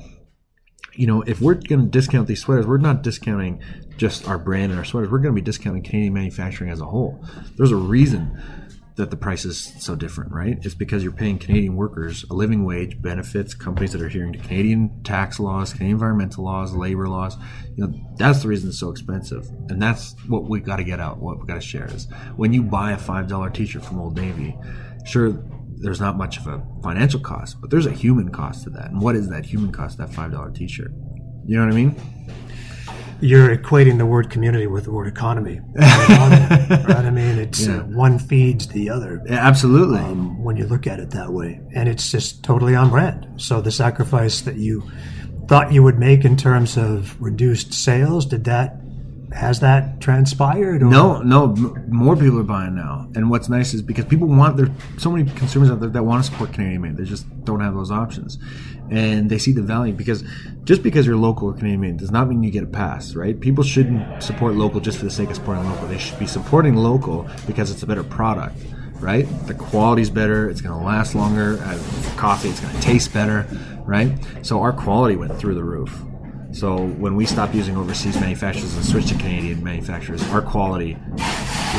you 0.98 1.06
know, 1.06 1.22
if 1.22 1.40
we're 1.40 1.54
going 1.54 1.82
to 1.82 1.88
discount 1.88 2.28
these 2.28 2.42
sweaters, 2.42 2.66
we're 2.66 2.78
not 2.78 3.04
discounting 3.04 3.62
just 3.98 4.28
our 4.28 4.38
brand 4.38 4.72
and 4.72 4.80
our 4.80 4.86
sweaters. 4.86 5.12
We're 5.12 5.20
going 5.20 5.36
to 5.36 5.42
be 5.42 5.46
discounting 5.46 5.84
Canadian 5.84 6.14
manufacturing 6.14 6.72
as 6.72 6.82
a 6.82 6.86
whole. 6.86 7.24
There's 7.56 7.72
a 7.72 7.76
reason 7.76 8.42
that 8.96 9.12
the 9.12 9.16
price 9.16 9.46
is 9.46 9.74
so 9.80 9.96
different, 9.96 10.32
right? 10.32 10.58
It's 10.64 10.74
because 10.74 11.04
you're 11.04 11.12
paying 11.12 11.38
Canadian 11.38 11.76
workers 11.76 12.26
a 12.32 12.34
living 12.34 12.66
wage, 12.66 13.00
benefits, 13.00 13.54
companies 13.54 13.92
that 13.92 14.02
are 14.02 14.08
adhering 14.08 14.34
to 14.34 14.40
Canadian 14.40 15.04
tax 15.04 15.40
laws, 15.40 15.72
Canadian 15.72 15.98
environmental 15.98 16.44
laws, 16.44 16.74
labor 16.74 17.08
laws. 17.08 17.38
You 17.76 17.86
know, 17.86 17.94
that's 18.16 18.42
the 18.42 18.48
reason 18.48 18.70
it's 18.70 18.80
so 18.80 18.90
expensive. 18.90 19.48
And 19.70 19.80
that's 19.80 20.16
what 20.28 20.50
we've 20.50 20.66
got 20.66 20.78
to 20.78 20.84
get 20.84 21.00
out, 21.00 21.20
what 21.20 21.38
we've 21.38 21.46
got 21.46 21.56
to 21.56 21.62
share 21.62 21.86
is 21.94 22.08
when 22.36 22.54
you 22.54 22.64
buy 22.64 22.94
a 22.94 22.98
$5 22.98 23.54
t-shirt 23.54 23.86
from 23.86 24.00
Old 24.00 24.16
Navy, 24.16 24.58
sure, 25.06 25.44
there's 25.82 26.00
not 26.02 26.18
much 26.18 26.38
of 26.40 26.48
a 26.48 26.64
financial 26.84 27.20
cost, 27.20 27.60
but 27.62 27.70
there's 27.70 27.86
a 27.86 27.92
human 27.92 28.30
cost 28.30 28.64
to 28.64 28.70
that. 28.72 28.92
And 28.92 29.02
what 29.02 29.16
is 29.16 29.30
that 29.30 29.46
human 29.46 29.72
cost, 29.72 29.98
that 30.00 30.10
$5 30.10 30.56
t-shirt? 30.56 30.92
You 31.46 31.58
know 31.58 31.66
what 31.66 31.74
I 31.74 31.76
mean? 31.76 31.96
you're 33.20 33.58
equating 33.58 33.98
the 33.98 34.06
word 34.06 34.30
community 34.30 34.68
with 34.68 34.84
the 34.84 34.92
word 34.92 35.08
economy, 35.08 35.60
right? 35.76 36.90
I 36.92 37.10
mean, 37.10 37.40
it's 37.40 37.66
Yeah. 37.66 37.78
uh, 37.78 37.84
one 37.86 38.20
feeds 38.20 38.68
the 38.68 38.92
other. 38.92 39.24
Yeah, 39.26 39.38
absolutely. 39.48 39.98
um, 39.98 40.44
when 40.44 40.56
you 40.56 40.68
look 40.68 40.86
at 40.86 41.00
it 41.00 41.10
that 41.12 41.34
way. 41.34 41.60
And 41.74 41.90
it's 41.90 42.12
just 42.12 42.44
totally 42.44 42.76
on 42.76 42.92
brand. 42.92 43.26
So 43.38 43.60
the 43.60 43.72
sacrifice 43.72 44.42
that 44.42 44.58
you 44.58 44.84
thought 45.48 45.72
you 45.74 45.82
would 45.82 45.98
make 45.98 46.26
in 46.26 46.38
terms 46.38 46.78
of 46.78 47.20
reduced 47.20 47.74
sales, 47.74 48.26
did 48.28 48.44
that 48.44 48.80
has 49.34 49.60
that 49.60 50.00
transpired? 50.00 50.82
Or? 50.82 50.86
No, 50.86 51.22
no, 51.22 51.48
more 51.88 52.16
people 52.16 52.40
are 52.40 52.44
buying 52.44 52.76
now. 52.76 53.10
And 53.16 53.30
what's 53.30 53.50
nice 53.50 53.74
is 53.74 53.82
because 53.82 54.06
people 54.06 54.28
want 54.28 54.58
there 54.58 54.70
so 54.98 55.12
many 55.12 55.30
consumers 55.32 55.70
out 55.70 55.80
there 55.80 55.90
that 55.90 56.04
want 56.04 56.24
to 56.24 56.32
support 56.32 56.54
Canadian 56.54 56.82
made. 56.82 56.98
They 56.98 57.04
just 57.04 57.26
don't 57.44 57.60
have 57.60 57.74
those 57.74 57.92
options. 57.92 58.38
And 58.90 59.30
they 59.30 59.38
see 59.38 59.52
the 59.52 59.62
value 59.62 59.94
because 59.94 60.24
just 60.64 60.82
because 60.82 61.06
you're 61.06 61.18
local 61.18 61.50
or 61.50 61.54
Canadian 61.54 61.82
made 61.82 61.98
does 61.98 62.12
not 62.12 62.30
mean 62.30 62.42
you 62.42 62.52
get 62.52 62.64
a 62.64 62.68
pass, 62.68 63.16
right? 63.16 63.38
People 63.40 63.64
shouldn't 63.64 64.24
support 64.24 64.56
local 64.56 64.80
just 64.80 64.98
for 64.98 65.06
the 65.06 65.12
sake 65.12 65.30
of 65.30 65.36
supporting 65.36 65.70
local. 65.70 65.88
They 65.88 65.98
should 65.98 66.20
be 66.20 66.28
supporting 66.28 66.76
local 66.76 67.28
because 67.46 67.70
it's 67.70 67.84
a 67.84 67.88
better 67.88 68.04
product, 68.04 68.56
right? 68.96 69.28
The 69.46 69.56
quality's 69.56 70.10
better, 70.10 70.50
it's 70.50 70.62
going 70.62 70.78
to 70.80 70.86
last 70.86 71.16
longer. 71.16 71.60
Uh, 71.62 71.78
coffee, 72.16 72.48
it's 72.48 72.62
going 72.62 72.74
to 72.74 72.82
taste 72.82 73.14
better, 73.14 73.46
right? 73.86 74.18
So 74.42 74.62
our 74.62 74.72
quality 74.72 75.18
went 75.18 75.38
through 75.38 75.56
the 75.56 75.64
roof. 75.66 76.02
So 76.52 76.88
when 76.88 77.16
we 77.16 77.26
stopped 77.26 77.54
using 77.54 77.78
overseas 77.78 78.20
manufacturers 78.20 78.76
and 78.76 78.86
switched 78.86 79.10
to 79.10 79.16
Canadian 79.16 79.64
manufacturers, 79.64 80.24
our 80.32 80.42
quality 80.42 80.98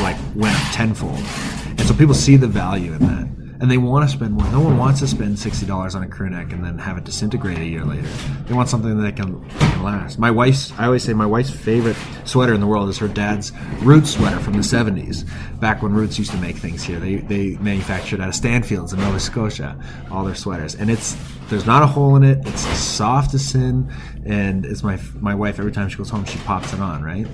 like 0.01 0.17
went 0.35 0.55
up 0.55 0.73
tenfold. 0.73 1.19
And 1.67 1.81
so 1.81 1.93
people 1.93 2.13
see 2.13 2.35
the 2.35 2.47
value 2.47 2.93
in 2.93 2.99
that. 2.99 3.28
And 3.61 3.69
they 3.69 3.77
want 3.77 4.09
to 4.09 4.15
spend 4.15 4.33
more. 4.33 4.49
No 4.51 4.61
one 4.61 4.77
wants 4.77 5.01
to 5.01 5.07
spend 5.07 5.37
sixty 5.37 5.65
dollars 5.65 5.93
on 5.93 6.03
a 6.03 6.07
crew 6.07 6.29
neck 6.29 6.53
and 6.53 6.63
then 6.63 6.77
have 6.77 6.97
it 6.97 7.03
disintegrate 7.03 7.57
a 7.57 7.65
year 7.65 7.83
later. 7.83 8.07
They 8.47 8.53
want 8.53 8.69
something 8.69 9.01
that 9.01 9.17
can, 9.17 9.47
can 9.49 9.83
last. 9.83 10.17
My 10.17 10.31
wife's 10.31 10.71
I 10.79 10.85
always 10.85 11.03
say 11.03 11.13
my 11.13 11.25
wife's 11.25 11.49
favorite 11.49 11.97
sweater 12.23 12.53
in 12.53 12.61
the 12.61 12.67
world 12.67 12.87
is 12.87 12.97
her 12.99 13.09
dad's 13.09 13.51
Roots 13.81 14.11
sweater 14.11 14.39
from 14.39 14.53
the 14.53 14.63
seventies. 14.63 15.25
Back 15.59 15.81
when 15.83 15.93
Roots 15.93 16.17
used 16.17 16.31
to 16.31 16.37
make 16.37 16.55
things 16.55 16.83
here. 16.83 16.99
They 16.99 17.17
they 17.17 17.57
manufactured 17.57 18.21
out 18.21 18.29
of 18.29 18.33
Stanfields 18.33 18.93
in 18.93 18.99
Nova 18.99 19.19
Scotia, 19.19 19.77
all 20.09 20.23
their 20.23 20.35
sweaters. 20.35 20.75
And 20.75 20.89
it's 20.89 21.17
there's 21.49 21.65
not 21.65 21.83
a 21.83 21.87
hole 21.87 22.15
in 22.15 22.23
it. 22.23 22.37
It's 22.47 22.65
as 22.65 22.79
soft 22.79 23.33
as 23.33 23.45
sin, 23.45 23.91
and 24.25 24.65
it's 24.65 24.83
my 24.83 24.97
my 25.15 25.35
wife. 25.35 25.59
Every 25.59 25.73
time 25.73 25.89
she 25.89 25.97
goes 25.97 26.09
home, 26.09 26.23
she 26.23 26.37
pops 26.39 26.71
it 26.71 26.79
on. 26.79 27.03
Right. 27.03 27.27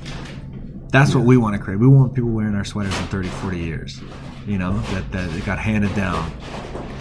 That's 0.89 1.13
what 1.13 1.25
we 1.25 1.35
want 1.35 1.55
to 1.55 1.61
create. 1.61 1.79
We 1.79 1.87
want 1.87 2.15
people 2.15 2.29
wearing 2.29 2.55
our 2.55 2.63
sweaters 2.63 2.97
in 2.97 3.05
30, 3.07 3.27
40 3.27 3.59
years. 3.59 4.01
You 4.45 4.59
know 4.59 4.79
that 4.79 5.11
that 5.11 5.35
it 5.35 5.45
got 5.45 5.57
handed 5.57 5.95
down. 5.95 6.31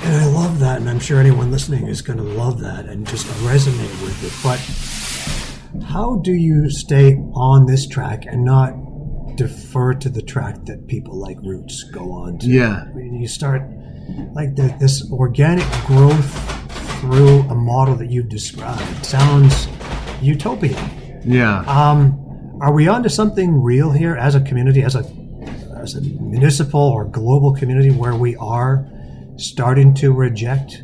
And 0.02 0.16
I 0.16 0.26
love 0.26 0.58
that, 0.60 0.80
and 0.80 0.88
I'm 0.88 1.00
sure 1.00 1.18
anyone 1.20 1.50
listening 1.50 1.86
is 1.86 2.02
going 2.02 2.18
to 2.18 2.24
love 2.24 2.60
that 2.60 2.86
and 2.86 3.06
just 3.06 3.26
resonate 3.42 4.02
with 4.02 4.22
it. 4.24 4.32
But 4.42 5.84
how 5.86 6.16
do 6.16 6.32
you 6.32 6.70
stay 6.70 7.14
on 7.34 7.66
this 7.66 7.86
track 7.86 8.24
and 8.26 8.44
not 8.44 8.74
defer 9.36 9.94
to 9.94 10.08
the 10.08 10.22
track 10.22 10.64
that 10.66 10.86
people 10.86 11.18
like 11.18 11.38
Roots 11.42 11.84
go 11.84 12.12
on 12.12 12.38
to? 12.38 12.46
Yeah. 12.46 12.84
I 12.88 12.92
mean, 12.94 13.14
you 13.14 13.28
start 13.28 13.62
like 14.34 14.56
the, 14.56 14.74
this 14.80 15.10
organic 15.10 15.66
growth 15.86 17.00
through 17.00 17.40
a 17.50 17.54
model 17.54 17.94
that 17.96 18.10
you've 18.10 18.28
described 18.28 19.04
sounds 19.04 19.68
utopian. 20.22 21.22
Yeah. 21.24 21.60
Um, 21.60 22.58
are 22.60 22.72
we 22.72 22.88
onto 22.88 23.08
something 23.08 23.62
real 23.62 23.90
here 23.90 24.16
as 24.16 24.34
a 24.34 24.40
community, 24.40 24.82
as 24.82 24.94
a 24.94 25.02
as 25.84 25.94
a 25.94 26.00
municipal 26.00 26.80
or 26.80 27.04
global 27.04 27.54
community, 27.54 27.90
where 27.90 28.16
we 28.16 28.34
are 28.36 28.84
starting 29.36 29.94
to 29.94 30.12
reject 30.12 30.82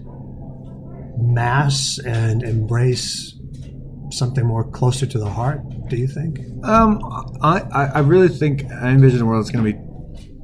mass 1.18 1.98
and 1.98 2.42
embrace 2.42 3.34
something 4.10 4.44
more 4.46 4.70
closer 4.70 5.06
to 5.06 5.18
the 5.18 5.28
heart? 5.28 5.60
Do 5.88 5.96
you 5.96 6.06
think? 6.06 6.38
Um, 6.64 7.00
I, 7.42 7.90
I 7.94 7.98
really 8.00 8.28
think 8.28 8.70
I 8.70 8.90
envision 8.90 9.22
a 9.22 9.26
world 9.26 9.42
that's 9.42 9.50
going 9.50 9.64
to 9.64 9.72
be 9.72 9.78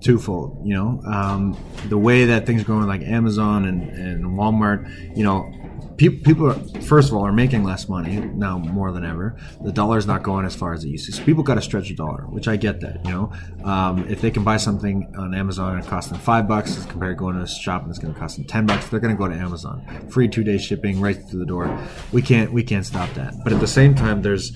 twofold. 0.00 0.66
You 0.66 0.74
know, 0.74 1.02
um, 1.06 1.56
the 1.88 1.98
way 1.98 2.24
that 2.26 2.46
things 2.46 2.62
are 2.62 2.66
going, 2.66 2.86
like 2.86 3.02
Amazon 3.02 3.64
and, 3.66 3.82
and 3.90 4.24
Walmart. 4.36 5.16
You 5.16 5.24
know, 5.24 5.52
people, 5.96 6.24
people 6.24 6.46
are, 6.50 6.82
first 6.82 7.08
of 7.08 7.16
all 7.16 7.24
are 7.24 7.32
making 7.32 7.64
less 7.64 7.88
money 7.88 8.16
now 8.16 8.58
more 8.58 8.92
than 8.92 9.04
ever. 9.04 9.36
The 9.62 9.72
dollar's 9.72 10.06
not 10.06 10.22
going 10.22 10.46
as 10.46 10.54
far 10.54 10.74
as 10.74 10.84
it 10.84 10.88
used 10.88 11.06
to. 11.06 11.12
So 11.12 11.24
people 11.24 11.42
got 11.42 11.54
to 11.54 11.62
stretch 11.62 11.90
a 11.90 11.94
dollar, 11.94 12.22
which 12.26 12.48
I 12.48 12.56
get 12.56 12.80
that. 12.80 13.04
You 13.04 13.10
know, 13.10 13.32
um, 13.64 14.08
if 14.08 14.20
they 14.20 14.30
can 14.30 14.44
buy 14.44 14.56
something 14.56 15.12
on 15.16 15.34
Amazon 15.34 15.76
and 15.76 15.84
it 15.84 15.88
costs 15.88 16.10
them 16.10 16.20
five 16.20 16.46
bucks 16.46 16.84
compared 16.86 17.16
to 17.16 17.18
going 17.18 17.36
to 17.36 17.42
a 17.42 17.48
shop 17.48 17.82
and 17.82 17.90
it's 17.90 17.98
going 17.98 18.14
to 18.14 18.18
cost 18.18 18.36
them 18.36 18.44
ten 18.44 18.66
bucks, 18.66 18.88
they're 18.88 19.00
going 19.00 19.14
to 19.14 19.18
go 19.18 19.28
to 19.28 19.34
Amazon. 19.34 19.84
Free 20.10 20.28
two 20.28 20.44
day 20.44 20.58
shipping 20.58 21.00
right 21.00 21.16
through 21.16 21.40
the 21.40 21.46
door. 21.46 21.78
We 22.12 22.22
can't 22.22 22.52
we 22.52 22.62
can't 22.62 22.86
stop 22.86 23.12
that. 23.14 23.34
But 23.44 23.52
at 23.52 23.60
the 23.60 23.66
same 23.66 23.94
time, 23.94 24.22
there's 24.22 24.52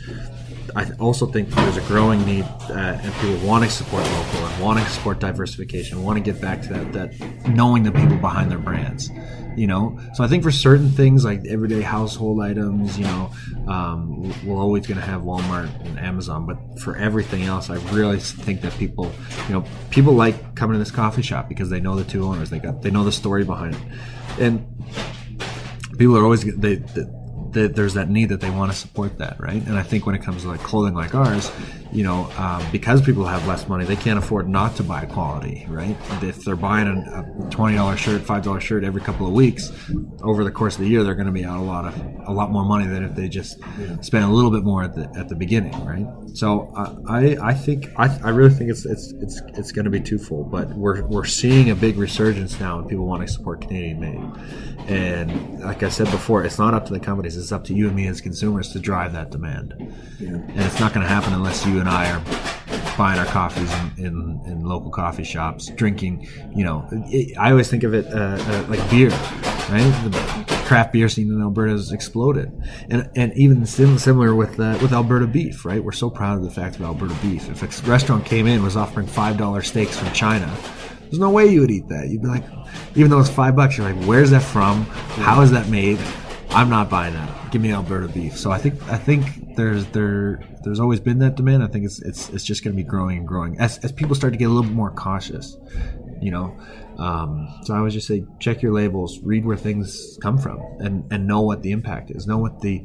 I 0.76 0.90
also 0.98 1.26
think 1.26 1.48
there's 1.50 1.76
a 1.76 1.83
growing 1.83 2.24
need 2.24 2.44
uh, 2.44 2.98
and 3.03 3.12
people 3.14 3.37
wanting 3.46 3.68
to 3.68 3.74
support 3.74 4.05
local 4.05 4.46
and 4.46 4.62
wanting 4.62 4.85
to 4.85 4.90
support 4.90 5.18
diversification, 5.18 6.03
want 6.03 6.16
to 6.16 6.33
get 6.33 6.40
back 6.40 6.62
to 6.62 6.68
that, 6.68 6.92
that 6.92 7.48
knowing 7.48 7.83
the 7.83 7.92
people 7.92 8.16
behind 8.16 8.50
their 8.50 8.59
brands, 8.59 9.11
you 9.61 9.66
know. 9.66 10.01
So 10.14 10.25
I 10.25 10.27
think 10.27 10.42
for 10.42 10.51
certain 10.51 10.88
things 10.88 11.23
like 11.23 11.44
everyday 11.46 11.83
household 11.83 12.40
items, 12.40 12.99
you 12.99 13.05
know, 13.05 13.31
um, 13.68 14.35
we're 14.42 14.57
always 14.57 14.87
going 14.87 14.99
to 14.99 15.05
have 15.05 15.20
Walmart 15.20 15.68
and 15.85 15.99
Amazon, 15.99 16.46
but 16.46 16.81
for 16.81 16.96
everything 16.96 17.42
else, 17.42 17.68
I 17.68 17.75
really 17.94 18.20
think 18.20 18.62
that 18.62 18.73
people, 18.79 19.12
you 19.49 19.55
know, 19.55 19.64
people 19.90 20.14
like 20.14 20.55
coming 20.55 20.73
to 20.73 20.79
this 20.79 20.90
coffee 20.90 21.20
shop 21.20 21.46
because 21.46 21.68
they 21.68 21.79
know 21.79 21.94
the 21.94 22.05
two 22.05 22.25
owners, 22.25 22.49
they 22.49 22.59
got 22.59 22.81
they 22.81 22.90
know 22.90 23.05
the 23.05 23.12
story 23.12 23.44
behind 23.44 23.75
it, 23.75 23.83
and 24.38 24.66
people 25.99 26.16
are 26.16 26.25
always 26.25 26.42
they, 26.57 26.77
they 26.77 27.05
that 27.53 27.75
there's 27.75 27.95
that 27.95 28.09
need 28.09 28.29
that 28.31 28.41
they 28.41 28.51
want 28.51 28.71
to 28.73 28.77
support 28.77 29.19
that, 29.19 29.41
right? 29.41 29.65
And 29.67 29.77
I 29.79 29.83
think 29.83 30.07
when 30.07 30.15
it 30.15 30.23
comes 30.23 30.43
to 30.43 30.49
like 30.49 30.61
clothing 30.61 30.95
like 30.95 31.15
ours, 31.15 31.51
you 31.93 32.05
know, 32.05 32.31
um, 32.37 32.65
because 32.71 33.03
people 33.03 33.25
have 33.25 33.47
less 33.47 33.69
money, 33.69 33.85
they 33.85 33.97
can't 33.97 34.19
afford 34.19 34.49
not 34.49 34.77
to 34.77 34.85
buy 34.85 35.05
quality, 35.07 35.67
right? 35.69 35.97
If 36.23 36.45
they're 36.45 36.57
buying 36.57 36.87
a, 36.87 37.47
a 37.47 37.51
twenty 37.51 37.77
dollar 37.77 37.97
shirt, 37.97 38.23
five 38.23 38.45
dollar 38.45 38.61
shirt 38.61 38.85
every 38.85 39.01
couple 39.01 39.27
of 39.27 39.33
weeks, 39.33 39.73
over 40.23 40.45
the 40.45 40.51
course 40.53 40.77
of 40.77 40.83
the 40.83 40.89
year, 40.89 41.03
they're 41.03 41.15
going 41.15 41.27
to 41.27 41.33
be 41.33 41.45
out 41.45 41.59
a 41.59 41.63
lot 41.63 41.87
of 41.87 42.29
a 42.29 42.33
lot 42.33 42.51
more 42.51 42.65
money 42.65 42.87
than 42.87 43.05
if 43.05 43.15
they 43.15 43.29
just 43.29 43.59
yeah. 43.79 44.01
spend 44.01 44.25
a 44.25 44.29
little 44.29 44.51
bit 44.51 44.63
more 44.63 44.85
at 44.85 44.95
the 44.95 45.11
at 45.19 45.29
the 45.29 45.35
beginning, 45.35 45.73
right? 45.85 46.07
So 46.35 46.73
uh, 46.77 46.97
I 47.09 47.37
I 47.43 47.55
think 47.55 47.89
I, 47.97 48.07
I 48.23 48.31
really 48.31 48.55
think 48.55 48.71
it's 48.71 48.85
it's 48.85 49.13
it's 49.21 49.41
it's 49.55 49.73
going 49.73 49.85
to 49.85 49.91
be 49.91 50.01
twofold, 50.01 50.51
but 50.51 50.69
we're 50.75 51.05
we're 51.07 51.25
seeing 51.25 51.71
a 51.71 51.75
big 51.75 51.97
resurgence 51.97 52.59
now 52.61 52.79
in 52.79 52.87
people 52.87 53.07
want 53.07 53.27
to 53.27 53.33
support 53.33 53.63
Canadian 53.63 54.01
made, 54.01 54.89
and 54.89 55.61
like 55.61 55.83
I 55.83 55.89
said 55.89 56.11
before, 56.11 56.45
it's 56.45 56.59
not 56.59 56.75
up 56.75 56.87
to 56.87 56.93
the 56.93 57.01
companies; 57.01 57.37
it's 57.40 57.53
up 57.53 57.64
to 57.64 57.74
you 57.74 57.87
and 57.87 57.96
me 57.96 58.07
as 58.07 58.20
consumers 58.20 58.72
to 58.72 58.79
drive 58.79 59.12
that 59.12 59.31
demand, 59.31 59.74
yeah. 60.18 60.29
and 60.29 60.61
it's 60.61 60.81
not 60.81 60.92
going 60.92 61.05
to 61.05 61.12
happen 61.12 61.33
unless 61.33 61.66
you 61.66 61.81
and 61.81 61.88
I 61.88 62.11
are 62.11 62.96
buying 62.96 63.18
our 63.18 63.26
coffees 63.26 63.72
in, 63.98 64.07
in, 64.07 64.42
in 64.46 64.64
local 64.64 64.90
coffee 64.90 65.24
shops, 65.24 65.68
drinking. 65.70 66.29
You 66.55 66.64
know, 66.64 66.87
it, 66.90 67.37
I 67.38 67.50
always 67.50 67.68
think 67.68 67.83
of 67.83 67.94
it 67.94 68.07
uh, 68.07 68.37
uh, 68.38 68.66
like 68.68 68.90
beer, 68.90 69.11
right? 69.11 69.90
The 70.05 70.62
craft 70.66 70.92
beer 70.92 71.09
scene 71.09 71.33
in 71.33 71.40
Alberta 71.40 71.72
has 71.72 71.92
exploded, 71.92 72.53
and 72.90 73.11
and 73.16 73.33
even 73.37 73.64
similar 73.66 74.35
with 74.35 74.61
uh, 74.61 74.79
with 74.83 74.92
Alberta 74.92 75.26
beef, 75.26 75.64
right? 75.64 75.83
We're 75.83 75.92
so 75.92 76.11
proud 76.11 76.38
of 76.38 76.44
the 76.44 76.50
fact 76.50 76.76
of 76.76 76.83
Alberta 76.83 77.14
beef. 77.22 77.48
If 77.48 77.62
a 77.62 77.90
restaurant 77.90 78.24
came 78.26 78.46
in 78.46 78.55
and 78.55 78.64
was 78.64 78.76
offering 78.76 79.07
five 79.07 79.37
dollar 79.37 79.62
steaks 79.62 79.98
from 79.98 80.12
China. 80.12 80.55
There's 81.03 81.18
no 81.18 81.31
way 81.31 81.46
you 81.46 81.61
would 81.62 81.72
eat 81.72 81.88
that. 81.88 82.09
You'd 82.09 82.22
be 82.22 82.29
like, 82.29 82.44
even 82.94 83.11
though 83.11 83.18
it's 83.18 83.29
five 83.29 83.57
bucks, 83.57 83.76
you're 83.76 83.92
like, 83.92 84.05
where's 84.05 84.31
that 84.31 84.42
from? 84.42 84.85
How 85.24 85.40
is 85.40 85.50
that 85.50 85.68
made? 85.68 85.98
I'm 86.53 86.69
not 86.69 86.91
buying 86.91 87.15
that. 87.15 87.53
Give 87.53 87.63
me 87.63 87.73
Alberta 87.73 88.09
beef. 88.09 88.37
So 88.37 88.51
I 88.51 88.59
think 88.59 88.83
I 88.89 88.99
think 88.99 89.57
there's 89.57 89.87
there 89.87 90.41
there's 90.65 90.81
always 90.81 90.99
been 90.99 91.21
that 91.21 91.37
demand. 91.37 91.63
I 91.63 91.69
think 91.69 91.85
it's 91.85 92.03
it's 92.03 92.29
it's 92.31 92.45
just 92.45 92.65
going 92.65 92.77
to 92.77 92.83
be 92.83 92.89
growing 92.89 93.19
and 93.19 93.29
growing 93.29 93.59
as 93.61 93.79
as 93.79 93.93
people 93.93 94.17
start 94.17 94.33
to 94.33 94.39
get 94.39 94.47
a 94.47 94.49
little 94.49 94.65
bit 94.65 94.73
more 94.73 94.91
cautious. 94.91 95.57
You 96.21 96.33
know, 96.33 96.61
um, 96.99 97.49
so 97.63 97.73
I 97.73 97.79
always 97.79 97.95
just 97.95 98.09
say 98.09 98.25
check 98.41 98.63
your 98.63 98.73
labels, 98.73 99.21
read 99.21 99.45
where 99.45 99.57
things 99.57 100.19
come 100.21 100.39
from, 100.39 100.61
and 100.81 101.11
and 101.13 101.27
know 101.27 101.41
what 101.41 101.63
the 101.63 101.71
impact 101.71 102.11
is. 102.11 102.27
Know 102.27 102.39
what 102.39 102.61
the 102.61 102.85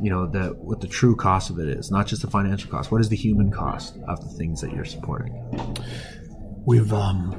you 0.00 0.10
know 0.10 0.26
the 0.26 0.48
what 0.58 0.80
the 0.80 0.88
true 0.88 1.14
cost 1.14 1.48
of 1.48 1.60
it 1.60 1.68
is, 1.68 1.92
not 1.92 2.08
just 2.08 2.22
the 2.22 2.30
financial 2.30 2.70
cost. 2.70 2.90
What 2.90 3.00
is 3.00 3.08
the 3.08 3.16
human 3.16 3.52
cost 3.52 3.96
of 4.08 4.20
the 4.20 4.36
things 4.36 4.60
that 4.60 4.72
you're 4.72 4.84
supporting? 4.84 5.32
We've 6.66 6.92
um, 6.92 7.34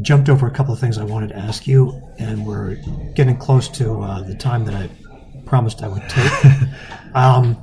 jumped 0.00 0.28
over 0.28 0.46
a 0.46 0.50
couple 0.50 0.72
of 0.72 0.80
things 0.80 0.98
I 0.98 1.04
wanted 1.04 1.28
to 1.28 1.36
ask 1.36 1.66
you, 1.66 2.02
and 2.18 2.46
we're 2.46 2.76
getting 3.14 3.36
close 3.36 3.68
to 3.68 4.00
uh, 4.00 4.22
the 4.22 4.34
time 4.34 4.64
that 4.64 4.74
I 4.74 4.88
promised 5.50 5.82
I 5.82 5.88
would 5.88 6.08
take. 6.08 6.32
um, 7.14 7.56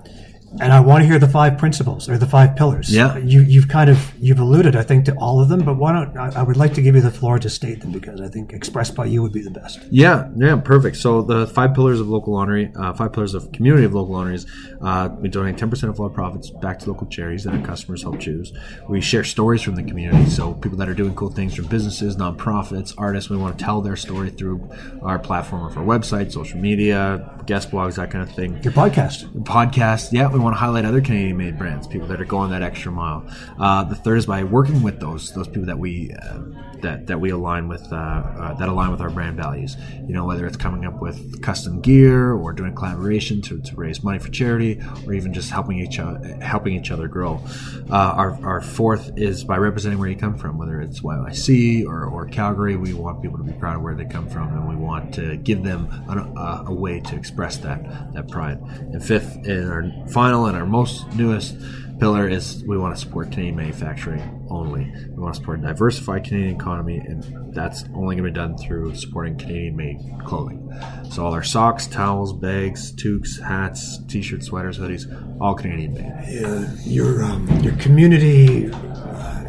and 0.59 0.71
I 0.71 0.79
want 0.79 1.03
to 1.03 1.07
hear 1.07 1.19
the 1.19 1.27
five 1.27 1.57
principles 1.57 2.09
or 2.09 2.17
the 2.17 2.25
five 2.25 2.55
pillars. 2.55 2.89
Yeah, 2.89 3.17
you 3.17 3.41
you've 3.41 3.67
kind 3.67 3.89
of 3.89 4.13
you've 4.19 4.39
alluded, 4.39 4.75
I 4.75 4.83
think, 4.83 5.05
to 5.05 5.15
all 5.15 5.41
of 5.41 5.49
them. 5.49 5.63
But 5.63 5.75
why 5.75 5.91
don't 5.91 6.17
I, 6.17 6.39
I, 6.39 6.43
would 6.43 6.57
like 6.57 6.73
to 6.75 6.81
give 6.81 6.95
you 6.95 7.01
the 7.01 7.11
floor 7.11 7.37
to 7.39 7.49
state 7.49 7.81
them 7.81 7.91
because 7.91 8.21
I 8.21 8.27
think 8.29 8.53
expressed 8.53 8.95
by 8.95 9.05
you 9.05 9.21
would 9.21 9.33
be 9.33 9.41
the 9.41 9.51
best. 9.51 9.79
Yeah, 9.91 10.29
yeah, 10.35 10.55
perfect. 10.55 10.97
So 10.97 11.21
the 11.21 11.47
five 11.47 11.73
pillars 11.73 11.99
of 11.99 12.07
local 12.07 12.33
laundry, 12.33 12.71
uh, 12.75 12.93
five 12.93 13.13
pillars 13.13 13.33
of 13.33 13.51
community 13.51 13.85
of 13.85 13.93
local 13.93 14.13
laundries. 14.13 14.45
Uh, 14.81 15.09
we 15.19 15.27
donate 15.27 15.57
ten 15.57 15.69
percent 15.69 15.91
of 15.91 15.99
our 15.99 16.09
profits 16.09 16.49
back 16.49 16.79
to 16.79 16.89
local 16.91 17.07
charities 17.07 17.43
that 17.43 17.53
our 17.53 17.65
customers 17.65 18.03
help 18.03 18.19
choose. 18.19 18.53
We 18.87 19.01
share 19.01 19.23
stories 19.23 19.61
from 19.61 19.75
the 19.75 19.83
community, 19.83 20.29
so 20.29 20.53
people 20.53 20.77
that 20.77 20.87
are 20.87 20.95
doing 20.95 21.13
cool 21.15 21.29
things 21.29 21.55
from 21.55 21.65
businesses, 21.65 22.15
nonprofits, 22.15 22.93
artists. 22.97 23.29
We 23.29 23.37
want 23.37 23.59
to 23.59 23.63
tell 23.63 23.81
their 23.81 23.97
story 23.97 24.29
through 24.29 24.69
our 25.01 25.19
platform 25.19 25.65
of 25.65 25.77
our 25.77 25.83
website, 25.83 26.31
social 26.31 26.59
media, 26.59 27.37
guest 27.45 27.71
blogs, 27.71 27.95
that 27.95 28.11
kind 28.11 28.27
of 28.27 28.33
thing. 28.33 28.61
Your 28.63 28.73
podcast, 28.73 29.27
podcast. 29.43 30.13
Yeah, 30.13 30.36
we 30.37 30.43
want 30.43 30.55
to 30.55 30.59
highlight 30.59 30.85
other 30.85 31.01
Canadian 31.01 31.37
made 31.37 31.57
brands, 31.57 31.87
people 31.87 32.07
that 32.07 32.21
are 32.21 32.25
going 32.25 32.51
that 32.51 32.61
extra 32.61 32.91
mile. 32.91 33.25
Uh, 33.59 33.83
the 33.83 33.95
third 33.95 34.17
is 34.17 34.25
by 34.25 34.43
working 34.43 34.83
with 34.83 34.99
those 34.99 35.31
those 35.33 35.47
people 35.47 35.65
that 35.65 35.79
we 35.79 36.11
uh, 36.13 36.39
that 36.81 37.07
that 37.07 37.19
we 37.19 37.29
align 37.29 37.67
with 37.67 37.81
uh, 37.91 37.95
uh, 37.95 38.53
that 38.55 38.69
align 38.69 38.91
with 38.91 39.01
our 39.01 39.09
brand 39.09 39.37
values. 39.37 39.77
You 40.07 40.13
know, 40.13 40.25
whether 40.25 40.45
it's 40.45 40.57
coming 40.57 40.85
up 40.85 41.01
with 41.01 41.41
custom 41.41 41.81
gear 41.81 42.33
or 42.33 42.53
doing 42.53 42.75
collaboration 42.75 43.41
to, 43.43 43.59
to 43.61 43.75
raise 43.75 44.03
money 44.03 44.19
for 44.19 44.29
charity, 44.29 44.81
or 45.05 45.13
even 45.13 45.33
just 45.33 45.49
helping 45.49 45.79
each 45.79 45.99
other 45.99 46.19
helping 46.41 46.73
each 46.73 46.91
other 46.91 47.07
grow. 47.07 47.41
Uh, 47.89 47.95
our, 47.95 48.45
our 48.45 48.61
fourth 48.61 49.11
is 49.17 49.43
by 49.43 49.57
representing 49.57 49.99
where 49.99 50.09
you 50.09 50.15
come 50.15 50.37
from, 50.37 50.57
whether 50.57 50.81
it's 50.81 51.01
YYC 51.01 51.85
or, 51.85 52.05
or 52.05 52.25
Calgary. 52.27 52.75
We 52.75 52.93
want 52.93 53.21
people 53.21 53.37
to 53.37 53.43
be 53.43 53.53
proud 53.53 53.77
of 53.77 53.81
where 53.81 53.95
they 53.95 54.05
come 54.05 54.29
from, 54.29 54.49
and 54.49 54.67
we 54.67 54.75
want 54.75 55.13
to 55.15 55.37
give 55.37 55.63
them 55.63 55.87
an, 56.09 56.19
a, 56.37 56.65
a 56.67 56.73
way 56.73 56.99
to 56.99 57.15
express 57.15 57.57
that 57.57 58.13
that 58.13 58.29
pride. 58.29 58.59
And 58.59 59.03
fifth, 59.03 59.35
and 59.45 59.71
our 59.71 60.07
final 60.09 60.45
and 60.45 60.57
our 60.57 60.65
most 60.65 61.07
newest 61.13 61.55
pillar 61.99 62.27
is 62.27 62.63
we 62.65 62.77
want 62.77 62.95
to 62.95 63.01
support 63.01 63.31
Canadian 63.31 63.55
manufacturing 63.55 64.47
only. 64.49 64.91
We 65.09 65.15
want 65.21 65.33
to 65.35 65.39
support 65.39 65.59
a 65.59 65.63
diversified 65.63 66.23
Canadian 66.23 66.55
economy, 66.55 66.97
and 66.97 67.53
that's 67.53 67.83
only 67.95 68.15
going 68.15 68.25
to 68.25 68.31
be 68.31 68.31
done 68.31 68.57
through 68.57 68.95
supporting 68.95 69.37
Canadian-made 69.37 70.25
clothing. 70.25 70.71
So 71.09 71.25
all 71.25 71.33
our 71.33 71.43
socks, 71.43 71.87
towels, 71.87 72.33
bags, 72.33 72.91
toques, 72.91 73.39
hats, 73.39 73.99
t-shirts, 74.07 74.47
sweaters, 74.47 74.77
hoodies, 74.77 75.05
all 75.41 75.55
Canadian-made. 75.55 76.41
Yeah, 76.41 76.71
your 76.83 77.23
um, 77.23 77.47
your 77.61 77.75
community 77.77 78.71
uh, 78.71 79.43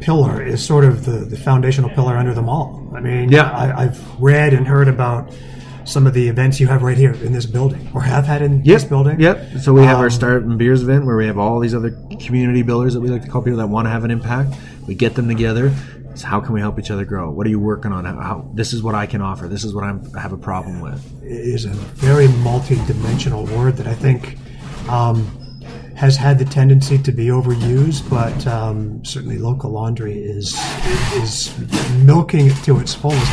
pillar 0.00 0.42
is 0.42 0.64
sort 0.64 0.84
of 0.84 1.04
the, 1.04 1.18
the 1.24 1.36
foundational 1.36 1.90
pillar 1.90 2.16
under 2.16 2.32
them 2.32 2.48
all. 2.48 2.90
I 2.94 3.00
mean, 3.00 3.30
yeah, 3.30 3.50
I, 3.50 3.84
I've 3.84 4.20
read 4.20 4.54
and 4.54 4.66
heard 4.66 4.88
about 4.88 5.36
some 5.86 6.06
of 6.06 6.14
the 6.14 6.28
events 6.28 6.58
you 6.60 6.66
have 6.66 6.82
right 6.82 6.98
here 6.98 7.12
in 7.12 7.32
this 7.32 7.46
building 7.46 7.88
or 7.94 8.02
have 8.02 8.26
had 8.26 8.42
in 8.42 8.56
yep. 8.58 8.64
this 8.64 8.84
building. 8.84 9.20
Yep. 9.20 9.58
So 9.60 9.72
we 9.72 9.82
have 9.84 9.96
um, 9.96 10.02
our 10.02 10.10
Start 10.10 10.42
and 10.42 10.58
Beers 10.58 10.82
event 10.82 11.06
where 11.06 11.16
we 11.16 11.26
have 11.26 11.38
all 11.38 11.60
these 11.60 11.74
other 11.74 11.92
community 12.20 12.62
builders 12.62 12.94
that 12.94 13.00
we 13.00 13.08
like 13.08 13.22
to 13.22 13.28
call 13.28 13.40
people 13.40 13.58
that 13.58 13.68
want 13.68 13.86
to 13.86 13.90
have 13.90 14.04
an 14.04 14.10
impact. 14.10 14.56
We 14.86 14.94
get 14.94 15.14
them 15.14 15.28
together. 15.28 15.72
So 16.16 16.26
how 16.26 16.40
can 16.40 16.54
we 16.54 16.60
help 16.60 16.78
each 16.78 16.90
other 16.90 17.04
grow? 17.04 17.30
What 17.30 17.46
are 17.46 17.50
you 17.50 17.60
working 17.60 17.92
on? 17.92 18.04
How, 18.04 18.20
how 18.20 18.50
this 18.54 18.72
is 18.72 18.82
what 18.82 18.94
I 18.94 19.06
can 19.06 19.20
offer. 19.20 19.48
This 19.48 19.64
is 19.64 19.74
what 19.74 19.84
I'm, 19.84 20.10
i 20.16 20.20
have 20.20 20.32
a 20.32 20.38
problem 20.38 20.80
with. 20.80 21.04
It 21.22 21.30
is 21.30 21.66
a 21.66 21.68
very 21.68 22.28
multi-dimensional 22.28 23.44
word 23.46 23.76
that 23.76 23.86
I 23.86 23.94
think 23.94 24.38
um, 24.88 25.45
has 25.96 26.14
had 26.14 26.38
the 26.38 26.44
tendency 26.44 26.98
to 26.98 27.10
be 27.10 27.28
overused, 27.28 28.08
but 28.10 28.46
um, 28.46 29.02
certainly 29.04 29.38
local 29.38 29.70
laundry 29.70 30.18
is 30.18 30.54
is 31.14 31.56
milking 32.04 32.46
it 32.46 32.56
to 32.64 32.78
its 32.78 32.94
fullest. 32.94 33.32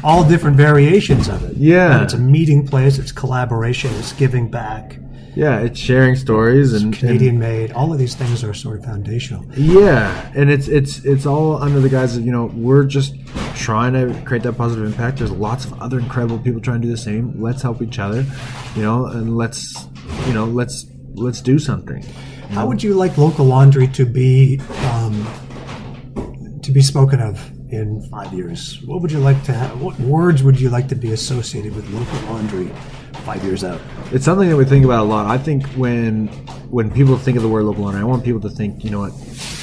all 0.04 0.28
different 0.28 0.56
variations 0.56 1.28
of 1.28 1.42
it. 1.44 1.56
Yeah, 1.56 1.94
and 1.94 2.04
it's 2.04 2.12
a 2.12 2.18
meeting 2.18 2.66
place. 2.66 2.98
It's 2.98 3.10
collaboration. 3.10 3.90
It's 3.94 4.12
giving 4.12 4.50
back. 4.50 4.98
Yeah, 5.34 5.60
it's 5.60 5.78
sharing 5.78 6.16
stories 6.16 6.74
it's 6.74 6.82
and 6.82 6.92
Canadian 6.92 7.36
and, 7.36 7.40
made. 7.40 7.72
All 7.72 7.92
of 7.92 7.98
these 7.98 8.14
things 8.14 8.44
are 8.44 8.52
sort 8.52 8.78
of 8.78 8.84
foundational. 8.84 9.46
Yeah, 9.56 10.30
and 10.34 10.50
it's 10.50 10.68
it's 10.68 11.04
it's 11.06 11.24
all 11.24 11.62
under 11.62 11.80
the 11.80 11.88
guise 11.88 12.18
of 12.18 12.26
you 12.26 12.32
know 12.32 12.46
we're 12.54 12.84
just 12.84 13.14
trying 13.54 13.94
to 13.94 14.20
create 14.24 14.42
that 14.42 14.54
positive 14.54 14.84
impact. 14.84 15.18
There's 15.18 15.30
lots 15.30 15.64
of 15.64 15.80
other 15.80 15.98
incredible 15.98 16.38
people 16.38 16.60
trying 16.60 16.82
to 16.82 16.86
do 16.86 16.92
the 16.92 16.98
same. 16.98 17.40
Let's 17.40 17.62
help 17.62 17.80
each 17.80 17.98
other, 17.98 18.26
you 18.76 18.82
know, 18.82 19.06
and 19.06 19.38
let's 19.38 19.88
you 20.26 20.34
know 20.34 20.44
let's 20.44 20.84
let's 21.18 21.40
do 21.40 21.58
something. 21.58 22.02
How 22.50 22.66
would 22.66 22.82
you 22.82 22.94
like 22.94 23.18
local 23.18 23.44
laundry 23.44 23.88
to 23.88 24.06
be 24.06 24.60
um, 24.92 25.26
to 26.62 26.72
be 26.72 26.80
spoken 26.80 27.20
of 27.20 27.50
in 27.70 28.00
five 28.10 28.32
years? 28.32 28.80
What 28.82 29.02
would 29.02 29.12
you 29.12 29.18
like 29.18 29.42
to 29.44 29.52
have? 29.52 29.80
What 29.80 29.98
words 30.00 30.42
would 30.42 30.58
you 30.58 30.70
like 30.70 30.88
to 30.88 30.94
be 30.94 31.12
associated 31.12 31.74
with 31.76 31.88
local 31.90 32.20
laundry 32.32 32.70
five 33.28 33.44
years 33.44 33.62
out? 33.62 33.78
It's 34.10 34.24
something 34.24 34.48
that 34.48 34.56
we 34.56 34.64
think 34.64 34.86
about 34.86 35.04
a 35.04 35.08
lot. 35.08 35.26
I 35.26 35.36
think 35.36 35.66
when 35.72 36.28
when 36.70 36.90
people 36.90 37.18
think 37.18 37.36
of 37.36 37.42
the 37.42 37.48
word 37.48 37.64
local 37.64 37.84
laundry, 37.84 38.00
I 38.00 38.04
want 38.04 38.24
people 38.24 38.40
to 38.40 38.48
think, 38.48 38.84
you 38.84 38.90
know 38.90 39.00
what, 39.00 39.12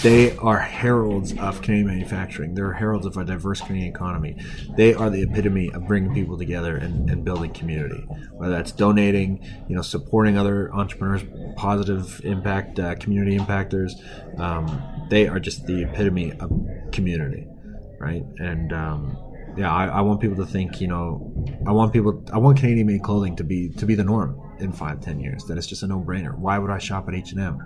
they 0.03 0.37
are 0.37 0.59
heralds 0.59 1.33
of 1.39 1.63
Canadian 1.63 1.87
manufacturing. 1.87 2.53
They're 2.53 2.73
heralds 2.73 3.07
of 3.07 3.17
a 3.17 3.25
diverse 3.25 3.61
Canadian 3.61 3.91
economy. 3.91 4.37
They 4.75 4.93
are 4.93 5.09
the 5.09 5.23
epitome 5.23 5.71
of 5.71 5.87
bringing 5.87 6.13
people 6.13 6.37
together 6.37 6.77
and, 6.77 7.09
and 7.09 7.25
building 7.25 7.53
community. 7.53 8.05
Whether 8.33 8.53
that's 8.53 8.71
donating, 8.71 9.43
you 9.67 9.75
know, 9.75 9.81
supporting 9.81 10.37
other 10.37 10.71
entrepreneurs, 10.71 11.23
positive 11.55 12.21
impact, 12.23 12.79
uh, 12.79 12.95
community 12.95 13.37
impactors, 13.37 13.93
um, 14.39 15.07
they 15.09 15.27
are 15.27 15.39
just 15.39 15.65
the 15.65 15.83
epitome 15.83 16.33
of 16.33 16.51
community, 16.91 17.47
right? 17.99 18.23
And 18.37 18.73
um, 18.73 19.17
yeah, 19.57 19.73
I, 19.73 19.87
I, 19.87 20.01
want 20.01 20.19
people 20.21 20.37
to 20.37 20.45
think, 20.45 20.81
you 20.81 20.87
know, 20.87 21.31
I 21.67 21.71
want 21.71 21.93
people, 21.93 22.23
I 22.33 22.37
want 22.37 22.59
Canadian 22.59 22.87
made 22.87 23.03
clothing 23.03 23.35
to 23.37 23.43
be 23.43 23.69
to 23.69 23.85
be 23.85 23.95
the 23.95 24.03
norm 24.03 24.39
in 24.59 24.71
five, 24.71 25.01
ten 25.01 25.19
years. 25.19 25.43
That 25.45 25.57
it's 25.57 25.67
just 25.67 25.83
a 25.83 25.87
no 25.87 25.99
brainer. 25.99 26.37
Why 26.37 26.57
would 26.57 26.71
I 26.71 26.77
shop 26.77 27.07
at 27.07 27.15
H 27.15 27.31
and 27.31 27.39
M? 27.39 27.59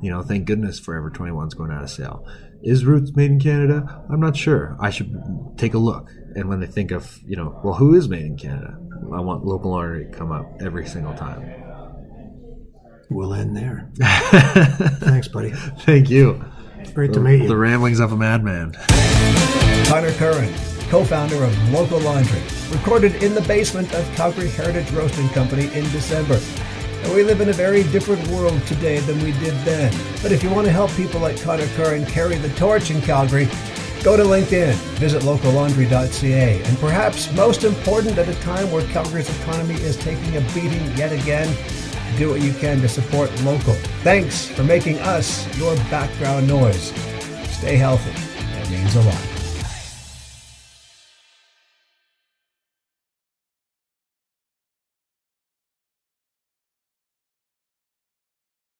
You 0.00 0.10
know, 0.10 0.22
thank 0.22 0.44
goodness 0.44 0.78
Forever 0.78 1.10
21 1.10 1.48
is 1.48 1.54
going 1.54 1.72
out 1.72 1.82
of 1.82 1.90
sale. 1.90 2.24
Is 2.62 2.84
Roots 2.84 3.14
made 3.14 3.30
in 3.30 3.40
Canada? 3.40 4.04
I'm 4.10 4.20
not 4.20 4.36
sure. 4.36 4.76
I 4.80 4.90
should 4.90 5.12
take 5.56 5.74
a 5.74 5.78
look. 5.78 6.10
And 6.34 6.48
when 6.48 6.60
they 6.60 6.66
think 6.66 6.90
of, 6.90 7.18
you 7.26 7.36
know, 7.36 7.60
well, 7.64 7.74
who 7.74 7.94
is 7.94 8.08
made 8.08 8.24
in 8.24 8.36
Canada? 8.36 8.78
I 9.12 9.20
want 9.20 9.44
local 9.44 9.70
laundry 9.72 10.06
to 10.06 10.10
come 10.10 10.30
up 10.32 10.46
every 10.60 10.86
single 10.86 11.14
time. 11.14 11.64
We'll 13.10 13.34
end 13.34 13.56
there. 13.56 13.90
Thanks, 15.00 15.28
buddy. 15.28 15.50
Thank 15.50 16.10
you. 16.10 16.44
Great 16.94 17.12
to 17.14 17.20
meet 17.20 17.42
you. 17.42 17.48
The 17.48 17.56
ramblings 17.56 18.00
of 18.00 18.12
a 18.12 18.16
madman. 18.16 18.76
Connor 19.86 20.12
Curran 20.12 20.52
co 20.88 21.04
founder 21.04 21.44
of 21.44 21.72
Local 21.72 22.00
Laundry, 22.00 22.40
recorded 22.70 23.22
in 23.22 23.34
the 23.34 23.42
basement 23.42 23.92
of 23.94 24.04
Calgary 24.14 24.48
Heritage 24.48 24.90
Roasting 24.92 25.28
Company 25.30 25.64
in 25.74 25.84
December. 25.90 26.40
And 27.02 27.14
we 27.14 27.22
live 27.22 27.40
in 27.40 27.50
a 27.50 27.52
very 27.52 27.82
different 27.84 28.26
world 28.28 28.60
today 28.66 28.98
than 29.00 29.22
we 29.22 29.32
did 29.32 29.54
then. 29.64 29.92
But 30.22 30.32
if 30.32 30.42
you 30.42 30.50
want 30.50 30.66
to 30.66 30.72
help 30.72 30.90
people 30.92 31.20
like 31.20 31.40
Connor 31.42 31.66
Curran 31.68 32.06
carry 32.06 32.36
the 32.36 32.48
torch 32.50 32.90
in 32.90 33.00
Calgary, 33.02 33.48
go 34.02 34.16
to 34.16 34.22
LinkedIn, 34.22 34.74
visit 34.98 35.22
locallaundry.ca, 35.22 36.62
and 36.62 36.78
perhaps 36.78 37.32
most 37.32 37.64
important 37.64 38.18
at 38.18 38.28
a 38.28 38.34
time 38.40 38.70
where 38.70 38.86
Calgary's 38.88 39.28
economy 39.40 39.74
is 39.74 39.96
taking 39.96 40.36
a 40.36 40.40
beating 40.54 40.84
yet 40.96 41.12
again, 41.12 41.54
do 42.16 42.30
what 42.30 42.40
you 42.40 42.52
can 42.54 42.80
to 42.80 42.88
support 42.88 43.30
local. 43.42 43.74
Thanks 44.02 44.46
for 44.46 44.64
making 44.64 44.98
us 45.00 45.46
your 45.58 45.76
background 45.90 46.48
noise. 46.48 46.92
Stay 47.50 47.76
healthy. 47.76 48.10
That 48.54 48.70
means 48.70 48.96
a 48.96 49.02
lot. 49.02 49.27